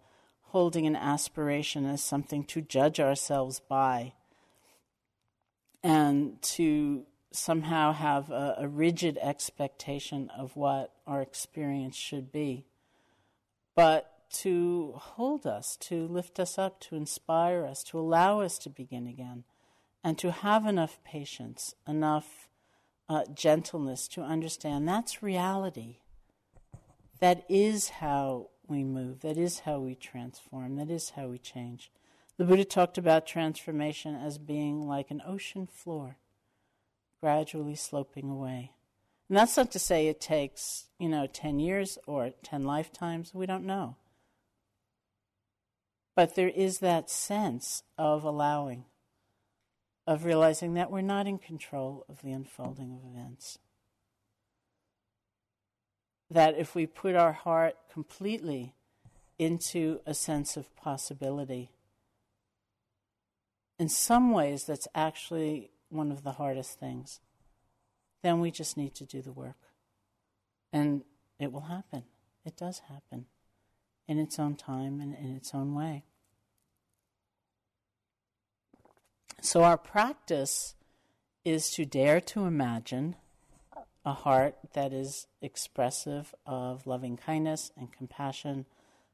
holding 0.47 0.89
an 0.89 0.97
aspiration 0.97 1.87
as 1.87 2.03
something 2.03 2.43
to 2.47 2.63
judge 2.63 2.99
ourselves 2.99 3.61
by 3.61 4.15
and 5.85 6.43
to 6.43 7.07
somehow 7.31 7.93
have 7.93 8.29
a, 8.29 8.57
a 8.59 8.67
rigid 8.67 9.19
expectation 9.23 10.33
of 10.37 10.57
what 10.57 10.95
our 11.07 11.23
experience 11.23 11.95
should 11.95 12.33
be, 12.33 12.67
but 13.77 14.16
to 14.31 14.95
hold 14.97 15.47
us, 15.47 15.77
to 15.77 16.07
lift 16.07 16.39
us 16.39 16.59
up, 16.59 16.81
to 16.81 16.97
inspire 16.97 17.65
us, 17.65 17.83
to 17.85 17.99
allow 17.99 18.41
us 18.41 18.59
to 18.59 18.71
begin 18.71 19.07
again, 19.07 19.45
and 20.03 20.19
to 20.19 20.31
have 20.31 20.67
enough 20.67 20.99
patience, 21.05 21.75
enough 21.87 22.49
uh, 23.09 23.23
gentleness 23.35 24.09
to 24.09 24.23
understand 24.23 24.89
that's 24.89 25.23
reality. 25.23 25.99
That 27.21 27.45
is 27.49 27.89
how 27.89 28.51
we 28.69 28.85
move, 28.85 29.21
that 29.21 29.39
is 29.39 29.61
how 29.61 29.79
we 29.81 29.95
transform, 29.95 30.77
that 30.77 30.91
is 30.91 31.11
how 31.11 31.29
we 31.29 31.39
change. 31.39 31.91
The 32.37 32.45
Buddha 32.45 32.65
talked 32.65 32.99
about 32.99 33.27
transformation 33.27 34.15
as 34.15 34.37
being 34.39 34.87
like 34.87 35.11
an 35.11 35.23
ocean 35.27 35.67
floor, 35.67 36.19
gradually 37.21 37.77
sloping 37.77 38.29
away. 38.29 38.73
And 39.29 39.39
that's 39.39 39.57
not 39.57 39.73
to 39.73 39.79
say 39.79 40.07
it 40.07 40.21
takes, 40.21 40.87
you 40.99 41.09
know, 41.09 41.27
10 41.27 41.59
years 41.59 41.99
or 42.07 42.31
10 42.43 42.65
lifetimes. 42.65 43.35
We 43.35 43.47
don't 43.47 43.65
know. 43.65 43.97
But 46.17 46.35
there 46.35 46.49
is 46.49 46.79
that 46.79 47.11
sense 47.11 47.83
of 47.99 48.25
allowing, 48.25 48.87
of 50.07 50.25
realizing 50.25 50.73
that 50.75 50.91
we're 50.91 51.03
not 51.03 51.27
in 51.27 51.39
control 51.39 52.07
of 52.09 52.23
the 52.23 52.33
unfolding 52.33 52.91
of 52.91 53.05
events. 53.05 53.59
That 56.31 56.57
if 56.59 56.75
we 56.75 56.87
put 56.87 57.15
our 57.15 57.33
heart 57.33 57.77
completely 57.93 58.75
into 59.39 60.01
a 60.07 60.15
sense 60.15 60.57
of 60.57 60.75
possibility, 60.75 61.71
in 63.79 63.91
some 63.91 64.33
ways 64.33 64.65
that's 64.65 64.89
actually 64.95 65.71
one 65.91 66.11
of 66.11 66.25
the 66.25 66.33
hardest 66.33 66.81
things, 66.81 67.21
then 68.23 68.41
we 68.41 68.51
just 68.51 68.79
need 68.79 68.95
to 68.95 69.05
do 69.05 69.21
the 69.21 69.33
work. 69.33 69.59
And 70.73 71.05
it 71.39 71.53
will 71.53 71.61
happen. 71.61 72.05
It 72.47 72.57
does 72.57 72.81
happen 72.89 73.27
in 74.09 74.19
its 74.19 74.39
own 74.39 74.57
time 74.57 75.01
and 75.01 75.15
in 75.15 75.35
its 75.37 75.55
own 75.55 75.75
way. 75.75 76.05
So, 79.41 79.63
our 79.63 79.77
practice 79.77 80.75
is 81.45 81.71
to 81.73 81.85
dare 81.85 82.21
to 82.21 82.45
imagine 82.45 83.17
a 84.05 84.13
heart 84.13 84.57
that 84.73 84.93
is 84.93 85.27
expressive 85.43 86.35
of 86.47 86.87
loving 86.87 87.17
kindness 87.17 87.71
and 87.77 87.93
compassion, 87.93 88.67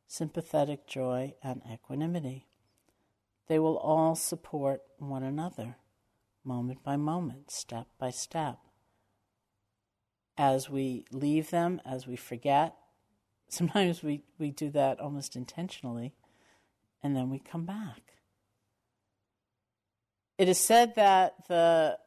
sympathetic 0.06 0.86
joy, 0.86 1.34
and 1.42 1.62
equanimity. 1.70 2.46
They 3.48 3.58
will 3.58 3.76
all 3.78 4.14
support 4.14 4.82
one 4.98 5.22
another, 5.22 5.76
moment 6.44 6.82
by 6.82 6.96
moment, 6.96 7.50
step 7.50 7.86
by 7.98 8.10
step. 8.10 8.58
As 10.38 10.70
we 10.70 11.04
leave 11.10 11.50
them, 11.50 11.80
as 11.84 12.06
we 12.06 12.16
forget, 12.16 12.74
Sometimes 13.52 14.02
we, 14.02 14.22
we 14.38 14.50
do 14.50 14.70
that 14.70 14.98
almost 14.98 15.36
intentionally, 15.36 16.14
and 17.02 17.14
then 17.14 17.28
we 17.28 17.38
come 17.38 17.66
back. 17.66 18.14
It 20.38 20.48
is 20.48 20.58
said 20.58 20.94
that 20.94 21.34
the 21.48 21.98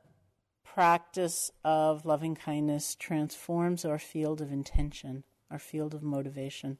practice 0.64 1.52
of 1.64 2.04
loving 2.04 2.34
kindness 2.34 2.96
transforms 2.96 3.86
our 3.86 4.00
field 4.00 4.42
of 4.42 4.52
intention, 4.52 5.24
our 5.52 5.60
field 5.60 5.94
of 5.94 6.02
motivation. 6.02 6.80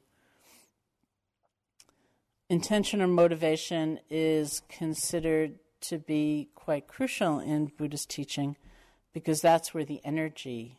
Intention 2.50 3.00
or 3.00 3.06
motivation 3.06 4.00
is 4.10 4.62
considered 4.68 5.60
to 5.82 5.96
be 5.96 6.48
quite 6.56 6.88
crucial 6.88 7.38
in 7.38 7.70
Buddhist 7.78 8.10
teaching 8.10 8.56
because 9.12 9.40
that's 9.40 9.72
where 9.72 9.84
the 9.84 10.00
energy 10.04 10.78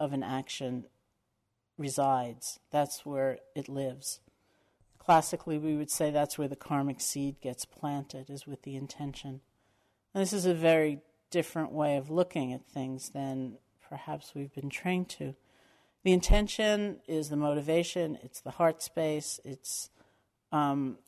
of 0.00 0.12
an 0.12 0.24
action 0.24 0.86
resides, 1.78 2.58
that's 2.70 3.04
where 3.04 3.38
it 3.54 3.68
lives. 3.68 4.20
Classically, 4.98 5.58
we 5.58 5.76
would 5.76 5.90
say 5.90 6.10
that's 6.10 6.38
where 6.38 6.48
the 6.48 6.56
karmic 6.56 7.00
seed 7.00 7.40
gets 7.40 7.64
planted, 7.64 8.28
is 8.28 8.46
with 8.46 8.62
the 8.62 8.76
intention. 8.76 9.40
And 10.14 10.22
this 10.22 10.32
is 10.32 10.46
a 10.46 10.54
very 10.54 11.00
different 11.30 11.72
way 11.72 11.96
of 11.96 12.10
looking 12.10 12.52
at 12.52 12.66
things 12.66 13.10
than 13.10 13.58
perhaps 13.88 14.34
we've 14.34 14.54
been 14.54 14.70
trained 14.70 15.08
to. 15.10 15.34
The 16.02 16.12
intention 16.12 17.00
is 17.06 17.28
the 17.28 17.36
motivation, 17.36 18.18
it's 18.22 18.40
the 18.40 18.52
heart 18.52 18.82
space, 18.82 19.40
it's 19.44 19.90
um, 20.52 20.98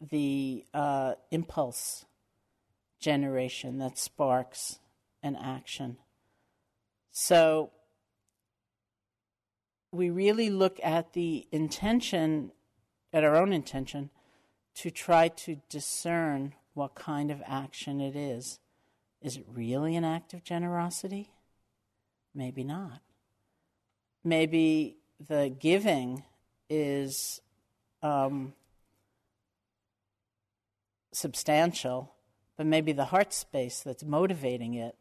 the 0.00 0.64
uh, 0.74 1.14
impulse 1.30 2.04
generation 2.98 3.78
that 3.78 3.98
sparks 3.98 4.78
an 5.22 5.36
action. 5.36 5.96
So 7.10 7.70
we 9.92 10.10
really 10.10 10.50
look 10.50 10.78
at 10.82 11.12
the 11.12 11.46
intention, 11.52 12.52
at 13.12 13.24
our 13.24 13.36
own 13.36 13.52
intention, 13.52 14.10
to 14.76 14.90
try 14.90 15.28
to 15.28 15.60
discern 15.68 16.54
what 16.74 16.94
kind 16.94 17.30
of 17.30 17.42
action 17.46 18.00
it 18.00 18.14
is. 18.14 18.58
Is 19.22 19.36
it 19.36 19.46
really 19.52 19.96
an 19.96 20.04
act 20.04 20.34
of 20.34 20.44
generosity? 20.44 21.30
Maybe 22.34 22.62
not. 22.62 23.00
Maybe 24.22 24.98
the 25.26 25.54
giving 25.58 26.24
is 26.68 27.40
um, 28.02 28.52
substantial, 31.12 32.12
but 32.56 32.66
maybe 32.66 32.92
the 32.92 33.06
heart 33.06 33.32
space 33.32 33.80
that's 33.80 34.04
motivating 34.04 34.74
it 34.74 34.96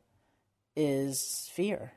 is 0.76 1.50
fear 1.52 1.94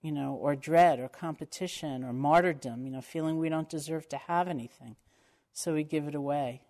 you 0.00 0.12
know, 0.12 0.34
or 0.34 0.54
dread 0.54 1.00
or 1.00 1.08
competition 1.08 2.04
or 2.04 2.12
martyrdom, 2.12 2.84
you 2.84 2.92
know, 2.92 3.00
feeling 3.00 3.38
we 3.38 3.48
don't 3.48 3.68
deserve 3.68 4.08
to 4.08 4.16
have 4.16 4.48
anything. 4.48 4.96
So 5.52 5.74
we 5.74 5.84
give 5.84 6.06
it 6.06 6.14
away. 6.14 6.62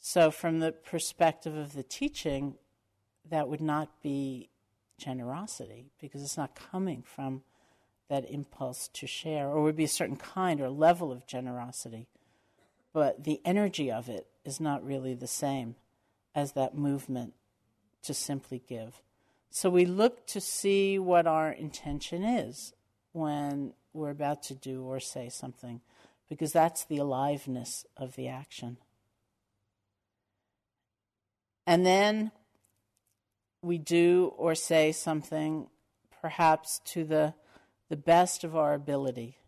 So, 0.00 0.30
from 0.30 0.60
the 0.60 0.72
perspective 0.72 1.56
of 1.56 1.72
the 1.72 1.82
teaching, 1.82 2.54
that 3.28 3.48
would 3.48 3.60
not 3.60 4.00
be 4.02 4.48
generosity 4.96 5.92
because 6.00 6.22
it's 6.22 6.36
not 6.36 6.54
coming 6.54 7.02
from 7.02 7.42
that 8.08 8.30
impulse 8.30 8.88
to 8.94 9.06
share, 9.06 9.48
or 9.48 9.62
would 9.62 9.76
be 9.76 9.84
a 9.84 9.88
certain 9.88 10.16
kind 10.16 10.60
or 10.60 10.70
level 10.70 11.12
of 11.12 11.26
generosity. 11.26 12.08
But 12.92 13.24
the 13.24 13.40
energy 13.44 13.92
of 13.92 14.08
it 14.08 14.26
is 14.44 14.60
not 14.60 14.84
really 14.84 15.14
the 15.14 15.26
same 15.26 15.76
as 16.34 16.52
that 16.52 16.76
movement 16.76 17.34
to 18.02 18.14
simply 18.14 18.62
give. 18.66 19.02
So 19.50 19.70
we 19.70 19.86
look 19.86 20.26
to 20.28 20.40
see 20.40 20.98
what 20.98 21.26
our 21.26 21.50
intention 21.50 22.22
is 22.22 22.72
when 23.12 23.72
we're 23.92 24.10
about 24.10 24.42
to 24.44 24.54
do 24.54 24.82
or 24.82 25.00
say 25.00 25.28
something, 25.28 25.80
because 26.28 26.52
that's 26.52 26.84
the 26.84 26.98
aliveness 26.98 27.84
of 27.96 28.14
the 28.14 28.28
action. 28.28 28.76
And 31.66 31.84
then 31.84 32.30
we 33.62 33.78
do 33.78 34.32
or 34.36 34.54
say 34.54 34.92
something 34.92 35.68
perhaps 36.20 36.80
to 36.84 37.04
the, 37.04 37.34
the 37.88 37.96
best 37.96 38.44
of 38.44 38.54
our 38.56 38.74
ability 38.74 39.38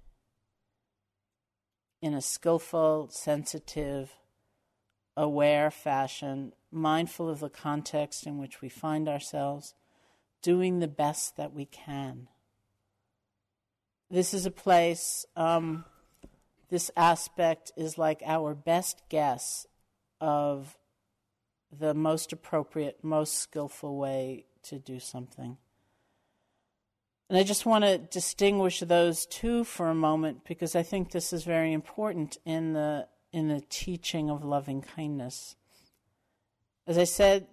in 2.03 2.15
a 2.15 2.23
skillful, 2.23 3.09
sensitive, 3.11 4.11
aware 5.17 5.71
fashion, 5.71 6.53
mindful 6.73 7.29
of 7.29 7.41
the 7.41 7.51
context 7.51 8.27
in 8.27 8.39
which 8.39 8.61
we 8.61 8.69
find 8.69 9.09
ourselves, 9.09 9.75
doing 10.43 10.79
the 10.79 10.89
best 10.89 11.37
that 11.37 11.53
we 11.53 11.67
can. 11.67 12.29
This 14.11 14.35
is 14.35 14.47
a 14.47 14.51
place, 14.51 15.25
um, 15.37 15.85
this 16.69 16.91
aspect 16.97 17.73
is 17.77 17.99
like 17.99 18.23
our 18.27 18.55
best 18.55 19.03
guess 19.09 19.67
of 20.21 20.77
the 21.77 21.95
most 21.95 22.33
appropriate, 22.33 22.99
most 23.03 23.39
skillful 23.39 23.97
way 23.97 24.47
to 24.65 24.79
do 24.79 24.99
something. 24.99 25.57
And 27.29 27.39
I 27.39 27.45
just 27.45 27.65
want 27.65 27.85
to 27.85 27.99
distinguish 27.99 28.81
those 28.81 29.25
two 29.27 29.63
for 29.63 29.89
a 29.89 29.95
moment 29.95 30.45
because 30.45 30.75
I 30.75 30.83
think 30.83 31.13
this 31.13 31.33
is 31.33 31.45
very 31.45 31.73
important 31.73 32.39
in 32.45 32.73
the 32.73 33.07
in 33.33 33.47
the 33.47 33.63
teaching 33.71 34.29
of 34.29 34.45
loving 34.45 34.83
kindness. 34.83 35.55
As 36.89 36.99
I 36.99 37.05
said, 37.05 37.47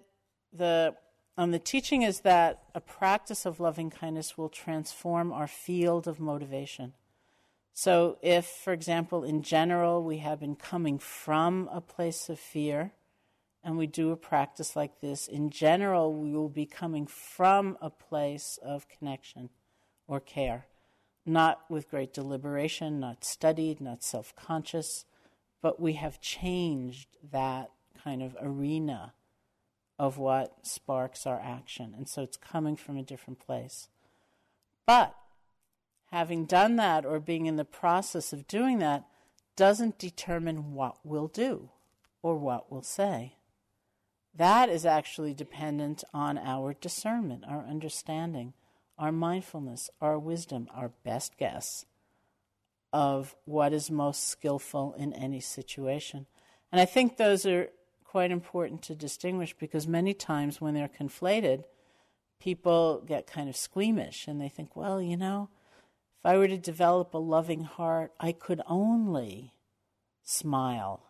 the 0.52 0.96
um, 1.38 1.52
the 1.52 1.60
teaching 1.60 2.02
is 2.02 2.22
that 2.22 2.64
a 2.74 2.80
practice 2.80 3.46
of 3.46 3.60
loving 3.60 3.90
kindness 3.90 4.36
will 4.36 4.48
transform 4.48 5.32
our 5.32 5.46
field 5.46 6.08
of 6.08 6.18
motivation. 6.18 6.94
So, 7.72 8.18
if, 8.22 8.44
for 8.44 8.72
example, 8.72 9.22
in 9.22 9.42
general, 9.42 10.02
we 10.02 10.18
have 10.18 10.40
been 10.40 10.56
coming 10.56 10.98
from 10.98 11.68
a 11.72 11.80
place 11.80 12.28
of 12.28 12.40
fear 12.40 12.90
and 13.62 13.78
we 13.78 13.86
do 13.86 14.10
a 14.10 14.16
practice 14.16 14.74
like 14.74 15.00
this, 15.00 15.28
in 15.28 15.50
general, 15.50 16.12
we 16.12 16.32
will 16.32 16.48
be 16.48 16.66
coming 16.66 17.06
from 17.06 17.78
a 17.80 17.88
place 17.88 18.58
of 18.60 18.88
connection 18.88 19.48
or 20.08 20.18
care, 20.18 20.66
not 21.24 21.60
with 21.68 21.88
great 21.88 22.12
deliberation, 22.12 22.98
not 22.98 23.24
studied, 23.24 23.80
not 23.80 24.02
self 24.02 24.34
conscious, 24.34 25.04
but 25.62 25.80
we 25.80 25.92
have 25.92 26.20
changed 26.20 27.16
that 27.30 27.70
kind 28.02 28.24
of 28.24 28.36
arena 28.42 29.12
of 29.98 30.18
what 30.18 30.66
sparks 30.66 31.26
our 31.26 31.40
action. 31.40 31.94
And 31.96 32.08
so 32.08 32.22
it's 32.22 32.36
coming 32.36 32.76
from 32.76 32.96
a 32.96 33.02
different 33.02 33.40
place. 33.40 33.88
But 34.86 35.14
having 36.10 36.44
done 36.44 36.76
that 36.76 37.04
or 37.04 37.20
being 37.20 37.46
in 37.46 37.56
the 37.56 37.64
process 37.64 38.32
of 38.32 38.46
doing 38.46 38.78
that 38.78 39.04
doesn't 39.56 39.98
determine 39.98 40.72
what 40.72 40.98
we'll 41.04 41.28
do 41.28 41.70
or 42.22 42.36
what 42.36 42.70
we'll 42.70 42.82
say. 42.82 43.34
That 44.34 44.68
is 44.68 44.86
actually 44.86 45.34
dependent 45.34 46.04
on 46.14 46.38
our 46.38 46.72
discernment, 46.74 47.44
our 47.48 47.64
understanding, 47.66 48.54
our 48.96 49.10
mindfulness, 49.10 49.90
our 50.00 50.18
wisdom, 50.18 50.68
our 50.72 50.92
best 51.04 51.36
guess 51.36 51.84
of 52.92 53.34
what 53.44 53.72
is 53.72 53.90
most 53.90 54.28
skillful 54.28 54.94
in 54.96 55.12
any 55.12 55.40
situation. 55.40 56.26
And 56.70 56.80
I 56.80 56.84
think 56.84 57.16
those 57.16 57.44
are 57.44 57.68
quite 58.08 58.30
important 58.30 58.80
to 58.82 58.94
distinguish 58.94 59.54
because 59.58 59.86
many 59.86 60.14
times 60.14 60.60
when 60.60 60.72
they're 60.72 60.88
conflated, 60.88 61.64
people 62.40 63.04
get 63.06 63.26
kind 63.26 63.50
of 63.50 63.56
squeamish 63.56 64.26
and 64.26 64.40
they 64.40 64.48
think, 64.48 64.74
well, 64.74 65.02
you 65.02 65.16
know, 65.16 65.50
if 66.18 66.24
I 66.24 66.38
were 66.38 66.48
to 66.48 66.56
develop 66.56 67.12
a 67.12 67.18
loving 67.18 67.64
heart, 67.64 68.12
I 68.18 68.32
could 68.32 68.62
only 68.66 69.52
smile 70.24 71.02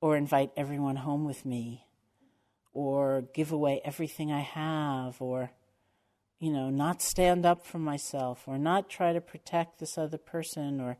or 0.00 0.16
invite 0.16 0.50
everyone 0.56 0.96
home 0.96 1.24
with 1.24 1.46
me 1.46 1.86
or 2.74 3.24
give 3.32 3.50
away 3.50 3.80
everything 3.84 4.30
I 4.30 4.40
have 4.40 5.22
or 5.22 5.52
you 6.38 6.52
know 6.52 6.68
not 6.68 7.00
stand 7.00 7.46
up 7.46 7.64
for 7.64 7.78
myself 7.78 8.44
or 8.46 8.58
not 8.58 8.90
try 8.90 9.12
to 9.12 9.20
protect 9.20 9.78
this 9.78 9.96
other 9.96 10.18
person 10.18 10.80
or 10.80 10.98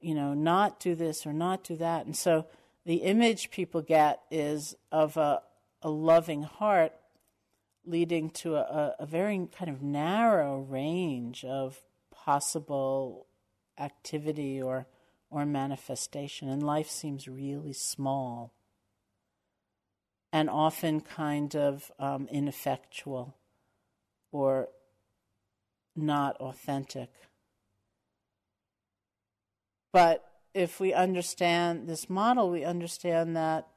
you 0.00 0.14
know 0.14 0.32
not 0.32 0.80
do 0.80 0.94
this 0.94 1.26
or 1.26 1.32
not 1.32 1.64
do 1.64 1.76
that. 1.76 2.06
And 2.06 2.16
so 2.16 2.46
the 2.88 3.02
image 3.02 3.50
people 3.50 3.82
get 3.82 4.22
is 4.30 4.74
of 4.90 5.18
a, 5.18 5.42
a 5.82 5.90
loving 5.90 6.42
heart 6.42 6.94
leading 7.84 8.30
to 8.30 8.56
a, 8.56 8.94
a 8.98 9.04
very 9.04 9.46
kind 9.54 9.70
of 9.70 9.82
narrow 9.82 10.60
range 10.60 11.44
of 11.44 11.82
possible 12.10 13.26
activity 13.78 14.60
or 14.60 14.86
or 15.30 15.44
manifestation 15.44 16.48
and 16.48 16.62
life 16.62 16.88
seems 16.88 17.28
really 17.28 17.74
small 17.74 18.54
and 20.32 20.48
often 20.48 21.02
kind 21.02 21.54
of 21.54 21.92
um, 21.98 22.26
ineffectual 22.32 23.36
or 24.32 24.68
not 25.94 26.36
authentic. 26.38 27.10
But 29.92 30.27
if 30.54 30.80
we 30.80 30.92
understand 30.92 31.88
this 31.88 32.08
model, 32.08 32.50
we 32.50 32.64
understand 32.64 33.36
that 33.36 33.68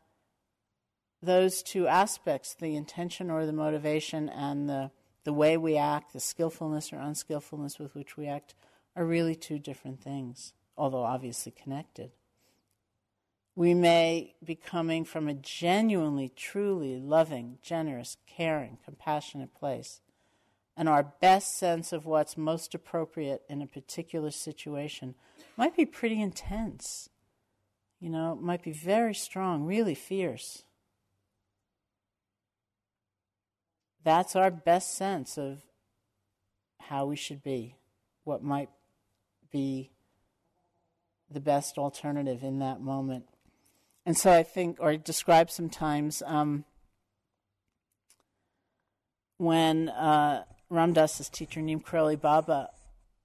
those 1.21 1.61
two 1.61 1.87
aspects, 1.87 2.55
the 2.55 2.75
intention 2.75 3.29
or 3.29 3.45
the 3.45 3.53
motivation 3.53 4.29
and 4.29 4.67
the, 4.67 4.91
the 5.23 5.33
way 5.33 5.57
we 5.57 5.77
act, 5.77 6.13
the 6.13 6.19
skillfulness 6.19 6.91
or 6.91 6.97
unskillfulness 6.97 7.77
with 7.77 7.93
which 7.93 8.17
we 8.17 8.27
act, 8.27 8.55
are 8.95 9.05
really 9.05 9.35
two 9.35 9.59
different 9.59 10.01
things, 10.01 10.53
although 10.75 11.03
obviously 11.03 11.51
connected 11.51 12.11
we 13.55 13.73
may 13.73 14.33
be 14.43 14.55
coming 14.55 15.03
from 15.03 15.27
a 15.27 15.33
genuinely, 15.33 16.29
truly 16.29 16.97
loving, 16.97 17.57
generous, 17.61 18.17
caring, 18.25 18.77
compassionate 18.83 19.53
place. 19.53 20.01
And 20.77 20.87
our 20.87 21.03
best 21.03 21.57
sense 21.57 21.91
of 21.91 22.05
what's 22.05 22.37
most 22.37 22.73
appropriate 22.73 23.43
in 23.49 23.61
a 23.61 23.67
particular 23.67 24.31
situation 24.31 25.15
might 25.57 25.75
be 25.75 25.85
pretty 25.85 26.21
intense. 26.21 27.09
You 27.99 28.09
know, 28.09 28.33
it 28.33 28.41
might 28.41 28.63
be 28.63 28.71
very 28.71 29.13
strong, 29.13 29.65
really 29.65 29.95
fierce. 29.95 30.63
That's 34.03 34.35
our 34.35 34.49
best 34.49 34.95
sense 34.95 35.37
of 35.37 35.61
how 36.79 37.05
we 37.05 37.15
should 37.15 37.43
be, 37.43 37.75
what 38.23 38.43
might 38.43 38.69
be 39.51 39.91
the 41.29 41.39
best 41.39 41.77
alternative 41.77 42.43
in 42.43 42.59
that 42.59 42.81
moment. 42.81 43.25
And 44.05 44.17
so 44.17 44.31
I 44.31 44.43
think, 44.43 44.77
or 44.79 44.97
describe 44.97 45.51
sometimes 45.51 46.23
um, 46.25 46.65
when 49.37 49.89
uh, 49.89 50.43
Ram 50.71 50.93
Dass's 50.93 51.27
teacher, 51.27 51.61
Neem 51.61 51.81
Karoli 51.81 52.19
Baba, 52.19 52.69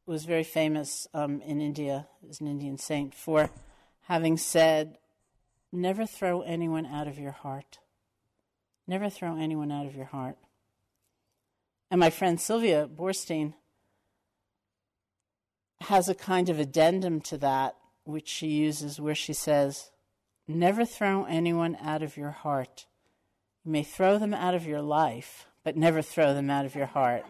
was 0.04 0.24
very 0.24 0.42
famous 0.42 1.06
um, 1.14 1.40
in 1.42 1.60
India, 1.60 2.08
as 2.28 2.40
an 2.40 2.48
Indian 2.48 2.76
saint, 2.76 3.14
for 3.14 3.50
having 4.08 4.36
said, 4.36 4.98
Never 5.70 6.06
throw 6.06 6.40
anyone 6.40 6.86
out 6.86 7.06
of 7.06 7.20
your 7.20 7.30
heart. 7.30 7.78
Never 8.88 9.08
throw 9.08 9.36
anyone 9.36 9.70
out 9.70 9.86
of 9.86 9.94
your 9.94 10.06
heart. 10.06 10.36
And 11.88 12.00
my 12.00 12.10
friend 12.10 12.40
Sylvia 12.40 12.88
Boorstein 12.88 13.54
has 15.82 16.08
a 16.08 16.16
kind 16.16 16.48
of 16.48 16.58
addendum 16.58 17.20
to 17.20 17.38
that, 17.38 17.76
which 18.02 18.28
she 18.28 18.48
uses 18.48 19.00
where 19.00 19.14
she 19.14 19.32
says, 19.32 19.92
Never 20.48 20.84
throw 20.84 21.24
anyone 21.26 21.76
out 21.80 22.02
of 22.02 22.16
your 22.16 22.32
heart. 22.32 22.86
You 23.64 23.70
may 23.70 23.84
throw 23.84 24.18
them 24.18 24.34
out 24.34 24.54
of 24.54 24.66
your 24.66 24.82
life, 24.82 25.46
but 25.66 25.76
never 25.76 26.00
throw 26.00 26.32
them 26.32 26.48
out 26.48 26.64
of 26.64 26.76
your 26.76 26.86
heart. 26.86 27.26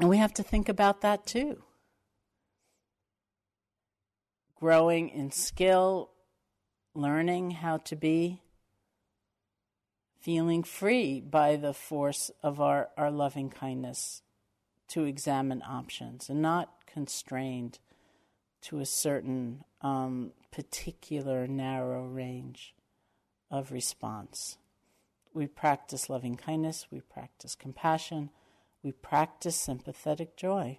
And 0.00 0.08
we 0.08 0.16
have 0.16 0.32
to 0.32 0.42
think 0.42 0.70
about 0.70 1.02
that 1.02 1.26
too. 1.26 1.62
Growing 4.54 5.10
in 5.10 5.30
skill, 5.30 6.12
learning 6.94 7.50
how 7.50 7.76
to 7.76 7.94
be, 7.94 8.40
feeling 10.18 10.62
free 10.62 11.20
by 11.20 11.56
the 11.56 11.74
force 11.74 12.30
of 12.42 12.62
our, 12.62 12.88
our 12.96 13.10
loving 13.10 13.50
kindness 13.50 14.22
to 14.88 15.04
examine 15.04 15.62
options 15.62 16.30
and 16.30 16.40
not 16.40 16.70
constrained 16.86 17.80
to 18.62 18.78
a 18.78 18.86
certain 18.86 19.62
um, 19.82 20.32
particular 20.50 21.46
narrow 21.46 22.06
range 22.06 22.74
of 23.50 23.72
response. 23.72 24.58
We 25.32 25.46
practice 25.46 26.08
loving 26.08 26.36
kindness, 26.36 26.86
we 26.90 27.00
practice 27.00 27.54
compassion, 27.54 28.30
we 28.82 28.92
practice 28.92 29.56
sympathetic 29.56 30.36
joy. 30.36 30.78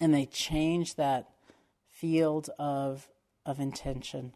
And 0.00 0.14
they 0.14 0.24
change 0.24 0.94
that 0.94 1.28
field 1.86 2.48
of, 2.58 3.08
of 3.44 3.60
intention. 3.60 4.32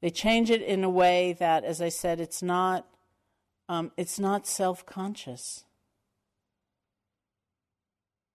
They 0.00 0.10
change 0.10 0.50
it 0.50 0.62
in 0.62 0.84
a 0.84 0.90
way 0.90 1.32
that, 1.34 1.64
as 1.64 1.80
I 1.80 1.88
said, 1.88 2.20
it's 2.20 2.42
not, 2.42 2.86
um, 3.68 3.90
it's 3.96 4.18
not 4.18 4.46
self 4.46 4.84
conscious. 4.84 5.64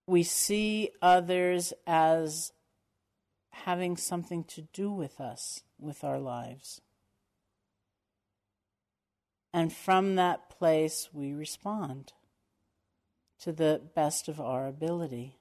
We 0.05 0.23
see 0.23 0.91
others 1.01 1.73
as 1.85 2.53
having 3.51 3.97
something 3.97 4.43
to 4.45 4.61
do 4.73 4.91
with 4.91 5.19
us, 5.19 5.61
with 5.79 6.03
our 6.03 6.19
lives. 6.19 6.81
And 9.57 9.73
from 9.73 10.17
that 10.17 10.51
place, 10.51 11.09
we 11.11 11.33
respond 11.33 12.13
to 13.39 13.51
the 13.51 13.81
best 13.95 14.27
of 14.27 14.39
our 14.39 14.67
ability. 14.67 15.39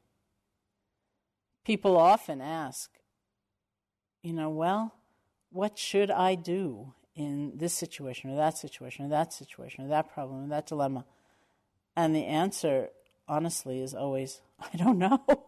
People 1.66 1.98
often 1.98 2.40
ask, 2.40 2.90
you 4.22 4.32
know, 4.32 4.48
well, 4.48 4.94
what 5.52 5.76
should 5.76 6.10
I 6.10 6.34
do 6.34 6.94
in 7.14 7.58
this 7.58 7.74
situation 7.74 8.30
or 8.30 8.36
that 8.36 8.56
situation 8.56 9.04
or 9.04 9.10
that 9.10 9.34
situation 9.34 9.84
or 9.84 9.88
that 9.88 10.14
problem 10.14 10.46
or 10.46 10.48
that 10.48 10.66
dilemma? 10.66 11.04
And 11.94 12.16
the 12.16 12.24
answer, 12.24 12.88
honestly, 13.28 13.82
is 13.82 13.92
always, 13.92 14.40
I 14.72 14.78
don't 14.78 14.96
know 14.96 15.22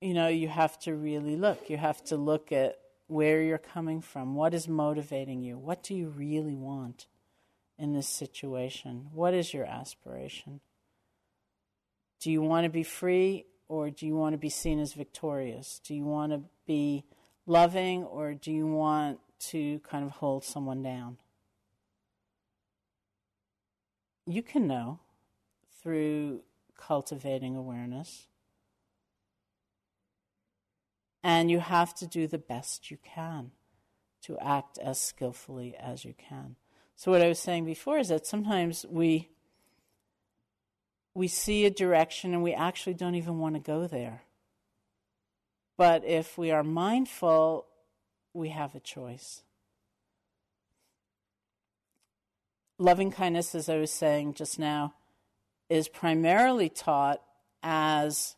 you 0.00 0.14
know, 0.14 0.28
you 0.28 0.48
have 0.48 0.78
to 0.78 0.94
really 0.94 1.36
look. 1.36 1.68
You 1.68 1.76
have 1.76 2.02
to 2.04 2.16
look 2.16 2.50
at 2.50 2.78
where 3.06 3.42
you're 3.42 3.58
coming 3.58 4.00
from. 4.00 4.34
What 4.34 4.54
is 4.54 4.68
motivating 4.68 5.42
you? 5.42 5.58
What 5.58 5.82
do 5.82 5.94
you 5.94 6.08
really 6.08 6.56
want 6.56 7.06
in 7.78 7.92
this 7.92 8.08
situation? 8.08 9.08
What 9.12 9.34
is 9.34 9.54
your 9.54 9.64
aspiration? 9.64 10.60
Do 12.20 12.30
you 12.30 12.42
want 12.42 12.64
to 12.64 12.70
be 12.70 12.82
free 12.82 13.44
or 13.68 13.90
do 13.90 14.06
you 14.06 14.16
want 14.16 14.32
to 14.32 14.38
be 14.38 14.48
seen 14.48 14.80
as 14.80 14.92
victorious? 14.92 15.80
Do 15.84 15.94
you 15.94 16.04
want 16.04 16.32
to 16.32 16.42
be 16.66 17.04
loving 17.46 18.04
or 18.04 18.34
do 18.34 18.52
you 18.52 18.66
want 18.66 19.20
to 19.38 19.80
kind 19.80 20.04
of 20.04 20.10
hold 20.12 20.44
someone 20.44 20.82
down? 20.82 21.18
You 24.26 24.42
can 24.42 24.66
know 24.66 24.98
through 25.82 26.40
cultivating 26.76 27.54
awareness 27.54 28.26
And 31.22 31.50
you 31.50 31.60
have 31.60 31.94
to 31.96 32.06
do 32.06 32.26
the 32.26 32.38
best 32.38 32.90
you 32.90 32.98
can 33.02 33.50
to 34.22 34.38
act 34.38 34.78
as 34.78 35.00
skillfully 35.00 35.74
as 35.76 36.04
you 36.04 36.14
can. 36.16 36.56
So, 36.94 37.10
what 37.10 37.22
I 37.22 37.28
was 37.28 37.38
saying 37.38 37.64
before 37.64 37.98
is 37.98 38.08
that 38.08 38.26
sometimes 38.26 38.86
we 38.88 39.28
we 41.14 41.28
see 41.28 41.64
a 41.64 41.70
direction 41.70 42.34
and 42.34 42.42
we 42.42 42.52
actually 42.52 42.94
don't 42.94 43.14
even 43.14 43.38
want 43.38 43.54
to 43.54 43.60
go 43.60 43.86
there. 43.86 44.22
But 45.78 46.04
if 46.04 46.36
we 46.36 46.50
are 46.50 46.62
mindful, 46.62 47.66
we 48.34 48.50
have 48.50 48.74
a 48.74 48.80
choice. 48.80 49.42
Loving 52.78 53.10
kindness, 53.10 53.54
as 53.54 53.70
I 53.70 53.76
was 53.76 53.90
saying 53.90 54.34
just 54.34 54.58
now, 54.58 54.94
is 55.70 55.88
primarily 55.88 56.68
taught 56.68 57.22
as 57.62 58.35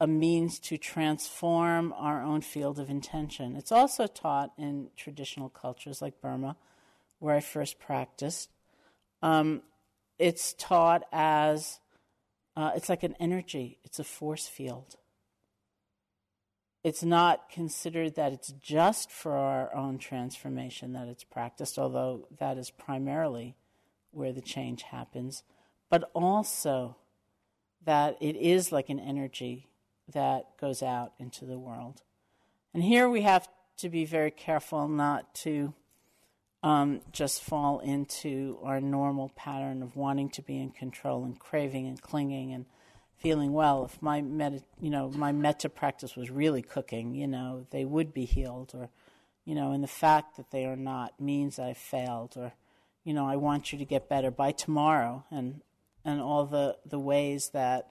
a 0.00 0.06
means 0.06 0.58
to 0.58 0.78
transform 0.78 1.92
our 1.92 2.22
own 2.22 2.40
field 2.40 2.78
of 2.78 2.88
intention. 2.88 3.54
It's 3.54 3.70
also 3.70 4.06
taught 4.06 4.52
in 4.56 4.88
traditional 4.96 5.50
cultures 5.50 6.00
like 6.00 6.22
Burma, 6.22 6.56
where 7.18 7.36
I 7.36 7.40
first 7.40 7.78
practiced. 7.78 8.48
Um, 9.22 9.60
it's 10.18 10.54
taught 10.54 11.02
as 11.12 11.80
uh, 12.56 12.72
it's 12.74 12.88
like 12.88 13.02
an 13.02 13.14
energy, 13.20 13.78
it's 13.84 13.98
a 13.98 14.04
force 14.04 14.48
field. 14.48 14.96
It's 16.82 17.02
not 17.02 17.50
considered 17.50 18.14
that 18.14 18.32
it's 18.32 18.52
just 18.52 19.10
for 19.10 19.36
our 19.36 19.74
own 19.74 19.98
transformation 19.98 20.94
that 20.94 21.08
it's 21.08 21.24
practiced, 21.24 21.78
although 21.78 22.26
that 22.38 22.56
is 22.56 22.70
primarily 22.70 23.54
where 24.12 24.32
the 24.32 24.40
change 24.40 24.82
happens, 24.84 25.42
but 25.90 26.10
also 26.14 26.96
that 27.84 28.16
it 28.20 28.36
is 28.36 28.72
like 28.72 28.88
an 28.88 28.98
energy 28.98 29.69
that 30.12 30.56
goes 30.60 30.82
out 30.82 31.12
into 31.18 31.44
the 31.44 31.58
world. 31.58 32.02
And 32.72 32.82
here 32.82 33.08
we 33.08 33.22
have 33.22 33.48
to 33.78 33.88
be 33.88 34.04
very 34.04 34.30
careful 34.30 34.88
not 34.88 35.34
to 35.34 35.74
um, 36.62 37.00
just 37.12 37.42
fall 37.42 37.80
into 37.80 38.58
our 38.62 38.80
normal 38.80 39.30
pattern 39.30 39.82
of 39.82 39.96
wanting 39.96 40.28
to 40.30 40.42
be 40.42 40.58
in 40.58 40.70
control 40.70 41.24
and 41.24 41.38
craving 41.38 41.86
and 41.86 42.00
clinging 42.00 42.52
and 42.52 42.66
feeling 43.16 43.52
well. 43.52 43.84
If 43.84 44.00
my 44.02 44.20
metta, 44.20 44.62
you 44.80 44.90
know, 44.90 45.10
my 45.10 45.32
metta 45.32 45.68
practice 45.68 46.16
was 46.16 46.30
really 46.30 46.62
cooking, 46.62 47.14
you 47.14 47.26
know, 47.26 47.66
they 47.70 47.84
would 47.84 48.12
be 48.12 48.24
healed, 48.24 48.72
or, 48.74 48.90
you 49.44 49.54
know, 49.54 49.72
and 49.72 49.82
the 49.82 49.88
fact 49.88 50.36
that 50.36 50.50
they 50.50 50.66
are 50.66 50.76
not 50.76 51.18
means 51.20 51.58
I 51.58 51.72
failed, 51.72 52.34
or, 52.36 52.52
you 53.04 53.14
know, 53.14 53.26
I 53.26 53.36
want 53.36 53.72
you 53.72 53.78
to 53.78 53.84
get 53.84 54.08
better 54.08 54.30
by 54.30 54.52
tomorrow, 54.52 55.24
and 55.30 55.62
and 56.04 56.20
all 56.20 56.46
the 56.46 56.76
the 56.84 56.98
ways 56.98 57.50
that 57.50 57.88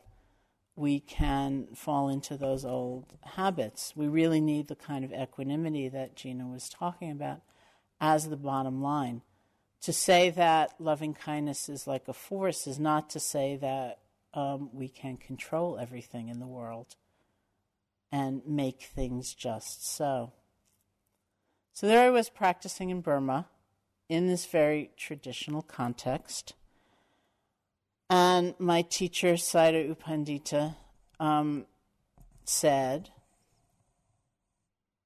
we 0.79 1.01
can 1.01 1.67
fall 1.75 2.07
into 2.07 2.37
those 2.37 2.63
old 2.63 3.13
habits. 3.35 3.91
We 3.97 4.07
really 4.07 4.39
need 4.39 4.69
the 4.69 4.77
kind 4.77 5.03
of 5.03 5.11
equanimity 5.11 5.89
that 5.89 6.15
Gina 6.15 6.47
was 6.47 6.69
talking 6.69 7.11
about 7.11 7.41
as 7.99 8.29
the 8.29 8.37
bottom 8.37 8.81
line. 8.81 9.21
To 9.81 9.91
say 9.91 10.29
that 10.29 10.79
loving 10.79 11.13
kindness 11.13 11.67
is 11.67 11.85
like 11.85 12.07
a 12.07 12.13
force 12.13 12.65
is 12.65 12.79
not 12.79 13.09
to 13.09 13.19
say 13.19 13.57
that 13.57 13.99
um, 14.33 14.69
we 14.71 14.87
can 14.87 15.17
control 15.17 15.77
everything 15.77 16.29
in 16.29 16.39
the 16.39 16.47
world 16.47 16.95
and 18.09 18.41
make 18.47 18.83
things 18.83 19.33
just 19.33 19.85
so. 19.85 20.31
So 21.73 21.87
there 21.87 22.05
I 22.05 22.09
was 22.09 22.29
practicing 22.29 22.89
in 22.89 23.01
Burma 23.01 23.47
in 24.07 24.27
this 24.27 24.45
very 24.45 24.91
traditional 24.95 25.61
context. 25.61 26.53
And 28.09 28.55
my 28.57 28.81
teacher, 28.81 29.33
Sayadaw 29.33 29.87
U 29.87 29.95
Pandita, 29.95 30.75
um, 31.19 31.67
said, 32.43 33.11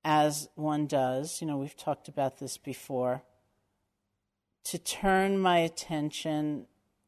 as 0.06 0.48
one 0.56 0.88
does, 0.88 1.42
you 1.42 1.48
know, 1.48 1.58
we've 1.58 1.76
talked 1.76 2.08
about 2.08 2.40
this 2.40 2.58
before, 2.58 3.24
to 4.64 4.78
turn 4.78 5.38
my 5.38 5.58
attention 5.60 6.68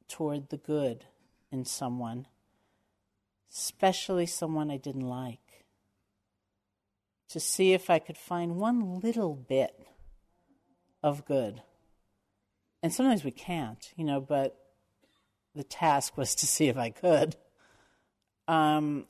toward 0.10 0.50
the 0.50 0.58
good 0.58 1.06
in 1.52 1.64
someone, 1.64 2.28
especially 3.50 4.26
someone 4.26 4.70
I 4.70 4.78
didn't 4.78 5.08
like, 5.08 5.66
to 7.30 7.40
see 7.40 7.72
if 7.72 7.90
I 7.90 8.00
could 8.00 8.18
find 8.18 8.58
one 8.58 9.00
little 9.00 9.34
bit 9.34 9.88
of 11.02 11.26
good. 11.26 11.62
And 12.84 12.94
sometimes 12.94 13.24
we 13.24 13.32
can't, 13.32 13.92
you 13.96 14.04
know, 14.04 14.20
but 14.20 14.65
the 15.56 15.64
task 15.64 16.18
was 16.18 16.36
to 16.36 16.48
see 16.48 16.68
if 16.68 16.78
I 16.78 16.90
could. 16.90 17.36
Um, 18.48 19.06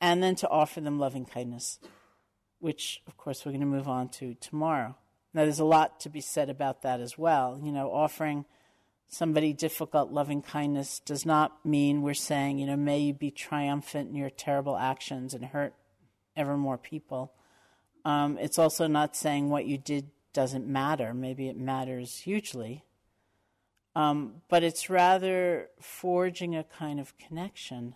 and 0.00 0.22
then 0.22 0.34
to 0.36 0.48
offer 0.48 0.80
them 0.80 0.98
loving 0.98 1.24
kindness 1.24 1.78
which, 2.58 3.02
of 3.06 3.16
course, 3.16 3.44
we're 3.44 3.52
going 3.52 3.60
to 3.60 3.66
move 3.66 3.88
on 3.88 4.08
to 4.08 4.34
tomorrow. 4.34 4.96
Now, 5.34 5.44
there's 5.44 5.60
a 5.60 5.64
lot 5.64 6.00
to 6.00 6.08
be 6.08 6.20
said 6.20 6.48
about 6.48 6.82
that 6.82 7.00
as 7.00 7.18
well. 7.18 7.60
You 7.62 7.72
know, 7.72 7.92
offering 7.92 8.44
somebody 9.08 9.52
difficult 9.52 10.10
loving 10.10 10.42
kindness 10.42 11.00
does 11.00 11.26
not 11.26 11.64
mean 11.64 12.02
we're 12.02 12.14
saying, 12.14 12.58
you 12.58 12.66
know, 12.66 12.76
may 12.76 12.98
you 12.98 13.14
be 13.14 13.30
triumphant 13.30 14.10
in 14.10 14.16
your 14.16 14.30
terrible 14.30 14.76
actions 14.76 15.34
and 15.34 15.44
hurt 15.44 15.74
ever 16.36 16.56
more 16.56 16.78
people. 16.78 17.32
Um, 18.04 18.38
it's 18.38 18.58
also 18.58 18.86
not 18.86 19.16
saying 19.16 19.48
what 19.48 19.66
you 19.66 19.78
did 19.78 20.10
doesn't 20.32 20.66
matter. 20.66 21.12
Maybe 21.12 21.48
it 21.48 21.56
matters 21.56 22.18
hugely. 22.18 22.84
Um, 23.96 24.42
but 24.50 24.62
it's 24.62 24.90
rather 24.90 25.70
forging 25.80 26.54
a 26.54 26.64
kind 26.64 27.00
of 27.00 27.16
connection 27.16 27.94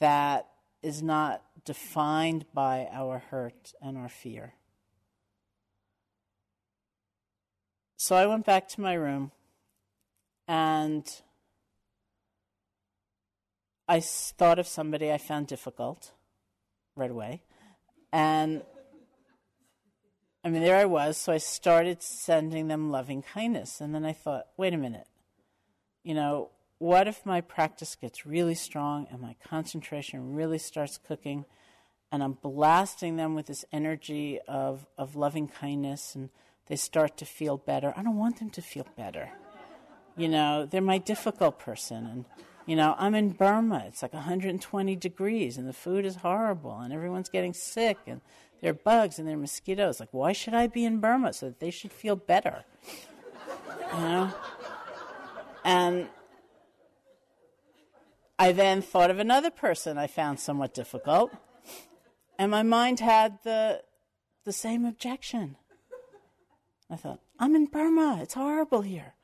that 0.00 0.48
is 0.82 1.02
not 1.02 1.42
defined 1.66 2.46
by 2.54 2.88
our 2.90 3.18
hurt 3.18 3.74
and 3.82 3.98
our 3.98 4.08
fear. 4.08 4.54
So 7.98 8.16
I 8.16 8.24
went 8.24 8.46
back 8.46 8.66
to 8.68 8.80
my 8.80 8.94
room 8.94 9.30
and 10.48 11.04
I 13.86 14.00
thought 14.00 14.58
of 14.58 14.66
somebody 14.66 15.12
I 15.12 15.18
found 15.18 15.48
difficult 15.48 16.12
right 16.96 17.10
away. 17.10 17.42
And 18.10 18.62
I 20.44 20.50
mean, 20.50 20.62
there 20.62 20.76
I 20.76 20.84
was. 20.84 21.16
So 21.16 21.32
I 21.32 21.38
started 21.38 22.02
sending 22.02 22.68
them 22.68 22.90
loving 22.90 23.22
kindness. 23.22 23.80
And 23.80 23.94
then 23.94 24.04
I 24.04 24.12
thought, 24.12 24.48
wait 24.56 24.74
a 24.74 24.78
minute. 24.78 25.06
You 26.02 26.14
know, 26.14 26.50
what 26.78 27.06
if 27.06 27.24
my 27.24 27.40
practice 27.40 27.94
gets 27.94 28.26
really 28.26 28.56
strong 28.56 29.06
and 29.10 29.20
my 29.20 29.36
concentration 29.46 30.34
really 30.34 30.58
starts 30.58 30.98
cooking 30.98 31.44
and 32.10 32.22
I'm 32.22 32.32
blasting 32.32 33.16
them 33.16 33.34
with 33.34 33.46
this 33.46 33.64
energy 33.72 34.40
of, 34.48 34.84
of 34.98 35.14
loving 35.14 35.46
kindness 35.46 36.16
and 36.16 36.28
they 36.66 36.76
start 36.76 37.16
to 37.18 37.24
feel 37.24 37.56
better? 37.56 37.94
I 37.96 38.02
don't 38.02 38.18
want 38.18 38.40
them 38.40 38.50
to 38.50 38.62
feel 38.62 38.86
better. 38.96 39.30
You 40.16 40.28
know, 40.28 40.66
they're 40.66 40.82
my 40.82 40.98
difficult 40.98 41.58
person 41.58 42.04
and 42.06 42.24
you 42.64 42.76
know, 42.76 42.94
I'm 42.96 43.16
in 43.16 43.30
Burma. 43.30 43.84
It's 43.88 44.02
like 44.02 44.12
120 44.12 44.94
degrees 44.96 45.58
and 45.58 45.68
the 45.68 45.72
food 45.72 46.04
is 46.04 46.16
horrible 46.16 46.78
and 46.78 46.92
everyone's 46.92 47.28
getting 47.28 47.52
sick 47.52 47.98
and 48.06 48.20
there 48.62 48.70
are 48.70 48.74
bugs 48.74 49.18
and 49.18 49.28
there 49.28 49.34
are 49.34 49.40
mosquitoes. 49.40 50.00
Like, 50.00 50.08
why 50.12 50.32
should 50.32 50.54
I 50.54 50.68
be 50.68 50.84
in 50.84 51.00
Burma? 51.00 51.32
So 51.32 51.46
that 51.46 51.60
they 51.60 51.70
should 51.70 51.92
feel 51.92 52.16
better. 52.16 52.64
You 53.92 54.00
know? 54.00 54.34
And 55.64 56.08
I 58.38 58.52
then 58.52 58.82
thought 58.82 59.10
of 59.10 59.18
another 59.18 59.50
person 59.50 59.98
I 59.98 60.06
found 60.06 60.40
somewhat 60.40 60.74
difficult, 60.74 61.32
and 62.38 62.50
my 62.50 62.62
mind 62.62 62.98
had 63.00 63.38
the, 63.44 63.82
the 64.44 64.52
same 64.52 64.84
objection. 64.84 65.56
I 66.90 66.96
thought, 66.96 67.20
I'm 67.38 67.54
in 67.54 67.66
Burma, 67.66 68.18
it's 68.20 68.34
horrible 68.34 68.82
here. 68.82 69.14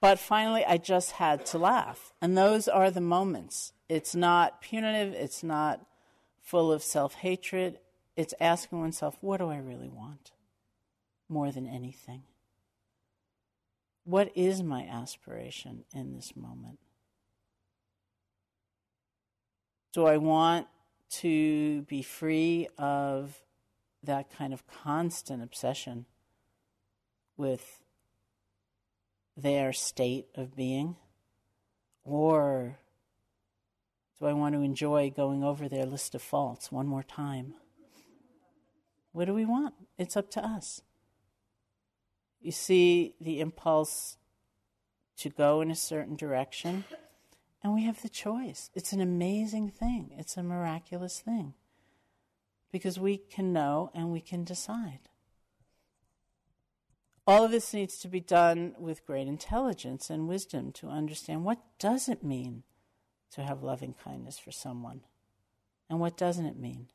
But 0.00 0.18
finally, 0.18 0.64
I 0.64 0.78
just 0.78 1.12
had 1.12 1.46
to 1.46 1.58
laugh. 1.58 2.12
And 2.20 2.36
those 2.36 2.66
are 2.66 2.90
the 2.90 3.00
moments. 3.00 3.72
It's 3.88 4.16
not 4.16 4.60
punitive, 4.60 5.14
it's 5.14 5.44
not 5.44 5.86
full 6.42 6.72
of 6.72 6.82
self 6.82 7.14
hatred. 7.14 7.78
It's 8.16 8.34
asking 8.40 8.80
oneself, 8.80 9.16
what 9.20 9.38
do 9.38 9.48
I 9.48 9.56
really 9.56 9.88
want 9.88 10.32
more 11.28 11.50
than 11.50 11.66
anything? 11.66 12.24
What 14.04 14.32
is 14.34 14.62
my 14.62 14.82
aspiration 14.82 15.84
in 15.94 16.12
this 16.12 16.36
moment? 16.36 16.78
Do 19.92 20.06
I 20.06 20.16
want 20.16 20.66
to 21.20 21.82
be 21.82 22.02
free 22.02 22.68
of 22.76 23.42
that 24.02 24.30
kind 24.36 24.52
of 24.52 24.66
constant 24.66 25.42
obsession 25.42 26.06
with 27.36 27.82
their 29.36 29.72
state 29.72 30.26
of 30.34 30.56
being? 30.56 30.96
Or 32.04 32.31
do 34.22 34.28
I 34.28 34.34
want 34.34 34.54
to 34.54 34.62
enjoy 34.62 35.10
going 35.10 35.42
over 35.42 35.68
their 35.68 35.84
list 35.84 36.14
of 36.14 36.22
faults 36.22 36.70
one 36.70 36.86
more 36.86 37.02
time? 37.02 37.54
What 39.10 39.24
do 39.24 39.34
we 39.34 39.44
want? 39.44 39.74
It's 39.98 40.16
up 40.16 40.30
to 40.30 40.44
us. 40.44 40.80
You 42.40 42.52
see 42.52 43.16
the 43.20 43.40
impulse 43.40 44.18
to 45.16 45.28
go 45.28 45.60
in 45.60 45.72
a 45.72 45.76
certain 45.76 46.14
direction, 46.14 46.84
And 47.64 47.74
we 47.74 47.82
have 47.84 48.02
the 48.02 48.08
choice. 48.08 48.70
It's 48.74 48.92
an 48.92 49.00
amazing 49.00 49.70
thing, 49.70 50.10
it's 50.16 50.36
a 50.36 50.42
miraculous 50.42 51.18
thing. 51.18 51.54
Because 52.70 53.00
we 53.00 53.16
can 53.18 53.52
know 53.52 53.90
and 53.92 54.12
we 54.12 54.20
can 54.20 54.44
decide. 54.44 55.08
All 57.26 57.44
of 57.44 57.50
this 57.50 57.74
needs 57.74 57.98
to 57.98 58.08
be 58.08 58.20
done 58.20 58.74
with 58.78 59.04
great 59.04 59.26
intelligence 59.26 60.10
and 60.10 60.28
wisdom 60.28 60.70
to 60.74 60.88
understand 60.88 61.44
what 61.44 61.58
does 61.80 62.08
it 62.08 62.22
mean 62.22 62.62
to 63.34 63.42
have 63.42 63.62
loving 63.62 63.94
kindness 64.04 64.38
for 64.38 64.50
someone 64.50 65.02
and 65.92 66.00
what 66.00 66.16
doesn't 66.16 66.46
it 66.46 66.58
mean? 66.58 66.86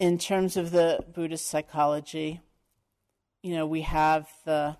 In 0.00 0.16
terms 0.16 0.56
of 0.56 0.70
the 0.70 1.04
Buddhist 1.12 1.46
psychology, 1.46 2.40
you 3.42 3.54
know, 3.54 3.66
we 3.66 3.82
have 3.82 4.26
the 4.46 4.78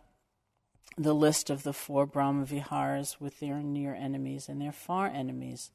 the 0.97 1.15
list 1.15 1.51
of 1.51 1.65
the 1.65 1.75
four 1.75 2.07
Brahma 2.07 2.47
Viharas 2.47 3.21
with 3.21 3.41
their 3.41 3.57
near 3.57 3.95
enemies 3.95 4.49
and 4.49 4.59
their 4.59 4.73
far 4.73 5.09
enemies. 5.09 5.71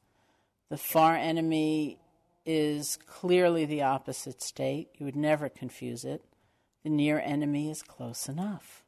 The 0.70 0.76
far 0.76 1.14
enemy 1.14 2.00
is 2.44 2.98
clearly 3.06 3.64
the 3.64 3.82
opposite 3.82 4.42
state. 4.42 4.88
You 4.98 5.06
would 5.06 5.14
never 5.14 5.48
confuse 5.48 6.04
it. 6.04 6.24
The 6.82 6.90
near 6.90 7.20
enemy 7.20 7.70
is 7.70 7.80
close 7.84 8.28
enough 8.28 8.82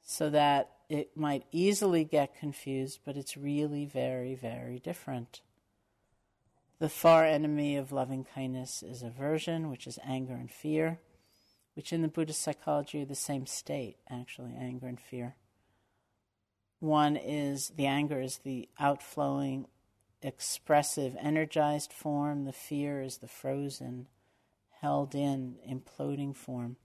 so 0.00 0.30
that 0.30 0.70
it 0.88 1.16
might 1.16 1.44
easily 1.52 2.04
get 2.04 2.38
confused, 2.38 3.00
but 3.04 3.16
it's 3.16 3.36
really 3.36 3.84
very, 3.84 4.34
very 4.34 4.78
different. 4.78 5.42
The 6.78 6.88
far 6.88 7.24
enemy 7.24 7.76
of 7.76 7.92
loving 7.92 8.24
kindness 8.24 8.82
is 8.82 9.02
aversion, 9.02 9.68
which 9.70 9.86
is 9.86 9.98
anger 10.04 10.34
and 10.34 10.50
fear, 10.50 11.00
which 11.74 11.92
in 11.92 12.02
the 12.02 12.08
Buddhist 12.08 12.40
psychology 12.40 13.02
are 13.02 13.06
the 13.06 13.14
same 13.14 13.46
state, 13.46 13.96
actually, 14.08 14.54
anger 14.58 14.86
and 14.86 15.00
fear. 15.00 15.36
One 16.80 17.16
is 17.16 17.72
the 17.76 17.86
anger 17.86 18.20
is 18.20 18.38
the 18.38 18.68
outflowing, 18.78 19.66
expressive, 20.22 21.16
energized 21.20 21.92
form, 21.92 22.44
the 22.44 22.52
fear 22.52 23.02
is 23.02 23.18
the 23.18 23.28
frozen, 23.28 24.06
held 24.80 25.14
in, 25.14 25.56
imploding 25.68 26.34
form 26.34 26.76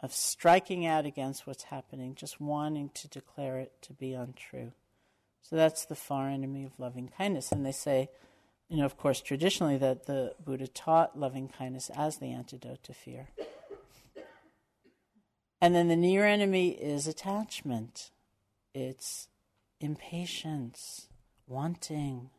of 0.00 0.12
striking 0.12 0.84
out 0.86 1.06
against 1.06 1.46
what's 1.46 1.64
happening, 1.64 2.14
just 2.14 2.40
wanting 2.40 2.90
to 2.94 3.08
declare 3.08 3.58
it 3.58 3.72
to 3.82 3.92
be 3.92 4.12
untrue. 4.12 4.72
So 5.42 5.56
that's 5.56 5.84
the 5.84 5.94
far 5.94 6.28
enemy 6.28 6.64
of 6.64 6.78
loving 6.78 7.08
kindness. 7.16 7.52
And 7.52 7.64
they 7.64 7.72
say, 7.72 8.10
you 8.68 8.76
know, 8.76 8.84
of 8.84 8.96
course, 8.96 9.20
traditionally 9.20 9.78
that 9.78 10.06
the 10.06 10.34
Buddha 10.44 10.66
taught 10.66 11.18
loving 11.18 11.48
kindness 11.48 11.90
as 11.96 12.18
the 12.18 12.32
antidote 12.32 12.82
to 12.82 12.92
fear. 12.92 13.28
And 15.60 15.74
then 15.74 15.88
the 15.88 15.96
near 15.96 16.26
enemy 16.26 16.70
is 16.70 17.06
attachment, 17.06 18.10
it's 18.74 19.28
impatience, 19.80 21.08
wanting. 21.46 22.30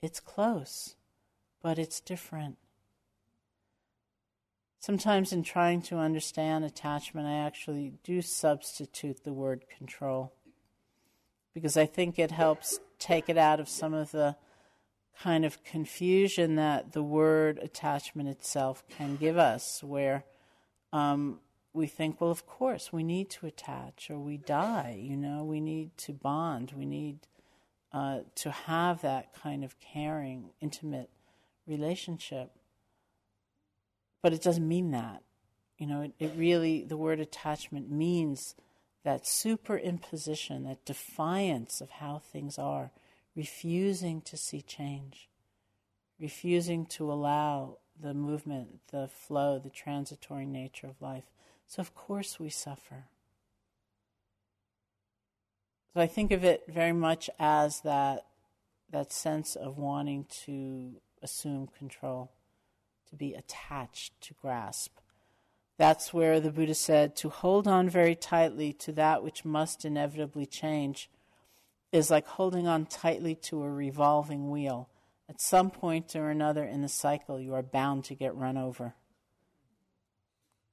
It's 0.00 0.20
close, 0.20 0.94
but 1.62 1.78
it's 1.78 2.00
different. 2.00 2.58
Sometimes, 4.86 5.32
in 5.32 5.42
trying 5.42 5.82
to 5.82 5.96
understand 5.96 6.64
attachment, 6.64 7.26
I 7.26 7.38
actually 7.38 7.94
do 8.04 8.22
substitute 8.22 9.24
the 9.24 9.32
word 9.32 9.64
control 9.76 10.32
because 11.52 11.76
I 11.76 11.86
think 11.86 12.20
it 12.20 12.30
helps 12.30 12.78
take 13.00 13.28
it 13.28 13.36
out 13.36 13.58
of 13.58 13.68
some 13.68 13.92
of 13.94 14.12
the 14.12 14.36
kind 15.20 15.44
of 15.44 15.64
confusion 15.64 16.54
that 16.54 16.92
the 16.92 17.02
word 17.02 17.58
attachment 17.60 18.28
itself 18.28 18.84
can 18.88 19.16
give 19.16 19.36
us, 19.36 19.82
where 19.82 20.22
um, 20.92 21.40
we 21.72 21.88
think, 21.88 22.20
well, 22.20 22.30
of 22.30 22.46
course, 22.46 22.92
we 22.92 23.02
need 23.02 23.28
to 23.30 23.46
attach 23.46 24.08
or 24.08 24.20
we 24.20 24.36
die, 24.36 24.96
you 25.02 25.16
know, 25.16 25.42
we 25.42 25.58
need 25.58 25.96
to 25.96 26.12
bond, 26.12 26.72
we 26.76 26.86
need 26.86 27.26
uh, 27.92 28.20
to 28.36 28.52
have 28.52 29.02
that 29.02 29.34
kind 29.34 29.64
of 29.64 29.80
caring, 29.80 30.50
intimate 30.60 31.10
relationship 31.66 32.52
but 34.26 34.32
it 34.32 34.42
doesn't 34.42 34.66
mean 34.66 34.90
that. 34.90 35.22
You 35.78 35.86
know, 35.86 36.00
it, 36.00 36.12
it 36.18 36.32
really, 36.36 36.82
the 36.82 36.96
word 36.96 37.20
attachment 37.20 37.92
means 37.92 38.56
that 39.04 39.22
superimposition, 39.22 40.66
that 40.66 40.84
defiance 40.84 41.80
of 41.80 41.90
how 41.90 42.18
things 42.18 42.58
are, 42.58 42.90
refusing 43.36 44.20
to 44.22 44.36
see 44.36 44.62
change, 44.62 45.28
refusing 46.18 46.86
to 46.86 47.12
allow 47.12 47.78
the 48.02 48.14
movement, 48.14 48.80
the 48.90 49.06
flow, 49.06 49.60
the 49.60 49.70
transitory 49.70 50.44
nature 50.44 50.88
of 50.88 51.00
life. 51.00 51.30
So, 51.68 51.78
of 51.78 51.94
course, 51.94 52.40
we 52.40 52.48
suffer. 52.48 53.04
So, 55.94 56.00
I 56.00 56.08
think 56.08 56.32
of 56.32 56.42
it 56.42 56.64
very 56.66 56.92
much 56.92 57.30
as 57.38 57.82
that, 57.82 58.26
that 58.90 59.12
sense 59.12 59.54
of 59.54 59.78
wanting 59.78 60.26
to 60.46 60.96
assume 61.22 61.68
control 61.78 62.32
to 63.10 63.16
be 63.16 63.34
attached, 63.34 64.20
to 64.22 64.34
grasp. 64.34 64.98
That's 65.78 66.14
where 66.14 66.40
the 66.40 66.50
Buddha 66.50 66.74
said 66.74 67.16
to 67.16 67.28
hold 67.28 67.68
on 67.68 67.88
very 67.88 68.14
tightly 68.14 68.72
to 68.74 68.92
that 68.92 69.22
which 69.22 69.44
must 69.44 69.84
inevitably 69.84 70.46
change 70.46 71.10
is 71.92 72.10
like 72.10 72.26
holding 72.26 72.66
on 72.66 72.86
tightly 72.86 73.34
to 73.34 73.62
a 73.62 73.70
revolving 73.70 74.50
wheel. 74.50 74.88
At 75.28 75.40
some 75.40 75.70
point 75.70 76.14
or 76.14 76.30
another 76.30 76.64
in 76.64 76.82
the 76.82 76.88
cycle, 76.88 77.40
you 77.40 77.54
are 77.54 77.62
bound 77.62 78.04
to 78.04 78.14
get 78.14 78.34
run 78.34 78.56
over. 78.56 78.94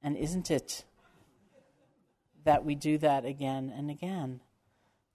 And 0.02 0.16
isn't 0.16 0.50
it 0.50 0.84
that 2.44 2.64
we 2.64 2.74
do 2.74 2.98
that 2.98 3.24
again 3.24 3.72
and 3.74 3.90
again? 3.90 4.40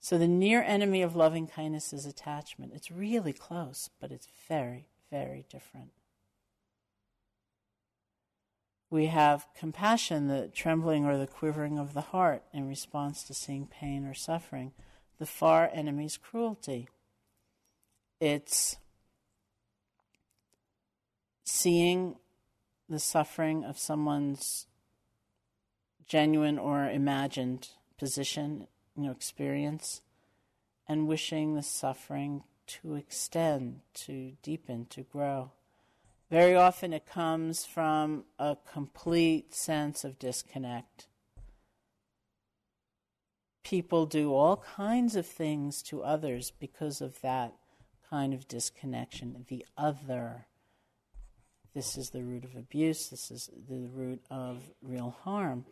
So, 0.00 0.16
the 0.16 0.26
near 0.26 0.62
enemy 0.62 1.02
of 1.02 1.14
loving 1.14 1.46
kindness 1.46 1.92
is 1.92 2.06
attachment. 2.06 2.72
It's 2.74 2.90
really 2.90 3.34
close, 3.34 3.90
but 4.00 4.10
it's 4.10 4.28
very, 4.48 4.88
very 5.10 5.44
different. 5.50 5.90
We 8.90 9.06
have 9.06 9.46
compassion, 9.56 10.26
the 10.26 10.50
trembling 10.52 11.06
or 11.06 11.16
the 11.16 11.28
quivering 11.28 11.78
of 11.78 11.94
the 11.94 12.00
heart 12.00 12.42
in 12.52 12.68
response 12.68 13.22
to 13.24 13.34
seeing 13.34 13.68
pain 13.68 14.04
or 14.04 14.14
suffering. 14.14 14.72
The 15.20 15.26
far 15.26 15.70
enemy's 15.72 16.16
cruelty. 16.16 16.88
It's 18.20 18.76
seeing 21.44 22.16
the 22.88 22.98
suffering 22.98 23.64
of 23.64 23.78
someone's 23.78 24.66
genuine 26.06 26.58
or 26.58 26.90
imagined 26.90 27.68
position, 27.96 28.66
you 28.96 29.04
know, 29.04 29.12
experience, 29.12 30.02
and 30.88 31.06
wishing 31.06 31.54
the 31.54 31.62
suffering 31.62 32.42
to 32.66 32.96
extend, 32.96 33.80
to 33.94 34.32
deepen, 34.42 34.86
to 34.86 35.02
grow. 35.02 35.52
Very 36.30 36.54
often 36.54 36.92
it 36.92 37.06
comes 37.06 37.66
from 37.66 38.24
a 38.38 38.56
complete 38.72 39.52
sense 39.52 40.04
of 40.04 40.18
disconnect. 40.18 41.08
People 43.64 44.06
do 44.06 44.32
all 44.32 44.58
kinds 44.58 45.16
of 45.16 45.26
things 45.26 45.82
to 45.82 46.02
others 46.02 46.52
because 46.52 47.00
of 47.00 47.20
that 47.22 47.54
kind 48.08 48.32
of 48.32 48.46
disconnection. 48.46 49.44
The 49.48 49.66
other. 49.76 50.46
This 51.74 51.96
is 51.98 52.10
the 52.10 52.22
root 52.22 52.44
of 52.44 52.56
abuse, 52.56 53.10
this 53.10 53.30
is 53.30 53.50
the 53.68 53.88
root 53.88 54.22
of 54.30 54.70
real 54.82 55.16
harm. 55.22 55.66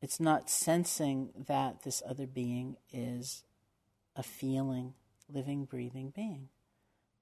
It's 0.00 0.20
not 0.20 0.50
sensing 0.50 1.30
that 1.46 1.82
this 1.82 2.02
other 2.08 2.26
being 2.26 2.76
is 2.92 3.44
a 4.16 4.22
feeling, 4.22 4.94
living, 5.28 5.64
breathing 5.64 6.12
being 6.14 6.48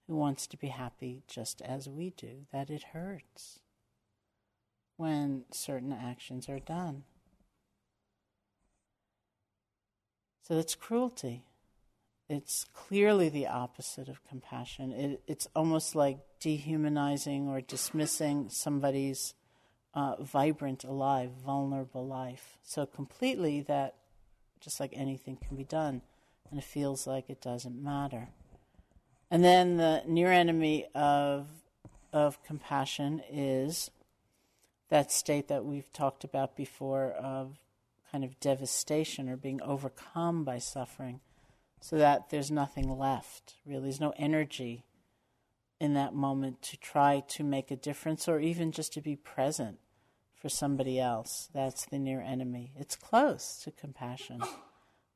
who 0.06 0.16
wants 0.16 0.46
to 0.46 0.56
be 0.56 0.68
happy 0.68 1.22
just 1.26 1.60
as 1.62 1.88
we 1.88 2.10
do, 2.10 2.46
that 2.52 2.70
it 2.70 2.84
hurts 2.92 3.60
when 4.96 5.44
certain 5.50 5.92
actions 5.92 6.48
are 6.48 6.58
done. 6.58 7.04
So 10.42 10.54
that's 10.54 10.74
cruelty. 10.74 11.42
It's 12.28 12.66
clearly 12.72 13.28
the 13.28 13.46
opposite 13.46 14.08
of 14.08 14.24
compassion. 14.28 14.92
It, 14.92 15.22
it's 15.26 15.48
almost 15.54 15.94
like 15.94 16.18
dehumanizing 16.40 17.48
or 17.48 17.60
dismissing 17.60 18.48
somebody's 18.48 19.34
uh, 19.94 20.22
vibrant, 20.22 20.84
alive, 20.84 21.30
vulnerable 21.44 22.06
life 22.06 22.58
so 22.62 22.84
completely 22.84 23.62
that 23.62 23.94
just 24.60 24.80
like 24.80 24.92
anything 24.94 25.36
can 25.36 25.56
be 25.56 25.64
done, 25.64 26.02
and 26.50 26.58
it 26.58 26.64
feels 26.64 27.06
like 27.06 27.30
it 27.30 27.40
doesn't 27.40 27.82
matter. 27.82 28.28
And 29.30 29.42
then 29.42 29.76
the 29.76 30.02
near 30.06 30.30
enemy 30.30 30.86
of, 30.94 31.48
of 32.12 32.42
compassion 32.44 33.22
is 33.30 33.90
that 34.88 35.10
state 35.10 35.48
that 35.48 35.64
we've 35.64 35.92
talked 35.92 36.22
about 36.22 36.56
before 36.56 37.10
of 37.10 37.58
kind 38.12 38.22
of 38.22 38.38
devastation 38.38 39.28
or 39.28 39.36
being 39.36 39.60
overcome 39.62 40.44
by 40.44 40.58
suffering, 40.58 41.20
so 41.80 41.98
that 41.98 42.30
there's 42.30 42.50
nothing 42.50 42.88
left, 42.96 43.54
really. 43.66 43.82
There's 43.82 44.00
no 44.00 44.14
energy 44.16 44.84
in 45.80 45.94
that 45.94 46.14
moment 46.14 46.62
to 46.62 46.76
try 46.76 47.22
to 47.28 47.44
make 47.44 47.70
a 47.70 47.76
difference 47.76 48.28
or 48.28 48.38
even 48.38 48.72
just 48.72 48.92
to 48.94 49.00
be 49.00 49.16
present 49.16 49.78
for 50.34 50.48
somebody 50.48 51.00
else. 51.00 51.48
That's 51.52 51.84
the 51.84 51.98
near 51.98 52.20
enemy. 52.20 52.72
It's 52.76 52.96
close 52.96 53.60
to 53.64 53.72
compassion, 53.72 54.40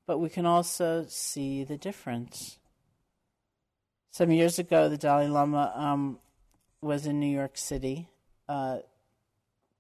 but 0.07 0.19
we 0.19 0.29
can 0.29 0.47
also 0.47 1.07
see 1.09 1.63
the 1.63 1.79
difference. 1.79 2.59
Some 4.13 4.33
years 4.33 4.59
ago, 4.59 4.89
the 4.89 4.99
Dalai 4.99 5.29
Lama 5.29 5.73
um, 5.75 6.19
was 6.81 7.07
in 7.07 7.21
New 7.21 7.33
York 7.33 7.57
City 7.57 8.09
uh, 8.49 8.79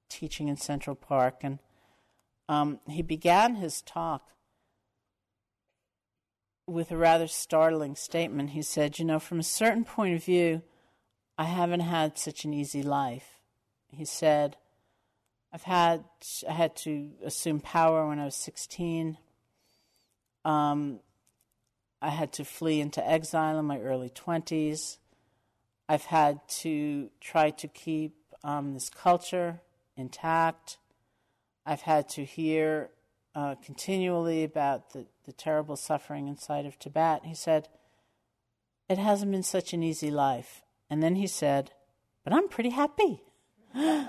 teaching 0.09 0.47
in 0.47 0.57
Central 0.57 0.95
Park, 0.95 1.41
and 1.43 1.59
um, 2.49 2.78
he 2.89 3.03
began 3.03 3.57
his 3.57 3.83
talk 3.83 4.22
with 6.66 6.93
a 6.93 6.97
rather 6.97 7.26
startling 7.26 7.97
statement. 7.97 8.51
He 8.51 8.62
said, 8.62 9.01
You 9.01 9.05
know, 9.05 9.18
from 9.18 9.41
a 9.41 9.45
certain 9.45 9.85
point 9.85 10.14
of 10.14 10.22
view, 10.22 10.62
I 11.37 11.45
haven't 11.45 11.81
had 11.81 12.16
such 12.16 12.45
an 12.45 12.55
easy 12.55 12.85
life. 12.85 13.41
He 13.89 14.05
said, 14.05 14.57
I've 15.53 15.64
had 15.64 16.05
I 16.49 16.53
had 16.53 16.76
to 16.76 17.11
assume 17.24 17.59
power 17.59 18.07
when 18.07 18.20
I 18.20 18.26
was 18.26 18.37
16. 18.37 19.18
Um, 20.45 21.01
I 22.03 22.11
had 22.11 22.32
to 22.34 22.44
flee 22.44 22.80
into 22.80 23.07
exile 23.07 23.59
in 23.59 23.66
my 23.66 23.78
early 23.80 24.09
20s. 24.09 24.98
I've 25.88 26.05
had 26.05 26.40
to 26.61 27.11
try 27.20 27.51
to 27.51 27.68
keep 27.68 28.14
um, 28.42 28.74
this 28.74 28.88
culture 28.88 29.61
intact. 29.96 30.78
I've 31.66 31.82
had 31.82 32.09
to 32.11 32.24
hear 32.24 32.90
uh, 33.34 33.57
continually 33.57 34.44
about 34.44 34.92
the, 34.92 35.07
the 35.26 35.32
terrible 35.32 35.76
suffering 35.76 36.26
inside 36.26 36.64
of 36.64 36.78
Tibet. 36.78 37.22
He 37.24 37.34
said, 37.34 37.68
It 38.88 38.98
hasn't 38.98 39.30
been 39.30 39.42
such 39.42 39.72
an 39.72 39.82
easy 39.82 40.11
life. 40.11 40.62
And 40.88 41.03
then 41.03 41.16
he 41.16 41.26
said, 41.26 41.72
But 42.24 42.32
I'm 42.32 42.48
pretty 42.48 42.70
happy. 42.70 43.22
and 43.74 44.09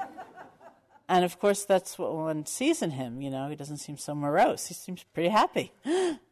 of 1.10 1.40
course, 1.40 1.66
that's 1.66 2.00
what 2.00 2.14
one 2.14 2.46
sees 2.46 2.82
in 2.82 2.92
him. 2.92 3.22
You 3.22 3.30
know, 3.30 3.50
he 3.50 3.56
doesn't 3.56 3.78
seem 3.78 3.98
so 3.98 4.16
morose, 4.16 4.68
he 4.68 4.74
seems 4.74 5.04
pretty 5.14 5.30
happy. 5.30 5.74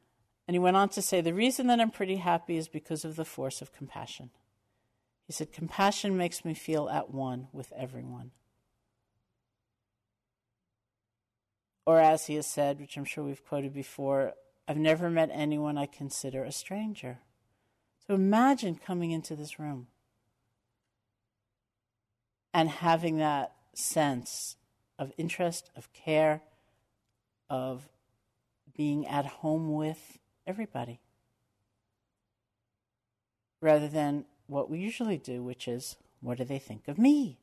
and 0.49 0.55
he 0.55 0.59
went 0.59 0.77
on 0.77 0.89
to 0.89 1.01
say, 1.03 1.21
The 1.21 1.31
reason 1.31 1.67
that 1.67 1.79
I'm 1.79 1.91
pretty 1.91 2.15
happy 2.15 2.57
is 2.57 2.67
because 2.67 3.05
of 3.05 3.15
the 3.15 3.23
force 3.23 3.61
of 3.61 3.71
compassion. 3.71 4.31
He 5.27 5.31
said, 5.31 5.53
Compassion 5.53 6.17
makes 6.17 6.43
me 6.43 6.55
feel 6.55 6.89
at 6.89 7.13
one 7.13 7.49
with 7.53 7.71
everyone. 7.77 8.31
Or 11.85 11.99
as 11.99 12.25
he 12.25 12.33
has 12.33 12.47
said, 12.47 12.79
which 12.79 12.97
I'm 12.97 13.05
sure 13.05 13.23
we've 13.23 13.45
quoted 13.45 13.75
before, 13.75 14.33
I've 14.67 14.77
never 14.77 15.07
met 15.11 15.29
anyone 15.31 15.77
I 15.77 15.85
consider 15.85 16.43
a 16.43 16.51
stranger. 16.51 17.19
So 18.07 18.15
imagine 18.15 18.73
coming 18.83 19.11
into 19.11 19.35
this 19.35 19.59
room 19.59 19.85
and 22.55 22.69
having 22.69 23.19
that 23.19 23.53
sense 23.75 24.55
of 24.97 25.11
interest, 25.15 25.69
of 25.75 25.93
care, 25.93 26.41
of 27.51 27.87
being 28.75 29.05
at 29.05 29.27
home 29.27 29.75
with 29.75 30.17
everybody. 30.49 30.99
Rather 33.61 33.87
than 33.87 34.25
what 34.47 34.69
we 34.69 34.79
usually 34.79 35.17
do, 35.17 35.43
which 35.43 35.67
is, 35.67 35.95
what 36.21 36.39
do 36.39 36.43
they 36.43 36.59
think 36.59 36.87
of 36.87 36.97
me? 36.97 37.37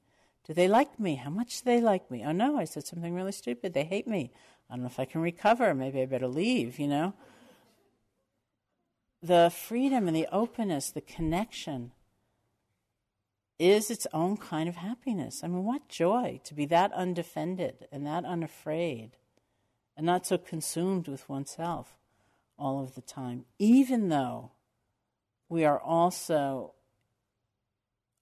Do 0.47 0.53
they 0.53 0.67
like 0.67 0.99
me? 0.99 1.15
How 1.15 1.31
much 1.31 1.63
do 1.63 1.65
they 1.65 1.81
like 1.81 2.11
me? 2.11 2.25
Oh 2.25 2.33
no, 2.33 2.59
I 2.59 2.65
said 2.65 2.87
something 2.87 3.15
really 3.15 3.33
stupid. 3.33 3.73
They 3.73 3.85
hate 3.85 4.09
me. 4.09 4.33
I 4.69 4.75
don't 4.75 4.83
know 4.83 4.89
if 4.89 4.99
I 4.99 5.05
can 5.05 5.21
recover. 5.21 5.73
Maybe 5.75 6.03
I 6.03 6.07
better 6.07 6.27
leave, 6.27 6.79
you 6.79 6.89
know? 6.89 7.15
The 9.23 9.53
freedom 9.55 10.09
and 10.09 10.17
the 10.17 10.29
openness, 10.33 10.91
the 10.91 11.01
connection 11.01 11.93
is 13.59 13.91
its 13.91 14.07
own 14.13 14.37
kind 14.37 14.69
of 14.69 14.77
happiness. 14.77 15.43
I 15.43 15.49
mean, 15.49 15.65
what 15.65 15.89
joy 15.89 16.41
to 16.45 16.55
be 16.55 16.67
that 16.67 16.93
undefended 16.93 17.89
and 17.91 18.05
that 18.07 18.25
unafraid 18.25 19.13
and 19.97 20.05
not 20.05 20.27
so 20.27 20.39
consumed 20.39 21.09
with 21.09 21.29
oneself 21.29 21.97
all 22.59 22.83
of 22.83 22.95
the 22.95 23.01
time, 23.01 23.45
even 23.59 24.09
though 24.09 24.53
we 25.49 25.65
are 25.65 25.81
also 25.81 26.75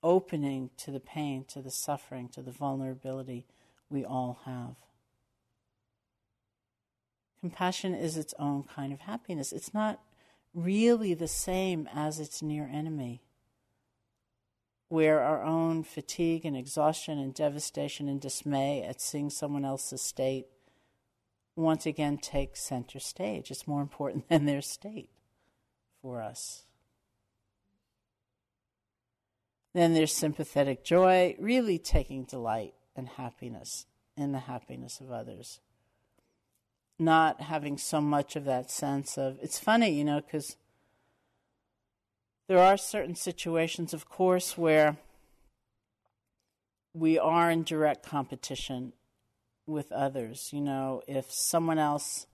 opening 0.02 0.70
to 0.76 0.90
the 0.90 1.00
pain, 1.00 1.44
to 1.48 1.62
the 1.62 1.70
suffering, 1.70 2.28
to 2.28 2.42
the 2.42 2.50
vulnerability 2.50 3.46
we 3.88 4.04
all 4.04 4.40
have. 4.44 4.76
Compassion 7.40 7.94
is 7.94 8.16
its 8.16 8.34
own 8.38 8.64
kind 8.64 8.92
of 8.92 9.00
happiness. 9.00 9.52
It's 9.52 9.74
not 9.74 10.00
really 10.54 11.14
the 11.14 11.28
same 11.28 11.88
as 11.92 12.20
its 12.20 12.42
near 12.42 12.68
enemy, 12.72 13.22
where 14.88 15.20
our 15.20 15.42
own 15.42 15.82
fatigue 15.82 16.44
and 16.44 16.56
exhaustion 16.56 17.18
and 17.18 17.34
devastation 17.34 18.08
and 18.08 18.20
dismay 18.20 18.82
at 18.82 19.00
seeing 19.00 19.30
someone 19.30 19.64
else's 19.64 20.02
state 20.02 20.46
once 21.56 21.86
again 21.86 22.18
takes 22.18 22.60
center 22.60 22.98
stage. 22.98 23.50
It's 23.50 23.66
more 23.66 23.82
important 23.82 24.28
than 24.28 24.46
their 24.46 24.62
state 24.62 25.10
for 26.02 26.20
us. 26.20 26.64
Then 29.72 29.94
there's 29.94 30.12
sympathetic 30.12 30.84
joy, 30.84 31.34
really 31.38 31.78
taking 31.78 32.24
delight 32.24 32.74
and 32.94 33.08
happiness 33.08 33.86
in 34.16 34.32
the 34.32 34.40
happiness 34.40 35.00
of 35.00 35.10
others. 35.10 35.60
Not 36.96 37.40
having 37.40 37.76
so 37.76 38.00
much 38.00 38.36
of 38.36 38.44
that 38.44 38.70
sense 38.70 39.18
of, 39.18 39.38
it's 39.42 39.58
funny, 39.58 39.90
you 39.90 40.04
know, 40.04 40.20
because 40.20 40.56
there 42.46 42.60
are 42.60 42.76
certain 42.76 43.16
situations, 43.16 43.92
of 43.92 44.08
course, 44.08 44.56
where 44.56 44.96
we 46.92 47.18
are 47.18 47.50
in 47.50 47.64
direct 47.64 48.06
competition 48.06 48.92
with 49.66 49.92
others. 49.92 50.50
You 50.52 50.60
know, 50.60 51.02
if 51.06 51.30
someone 51.30 51.78
else 51.78 52.26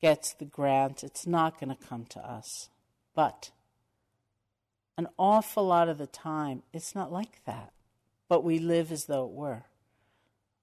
gets 0.00 0.34
the 0.34 0.44
grant, 0.44 1.04
it's 1.04 1.26
not 1.26 1.60
going 1.60 1.74
to 1.74 1.86
come 1.86 2.04
to 2.06 2.20
us. 2.20 2.68
But 3.14 3.50
an 4.98 5.08
awful 5.18 5.66
lot 5.66 5.88
of 5.88 5.98
the 5.98 6.06
time, 6.06 6.62
it's 6.72 6.94
not 6.94 7.12
like 7.12 7.44
that, 7.46 7.72
but 8.28 8.44
we 8.44 8.58
live 8.58 8.92
as 8.92 9.06
though 9.06 9.26
it 9.26 9.32
were. 9.32 9.64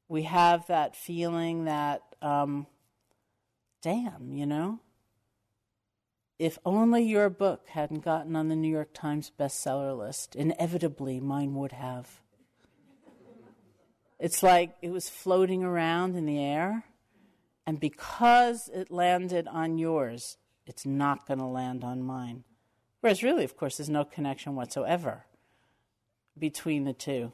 We 0.07 0.23
have 0.23 0.67
that 0.67 0.95
feeling 0.95 1.65
that, 1.65 2.01
um, 2.21 2.67
damn, 3.81 4.33
you 4.33 4.45
know? 4.45 4.79
If 6.39 6.57
only 6.65 7.03
your 7.03 7.29
book 7.29 7.67
hadn't 7.67 8.05
gotten 8.05 8.35
on 8.35 8.47
the 8.47 8.55
New 8.55 8.71
York 8.71 8.93
Times 8.93 9.31
bestseller 9.37 9.97
list, 9.97 10.35
inevitably 10.35 11.19
mine 11.19 11.53
would 11.55 11.73
have. 11.73 12.21
It's 14.19 14.43
like 14.43 14.75
it 14.81 14.89
was 14.89 15.09
floating 15.09 15.63
around 15.63 16.15
in 16.15 16.25
the 16.25 16.39
air, 16.39 16.83
and 17.65 17.79
because 17.79 18.69
it 18.73 18.91
landed 18.91 19.47
on 19.47 19.77
yours, 19.77 20.37
it's 20.65 20.85
not 20.85 21.25
going 21.25 21.39
to 21.39 21.45
land 21.45 21.83
on 21.83 22.01
mine. 22.01 22.43
Whereas, 23.01 23.23
really, 23.23 23.45
of 23.45 23.55
course, 23.55 23.77
there's 23.77 23.89
no 23.89 24.03
connection 24.03 24.55
whatsoever 24.55 25.25
between 26.37 26.83
the 26.83 26.93
two. 26.93 27.31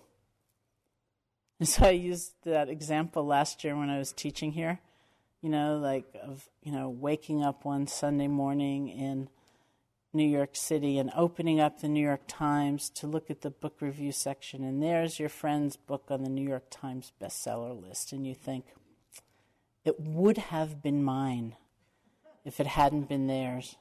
And 1.59 1.67
so 1.67 1.85
I 1.85 1.91
used 1.91 2.33
that 2.43 2.69
example 2.69 3.25
last 3.25 3.63
year 3.63 3.75
when 3.75 3.89
I 3.89 3.97
was 3.97 4.11
teaching 4.11 4.51
here, 4.51 4.79
you 5.41 5.49
know, 5.49 5.77
like 5.77 6.05
of, 6.21 6.49
you 6.61 6.71
know, 6.71 6.89
waking 6.89 7.43
up 7.43 7.65
one 7.65 7.87
Sunday 7.87 8.27
morning 8.27 8.89
in 8.89 9.29
New 10.15 10.27
York 10.27 10.55
City 10.55 10.97
and 10.97 11.11
opening 11.15 11.59
up 11.59 11.81
the 11.81 11.89
New 11.89 12.03
York 12.03 12.21
Times 12.27 12.89
to 12.91 13.05
look 13.05 13.29
at 13.29 13.41
the 13.41 13.51
book 13.51 13.81
review 13.81 14.11
section, 14.11 14.63
and 14.63 14.81
there's 14.81 15.19
your 15.19 15.29
friend's 15.29 15.75
book 15.75 16.05
on 16.09 16.23
the 16.23 16.29
New 16.29 16.47
York 16.47 16.67
Times 16.69 17.11
bestseller 17.21 17.79
list, 17.79 18.13
and 18.13 18.25
you 18.25 18.33
think, 18.33 18.65
it 19.83 19.99
would 19.99 20.37
have 20.37 20.81
been 20.81 21.03
mine 21.03 21.55
if 22.43 22.59
it 22.59 22.67
hadn't 22.67 23.09
been 23.09 23.27
theirs. 23.27 23.75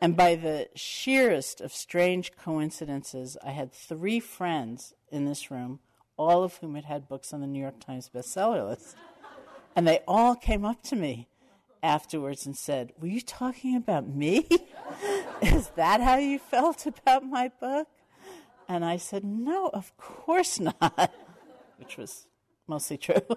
And 0.00 0.16
by 0.16 0.36
the 0.36 0.68
sheerest 0.74 1.60
of 1.60 1.72
strange 1.72 2.32
coincidences, 2.36 3.36
I 3.44 3.50
had 3.50 3.72
three 3.72 4.20
friends 4.20 4.94
in 5.10 5.26
this 5.26 5.50
room, 5.50 5.80
all 6.16 6.42
of 6.42 6.56
whom 6.56 6.74
had 6.74 6.84
had 6.86 7.08
books 7.08 7.34
on 7.34 7.40
the 7.40 7.46
New 7.46 7.60
York 7.60 7.80
Times 7.80 8.10
bestseller 8.14 8.66
list. 8.68 8.96
And 9.74 9.86
they 9.86 10.00
all 10.06 10.34
came 10.36 10.64
up 10.64 10.82
to 10.84 10.96
me 10.96 11.28
afterwards 11.82 12.46
and 12.46 12.56
said, 12.56 12.92
Were 12.98 13.08
you 13.08 13.20
talking 13.20 13.76
about 13.76 14.08
me? 14.08 14.46
Is 15.42 15.68
that 15.76 16.00
how 16.00 16.16
you 16.16 16.38
felt 16.38 16.86
about 16.86 17.24
my 17.24 17.50
book? 17.60 17.88
And 18.68 18.84
I 18.84 18.96
said, 18.96 19.24
No, 19.24 19.70
of 19.72 19.96
course 19.96 20.60
not, 20.60 21.12
which 21.78 21.96
was 21.96 22.26
mostly 22.66 22.98
true. 22.98 23.22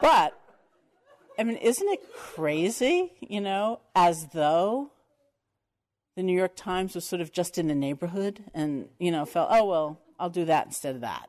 but 0.00 0.38
I 1.38 1.42
mean, 1.42 1.56
isn't 1.56 1.88
it 1.88 2.00
crazy, 2.14 3.12
you 3.20 3.40
know, 3.40 3.80
as 3.94 4.28
though 4.28 4.92
the 6.16 6.22
New 6.22 6.36
York 6.36 6.54
Times 6.54 6.94
was 6.94 7.04
sort 7.04 7.20
of 7.20 7.32
just 7.32 7.58
in 7.58 7.66
the 7.66 7.74
neighborhood 7.74 8.44
and, 8.54 8.88
you 8.98 9.10
know, 9.10 9.24
felt, 9.24 9.48
oh, 9.50 9.64
well, 9.64 10.00
I'll 10.18 10.30
do 10.30 10.44
that 10.44 10.66
instead 10.66 10.94
of 10.94 11.00
that. 11.00 11.28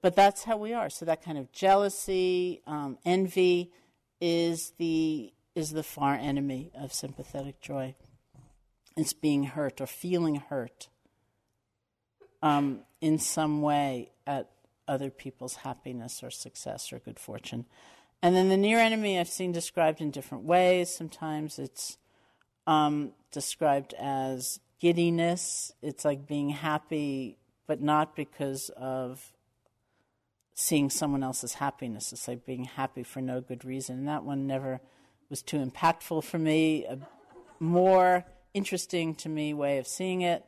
But 0.00 0.14
that's 0.14 0.44
how 0.44 0.56
we 0.56 0.72
are. 0.72 0.90
So 0.90 1.04
that 1.04 1.24
kind 1.24 1.38
of 1.38 1.50
jealousy, 1.52 2.62
um, 2.66 2.98
envy 3.04 3.72
is 4.20 4.72
the, 4.78 5.32
is 5.54 5.70
the 5.70 5.82
far 5.82 6.14
enemy 6.14 6.70
of 6.74 6.92
sympathetic 6.92 7.60
joy. 7.60 7.94
It's 8.96 9.12
being 9.12 9.44
hurt 9.44 9.80
or 9.80 9.86
feeling 9.86 10.36
hurt 10.36 10.88
um, 12.42 12.80
in 13.00 13.18
some 13.18 13.62
way 13.62 14.10
at 14.26 14.50
other 14.86 15.10
people's 15.10 15.56
happiness 15.56 16.22
or 16.22 16.30
success 16.30 16.92
or 16.92 16.98
good 16.98 17.18
fortune. 17.18 17.66
And 18.22 18.34
then 18.34 18.48
the 18.48 18.56
near 18.56 18.78
enemy 18.78 19.18
I've 19.18 19.28
seen 19.28 19.52
described 19.52 20.00
in 20.00 20.10
different 20.10 20.44
ways. 20.44 20.94
Sometimes 20.94 21.58
it's 21.58 21.98
um, 22.66 23.12
described 23.30 23.94
as 23.94 24.60
giddiness. 24.80 25.72
It's 25.82 26.04
like 26.04 26.26
being 26.26 26.50
happy, 26.50 27.38
but 27.66 27.80
not 27.80 28.16
because 28.16 28.70
of 28.76 29.32
seeing 30.60 30.90
someone 30.90 31.22
else's 31.22 31.54
happiness. 31.54 32.12
It's 32.12 32.26
like 32.26 32.44
being 32.44 32.64
happy 32.64 33.04
for 33.04 33.20
no 33.20 33.40
good 33.40 33.64
reason. 33.64 33.98
And 33.98 34.08
that 34.08 34.24
one 34.24 34.48
never 34.48 34.80
was 35.30 35.40
too 35.40 35.64
impactful 35.64 36.24
for 36.24 36.36
me. 36.36 36.84
A 36.84 36.98
more 37.60 38.24
interesting 38.54 39.14
to 39.14 39.28
me 39.28 39.54
way 39.54 39.78
of 39.78 39.86
seeing 39.86 40.22
it 40.22 40.44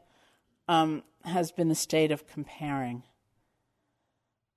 um, 0.66 1.04
has 1.24 1.52
been 1.52 1.68
the 1.68 1.76
state 1.76 2.10
of 2.10 2.26
comparing, 2.26 3.04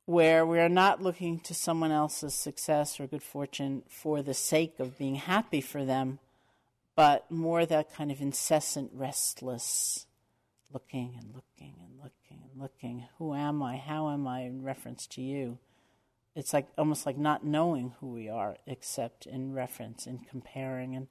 where 0.07 0.43
we 0.43 0.59
are 0.59 0.69
not 0.69 1.03
looking 1.03 1.39
to 1.41 1.53
someone 1.53 1.91
else's 1.91 2.33
success 2.33 2.99
or 2.99 3.05
good 3.05 3.21
fortune 3.21 3.83
for 3.87 4.23
the 4.23 4.33
sake 4.33 4.79
of 4.79 4.97
being 4.97 5.15
happy 5.15 5.61
for 5.61 5.85
them, 5.85 6.17
but 6.95 7.29
more 7.29 7.63
that 7.63 7.93
kind 7.93 8.11
of 8.11 8.21
incessant, 8.21 8.89
restless 8.91 10.07
looking 10.73 11.15
and 11.19 11.33
looking 11.33 11.75
and 11.79 11.97
looking 11.97 12.43
and 12.43 12.61
looking. 12.61 13.05
Who 13.17 13.33
am 13.33 13.61
I? 13.61 13.77
How 13.77 14.09
am 14.09 14.27
I 14.27 14.41
in 14.41 14.63
reference 14.63 15.07
to 15.07 15.21
you? 15.21 15.59
It's 16.35 16.53
like 16.53 16.67
almost 16.77 17.05
like 17.05 17.17
not 17.17 17.45
knowing 17.45 17.93
who 17.99 18.11
we 18.11 18.27
are, 18.27 18.57
except 18.65 19.27
in 19.27 19.53
reference, 19.53 20.07
in 20.07 20.19
comparing. 20.19 20.95
And 20.95 21.07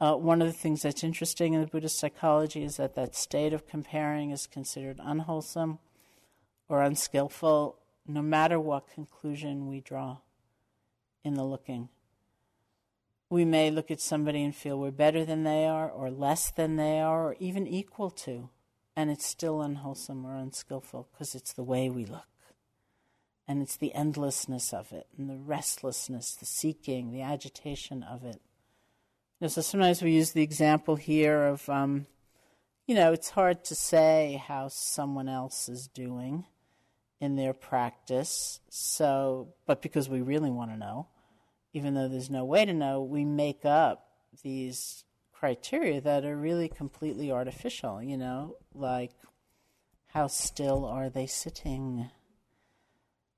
uh, 0.00 0.14
one 0.14 0.42
of 0.42 0.48
the 0.48 0.52
things 0.52 0.82
that's 0.82 1.04
interesting 1.04 1.54
in 1.54 1.60
the 1.60 1.66
Buddhist 1.68 1.98
psychology 1.98 2.64
is 2.64 2.76
that 2.76 2.96
that 2.96 3.14
state 3.14 3.52
of 3.52 3.68
comparing 3.68 4.30
is 4.30 4.46
considered 4.48 4.98
unwholesome 5.00 5.78
or 6.68 6.82
unskillful, 6.82 7.78
no 8.06 8.22
matter 8.22 8.58
what 8.58 8.92
conclusion 8.92 9.68
we 9.68 9.80
draw 9.80 10.18
in 11.24 11.34
the 11.34 11.44
looking. 11.44 11.88
We 13.30 13.44
may 13.44 13.70
look 13.70 13.90
at 13.90 14.00
somebody 14.00 14.42
and 14.42 14.54
feel 14.54 14.78
we're 14.78 14.90
better 14.90 15.24
than 15.24 15.44
they 15.44 15.66
are, 15.66 15.88
or 15.88 16.10
less 16.10 16.50
than 16.50 16.76
they 16.76 16.98
are, 17.00 17.28
or 17.28 17.36
even 17.38 17.66
equal 17.66 18.10
to 18.10 18.48
and 18.98 19.12
it's 19.12 19.24
still 19.24 19.62
unwholesome 19.62 20.26
or 20.26 20.34
unskillful 20.34 21.06
because 21.12 21.36
it's 21.36 21.52
the 21.52 21.62
way 21.62 21.88
we 21.88 22.04
look. 22.04 22.26
And 23.46 23.62
it's 23.62 23.76
the 23.76 23.94
endlessness 23.94 24.74
of 24.74 24.90
it, 24.90 25.06
and 25.16 25.30
the 25.30 25.36
restlessness, 25.36 26.34
the 26.34 26.44
seeking, 26.44 27.12
the 27.12 27.22
agitation 27.22 28.02
of 28.02 28.24
it. 28.24 28.40
You 29.38 29.42
know, 29.42 29.48
so 29.48 29.60
sometimes 29.60 30.02
we 30.02 30.10
use 30.10 30.32
the 30.32 30.42
example 30.42 30.96
here 30.96 31.44
of, 31.44 31.68
um, 31.68 32.06
you 32.88 32.96
know, 32.96 33.12
it's 33.12 33.30
hard 33.30 33.62
to 33.66 33.76
say 33.76 34.42
how 34.44 34.66
someone 34.66 35.28
else 35.28 35.68
is 35.68 35.86
doing 35.86 36.46
in 37.20 37.36
their 37.36 37.52
practice. 37.52 38.58
So, 38.68 39.54
but 39.64 39.80
because 39.80 40.08
we 40.08 40.22
really 40.22 40.50
want 40.50 40.72
to 40.72 40.76
know, 40.76 41.06
even 41.72 41.94
though 41.94 42.08
there's 42.08 42.30
no 42.30 42.44
way 42.44 42.64
to 42.64 42.74
know, 42.74 43.00
we 43.00 43.24
make 43.24 43.64
up 43.64 44.08
these 44.42 45.04
criteria 45.38 46.00
that 46.00 46.24
are 46.24 46.36
really 46.36 46.68
completely 46.68 47.30
artificial, 47.30 48.02
you 48.02 48.16
know, 48.16 48.56
like 48.74 49.12
how 50.08 50.26
still 50.26 50.84
are 50.84 51.08
they 51.08 51.26
sitting? 51.26 52.10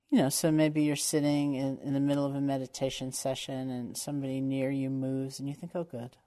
You 0.09 0.17
know, 0.17 0.29
so 0.29 0.51
maybe 0.51 0.83
you're 0.83 0.95
sitting 0.95 1.53
in, 1.53 1.77
in 1.79 1.93
the 1.93 1.99
middle 1.99 2.25
of 2.25 2.35
a 2.35 2.41
meditation 2.41 3.11
session 3.11 3.69
and 3.69 3.95
somebody 3.95 4.41
near 4.41 4.71
you 4.71 4.89
moves 4.89 5.39
and 5.39 5.47
you 5.47 5.53
think, 5.53 5.73
oh, 5.75 5.83
good. 5.83 6.17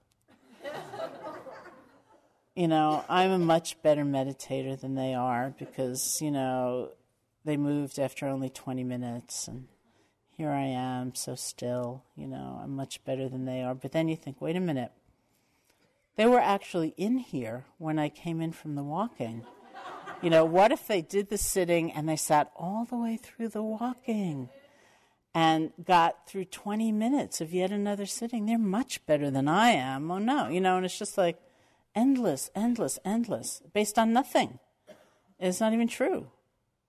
you 2.55 2.67
know, 2.67 3.03
I'm 3.09 3.31
a 3.31 3.39
much 3.39 3.81
better 3.83 4.03
meditator 4.03 4.79
than 4.79 4.95
they 4.95 5.13
are 5.13 5.53
because, 5.59 6.19
you 6.21 6.31
know, 6.31 6.91
they 7.43 7.57
moved 7.57 7.99
after 7.99 8.27
only 8.27 8.49
20 8.49 8.83
minutes 8.83 9.47
and 9.47 9.67
here 10.31 10.49
I 10.49 10.65
am 10.65 11.15
so 11.15 11.35
still, 11.35 12.03
you 12.15 12.27
know, 12.27 12.59
I'm 12.63 12.75
much 12.75 13.03
better 13.03 13.27
than 13.29 13.45
they 13.45 13.61
are. 13.61 13.75
But 13.75 13.91
then 13.91 14.07
you 14.07 14.15
think, 14.15 14.41
wait 14.41 14.55
a 14.55 14.61
minute 14.61 14.91
they 16.15 16.25
were 16.25 16.39
actually 16.39 16.93
in 16.97 17.17
here 17.17 17.65
when 17.77 17.99
I 17.99 18.09
came 18.09 18.41
in 18.41 18.51
from 18.51 18.75
the 18.75 18.83
walking. 18.83 19.45
You 20.21 20.29
know, 20.29 20.45
what 20.45 20.71
if 20.71 20.87
they 20.87 21.01
did 21.01 21.29
the 21.29 21.37
sitting 21.37 21.91
and 21.91 22.07
they 22.07 22.15
sat 22.15 22.51
all 22.55 22.85
the 22.85 22.97
way 22.97 23.17
through 23.17 23.49
the 23.49 23.61
walking 23.61 24.49
and 25.33 25.73
got 25.83 26.27
through 26.27 26.45
20 26.45 26.91
minutes 26.91 27.41
of 27.41 27.53
yet 27.53 27.71
another 27.71 28.05
sitting? 28.05 28.45
They're 28.45 28.57
much 28.57 29.05
better 29.05 29.29
than 29.29 29.47
I 29.47 29.71
am. 29.71 30.09
Oh 30.09 30.17
no, 30.17 30.47
you 30.47 30.61
know, 30.61 30.77
and 30.77 30.85
it's 30.85 30.97
just 30.97 31.17
like 31.17 31.37
endless, 31.93 32.49
endless, 32.55 32.97
endless, 33.03 33.61
based 33.73 33.99
on 33.99 34.13
nothing. 34.13 34.59
It's 35.39 35.59
not 35.59 35.73
even 35.73 35.87
true, 35.87 36.27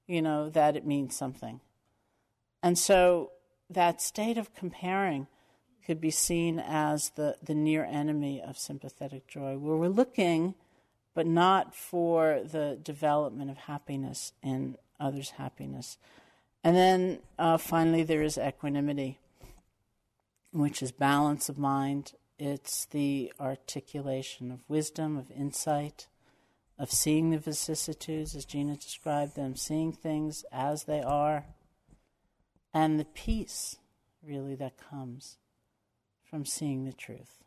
you 0.07 0.23
know, 0.23 0.49
that 0.51 0.77
it 0.77 0.87
means 0.87 1.17
something. 1.17 1.61
And 2.63 2.79
so 2.79 3.33
that 3.69 4.01
state 4.01 4.39
of 4.39 4.55
comparing 4.55 5.27
could 5.87 6.01
be 6.01 6.11
seen 6.11 6.59
as 6.59 7.11
the, 7.11 7.37
the 7.41 7.55
near 7.55 7.85
enemy 7.85 8.43
of 8.43 8.59
sympathetic 8.59 9.29
joy, 9.29 9.57
where 9.57 9.77
we're 9.77 9.89
looking, 9.89 10.55
but 11.15 11.27
not 11.27 11.75
for 11.75 12.41
the 12.45 12.77
development 12.83 13.51
of 13.51 13.57
happiness 13.57 14.33
in 14.43 14.77
others' 14.99 15.31
happiness. 15.31 15.97
And 16.65 16.75
then 16.77 17.21
uh, 17.39 17.57
finally, 17.57 18.03
there 18.03 18.23
is 18.23 18.37
equanimity, 18.37 19.21
which 20.51 20.83
is 20.83 20.91
balance 20.91 21.49
of 21.49 21.57
mind. 21.57 22.15
It's 22.37 22.87
the 22.87 23.33
articulation 23.39 24.51
of 24.51 24.69
wisdom, 24.69 25.17
of 25.17 25.31
insight, 25.31 26.09
of 26.79 26.91
seeing 26.91 27.31
the 27.31 27.39
vicissitudes 27.39 28.35
as 28.35 28.45
Gina 28.45 28.75
described 28.75 29.37
them, 29.37 29.55
seeing 29.55 29.93
things 29.93 30.45
as 30.51 30.85
they 30.85 31.01
are, 31.01 31.47
and 32.75 32.99
the 32.99 33.05
peace 33.05 33.77
really 34.23 34.57
that 34.57 34.75
comes 34.77 35.39
from 36.37 36.45
seeing 36.45 36.85
the 36.85 36.93
truth. 36.93 37.39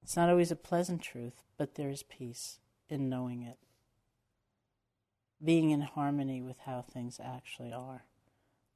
It's 0.00 0.14
not 0.14 0.28
always 0.28 0.52
a 0.52 0.56
pleasant 0.56 1.02
truth, 1.02 1.42
but 1.58 1.74
there 1.74 1.90
is 1.90 2.04
peace 2.04 2.60
in 2.88 3.08
knowing 3.08 3.42
it. 3.42 3.58
Being 5.44 5.70
in 5.70 5.80
harmony 5.80 6.40
with 6.40 6.58
how 6.66 6.82
things 6.82 7.18
actually 7.20 7.72
are. 7.72 8.04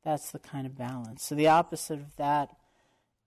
That's 0.03 0.33
the 0.33 0.41
kind 0.41 0.67
of 0.67 0.77
balance. 0.77 1.23
So, 1.23 1.37
the 1.37 1.47
opposite 1.47 2.01
of 2.01 2.17
that 2.17 2.57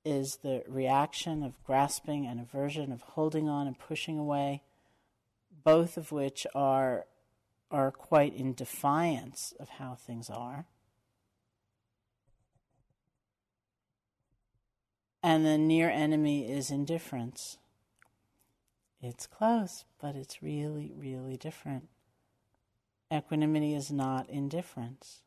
is 0.03 0.39
the 0.43 0.63
reaction 0.67 1.41
of 1.41 1.63
grasping 1.63 2.27
and 2.27 2.41
aversion, 2.41 2.91
of 2.91 2.99
holding 3.03 3.47
on 3.47 3.65
and 3.65 3.79
pushing 3.79 4.19
away, 4.19 4.61
both 5.63 5.95
of 5.95 6.11
which 6.11 6.45
are, 6.53 7.05
are 7.71 7.91
quite 7.91 8.35
in 8.35 8.53
defiance 8.53 9.53
of 9.57 9.69
how 9.69 9.95
things 9.95 10.29
are. 10.29 10.65
And 15.27 15.45
the 15.45 15.57
near 15.57 15.89
enemy 15.89 16.49
is 16.49 16.71
indifference. 16.71 17.57
It's 19.01 19.27
close, 19.27 19.83
but 20.01 20.15
it's 20.15 20.41
really, 20.41 20.93
really 20.97 21.35
different. 21.35 21.89
Equanimity 23.13 23.73
is 23.73 23.91
not 23.91 24.29
indifference, 24.29 25.23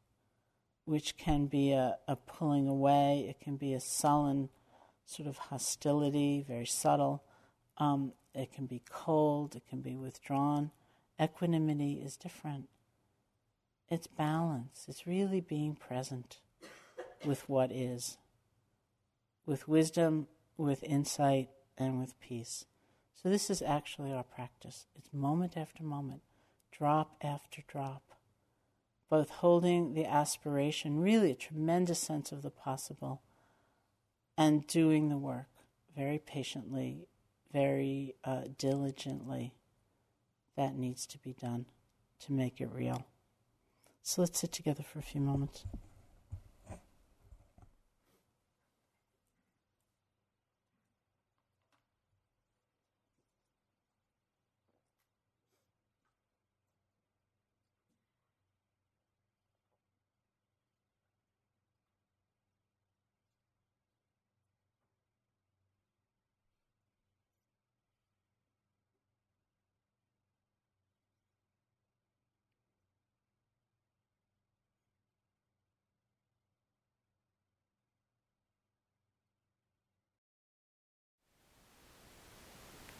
which 0.87 1.19
can 1.19 1.49
be 1.49 1.73
a, 1.73 1.99
a 2.09 2.17
pulling 2.17 2.67
away, 2.67 3.27
it 3.29 3.45
can 3.45 3.57
be 3.57 3.75
a 3.75 3.79
sullen 3.79 4.49
sort 5.05 5.29
of 5.29 5.37
hostility, 5.37 6.47
very 6.49 6.65
subtle. 6.65 7.23
Um, 7.77 8.15
it 8.35 8.55
can 8.55 8.65
be 8.65 8.81
cold, 8.89 9.55
it 9.55 9.65
can 9.69 9.83
be 9.83 9.97
withdrawn. 9.97 10.71
Equanimity 11.21 12.01
is 12.03 12.17
different. 12.17 12.71
It's 13.91 14.07
balance, 14.07 14.87
it's 14.89 15.07
really 15.07 15.43
being 15.43 15.75
present 15.75 16.39
with 17.23 17.47
what 17.51 17.71
is 17.71 18.17
with 19.51 19.67
wisdom, 19.67 20.29
with 20.57 20.85
insight, 20.85 21.49
and 21.77 21.99
with 21.99 22.19
peace. 22.21 22.67
So, 23.21 23.29
this 23.29 23.51
is 23.51 23.61
actually 23.61 24.13
our 24.13 24.23
practice. 24.23 24.87
It's 24.97 25.13
moment 25.13 25.57
after 25.57 25.83
moment, 25.83 26.23
drop 26.71 27.17
after 27.21 27.63
drop, 27.67 28.03
both 29.11 29.29
holding 29.29 29.95
the 29.95 30.07
aspiration, 30.07 31.01
really 31.01 31.33
a 31.33 31.35
tremendous 31.35 31.99
sense 31.99 32.31
of 32.31 32.43
the 32.43 32.51
possible, 32.51 33.23
and 34.39 34.69
doing 34.69 35.09
the 35.09 35.19
work 35.19 35.49
very 35.97 36.19
patiently, 36.19 37.09
very 37.53 38.15
uh, 38.23 38.43
diligently 38.57 39.53
that 40.57 40.77
needs 40.77 41.07
to 41.07 41.19
be 41.19 41.33
done 41.33 41.67
to 42.21 42.33
make 42.33 42.61
it 42.61 42.71
real. 42.73 43.05
So, 44.05 44.23
let's 44.23 44.39
sit 44.39 44.53
together 44.53 44.85
for 44.85 45.01
a 45.01 45.03
few 45.03 45.21
moments. 45.21 45.65